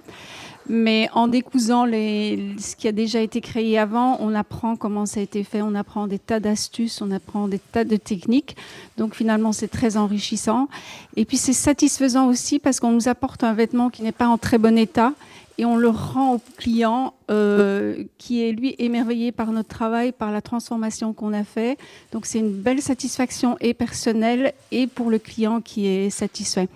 [0.67, 5.19] Mais en décousant les, ce qui a déjà été créé avant, on apprend comment ça
[5.19, 8.57] a été fait, on apprend des tas d'astuces, on apprend des tas de techniques.
[8.97, 10.69] Donc finalement, c'est très enrichissant.
[11.15, 14.39] Et puis c'est satisfaisant aussi parce qu'on nous apporte un vêtement qui n'est pas en
[14.39, 15.13] très bon état
[15.59, 20.31] et on le rend au client euh, qui est lui émerveillé par notre travail, par
[20.31, 21.77] la transformation qu'on a fait.
[22.13, 26.69] Donc c'est une belle satisfaction et personnelle et pour le client qui est satisfait.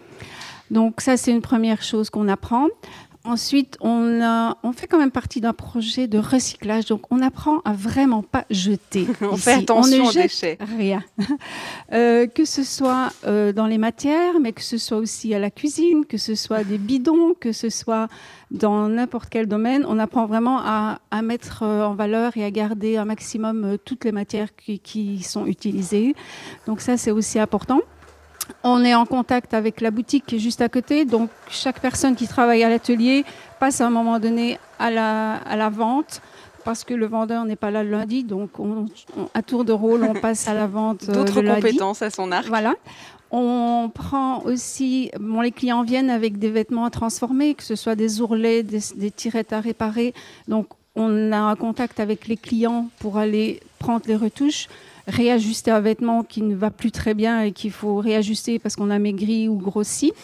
[0.69, 2.67] Donc ça c'est une première chose qu'on apprend.
[3.25, 7.59] Ensuite, on, a, on fait quand même partie d'un projet de recyclage, donc on apprend
[7.63, 9.07] à vraiment pas jeter.
[9.21, 9.41] on ici.
[9.43, 10.57] fait attention on ne aux jette déchets.
[10.77, 11.03] Rien.
[11.91, 15.51] Euh, que ce soit euh, dans les matières, mais que ce soit aussi à la
[15.51, 18.07] cuisine, que ce soit des bidons, que ce soit
[18.53, 22.51] dans n'importe quel domaine, on apprend vraiment à, à mettre euh, en valeur et à
[22.51, 26.15] garder un maximum euh, toutes les matières qui, qui sont utilisées.
[26.67, 27.81] Donc ça, c'est aussi important.
[28.63, 32.15] On est en contact avec la boutique qui est juste à côté, donc chaque personne
[32.15, 33.23] qui travaille à l'atelier
[33.59, 36.21] passe à un moment donné à la, à la vente
[36.65, 38.85] parce que le vendeur n'est pas là le lundi, donc on-
[39.17, 41.03] on- à tour de rôle, on passe à la vente.
[41.09, 41.61] euh, D'autres lundi.
[41.61, 42.47] compétences à son arc.
[42.47, 42.73] Voilà.
[43.31, 47.95] On prend aussi, bon, les clients viennent avec des vêtements à transformer, que ce soit
[47.95, 50.13] des ourlets, des, des tirettes à réparer.
[50.47, 54.67] Donc, on a un contact avec les clients pour aller prendre les retouches,
[55.07, 58.89] réajuster un vêtement qui ne va plus très bien et qu'il faut réajuster parce qu'on
[58.89, 60.13] a maigri ou grossi.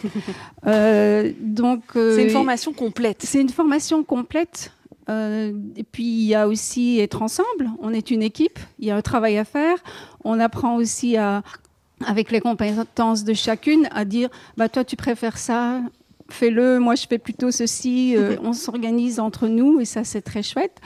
[0.66, 3.22] Euh, donc, euh, C'est une formation complète.
[3.24, 4.72] C'est une formation complète.
[5.08, 7.70] Euh, et puis il y a aussi être ensemble.
[7.80, 8.58] On est une équipe.
[8.78, 9.78] Il y a un travail à faire.
[10.22, 11.42] On apprend aussi à,
[12.06, 15.80] avec les compétences de chacune, à dire bah toi tu préfères ça,
[16.28, 16.78] fais-le.
[16.78, 18.14] Moi je fais plutôt ceci.
[18.16, 20.80] Euh, on s'organise entre nous et ça c'est très chouette.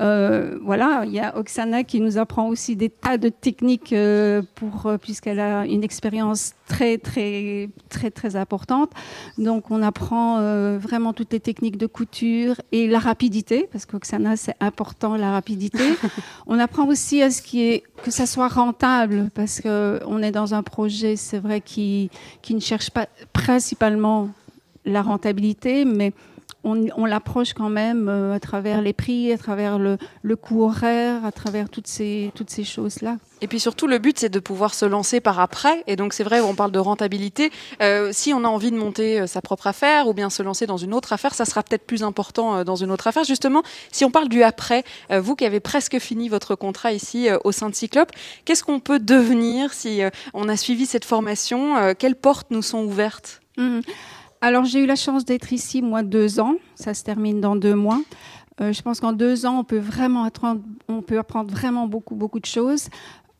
[0.00, 4.42] Euh, voilà, il y a Oksana qui nous apprend aussi des tas de techniques euh,
[4.56, 8.90] pour euh, puisqu'elle a une expérience très très très très importante.
[9.38, 14.36] Donc on apprend euh, vraiment toutes les techniques de couture et la rapidité parce qu'Oksana
[14.36, 15.84] c'est important la rapidité.
[16.46, 20.32] on apprend aussi à ce qui est que ça soit rentable parce que on est
[20.32, 22.10] dans un projet c'est vrai qui
[22.42, 24.30] qui ne cherche pas principalement
[24.84, 26.12] la rentabilité mais
[26.64, 30.64] on, on l'approche quand même euh, à travers les prix, à travers le, le coût
[30.64, 33.18] horaire, à travers toutes ces, toutes ces choses-là.
[33.40, 35.84] Et puis surtout, le but, c'est de pouvoir se lancer par après.
[35.86, 37.52] Et donc, c'est vrai, on parle de rentabilité.
[37.82, 40.66] Euh, si on a envie de monter euh, sa propre affaire ou bien se lancer
[40.66, 43.24] dans une autre affaire, ça sera peut-être plus important dans une autre affaire.
[43.24, 43.62] Justement,
[43.92, 47.68] si on parle du après, vous qui avez presque fini votre contrat ici au sein
[47.68, 48.12] de Cyclope,
[48.44, 50.00] qu'est-ce qu'on peut devenir si
[50.32, 53.40] on a suivi cette formation Quelles portes nous sont ouvertes?
[53.56, 53.82] Mhm.
[54.44, 56.56] Alors j'ai eu la chance d'être ici, moi, deux ans.
[56.74, 58.02] Ça se termine dans deux mois.
[58.60, 62.14] Euh, je pense qu'en deux ans, on peut vraiment apprendre, on peut apprendre vraiment beaucoup,
[62.14, 62.90] beaucoup de choses.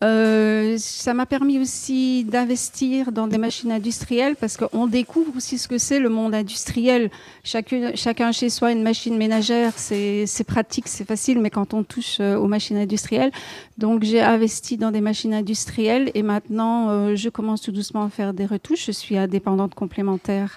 [0.02, 5.68] Euh, ça m'a permis aussi d'investir dans des machines industrielles parce qu'on découvre aussi ce
[5.68, 7.10] que c'est le monde industriel.
[7.44, 12.36] Chacun chez soi, une machine ménagère, c'est pratique, c'est facile, mais quand on touche euh,
[12.36, 13.30] aux machines industrielles,
[13.76, 18.32] donc j'ai investi dans des machines industrielles et maintenant je commence tout doucement à faire
[18.32, 18.86] des retouches.
[18.86, 20.56] Je suis indépendante complémentaire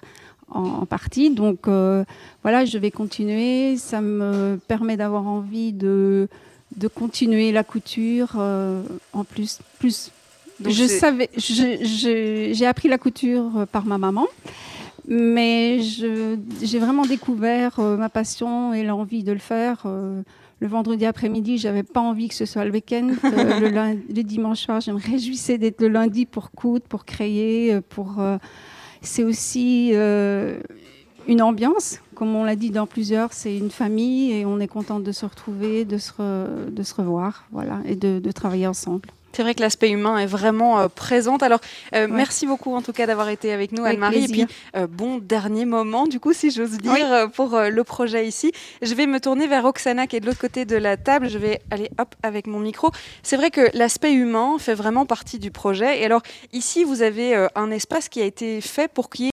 [0.49, 2.03] en, en partie, donc euh,
[2.44, 3.78] voilà, je vais continuer.
[3.78, 6.28] Ça me permet d'avoir envie de
[6.76, 8.84] de continuer la couture euh,
[9.14, 10.11] en plus plus
[10.60, 14.28] Donc je savais j'ai appris la couture euh, par ma maman
[15.07, 20.22] mais j'ai vraiment découvert euh, ma passion et l'envie de le faire euh,
[20.60, 23.11] le vendredi après-midi, j'avais pas envie que ce soit le week-end.
[23.24, 27.82] Euh, le, dimanche soir, je me réjouissais d'être le lundi pour coudre, pour créer, euh,
[27.88, 28.15] pour.
[29.02, 30.60] C'est aussi euh,
[31.28, 35.03] une ambiance, comme on l'a dit dans plusieurs, c'est une famille et on est contente
[35.03, 39.10] de se retrouver, de se, de se revoir, voilà, et de travailler ensemble.
[39.38, 41.38] C'est vrai que l'aspect humain est vraiment euh, présent.
[41.38, 41.60] Alors,
[41.94, 44.24] euh, merci beaucoup en tout cas d'avoir été avec nous, Avec Anne-Marie.
[44.24, 47.30] Et puis, euh, bon dernier moment, du coup, si j'ose dire, Oui.
[47.36, 48.52] pour le projet ici.
[48.82, 51.30] Je vais me tourner vers Oksana qui est de l'autre côté de la table.
[51.30, 52.90] Je vais aller hop avec mon micro.
[53.22, 56.02] C'est vrai que l'aspect humain fait vraiment partie du projet.
[56.02, 59.26] Et alors, ici, vous avez un espace qui a été fait pour qu'il y ait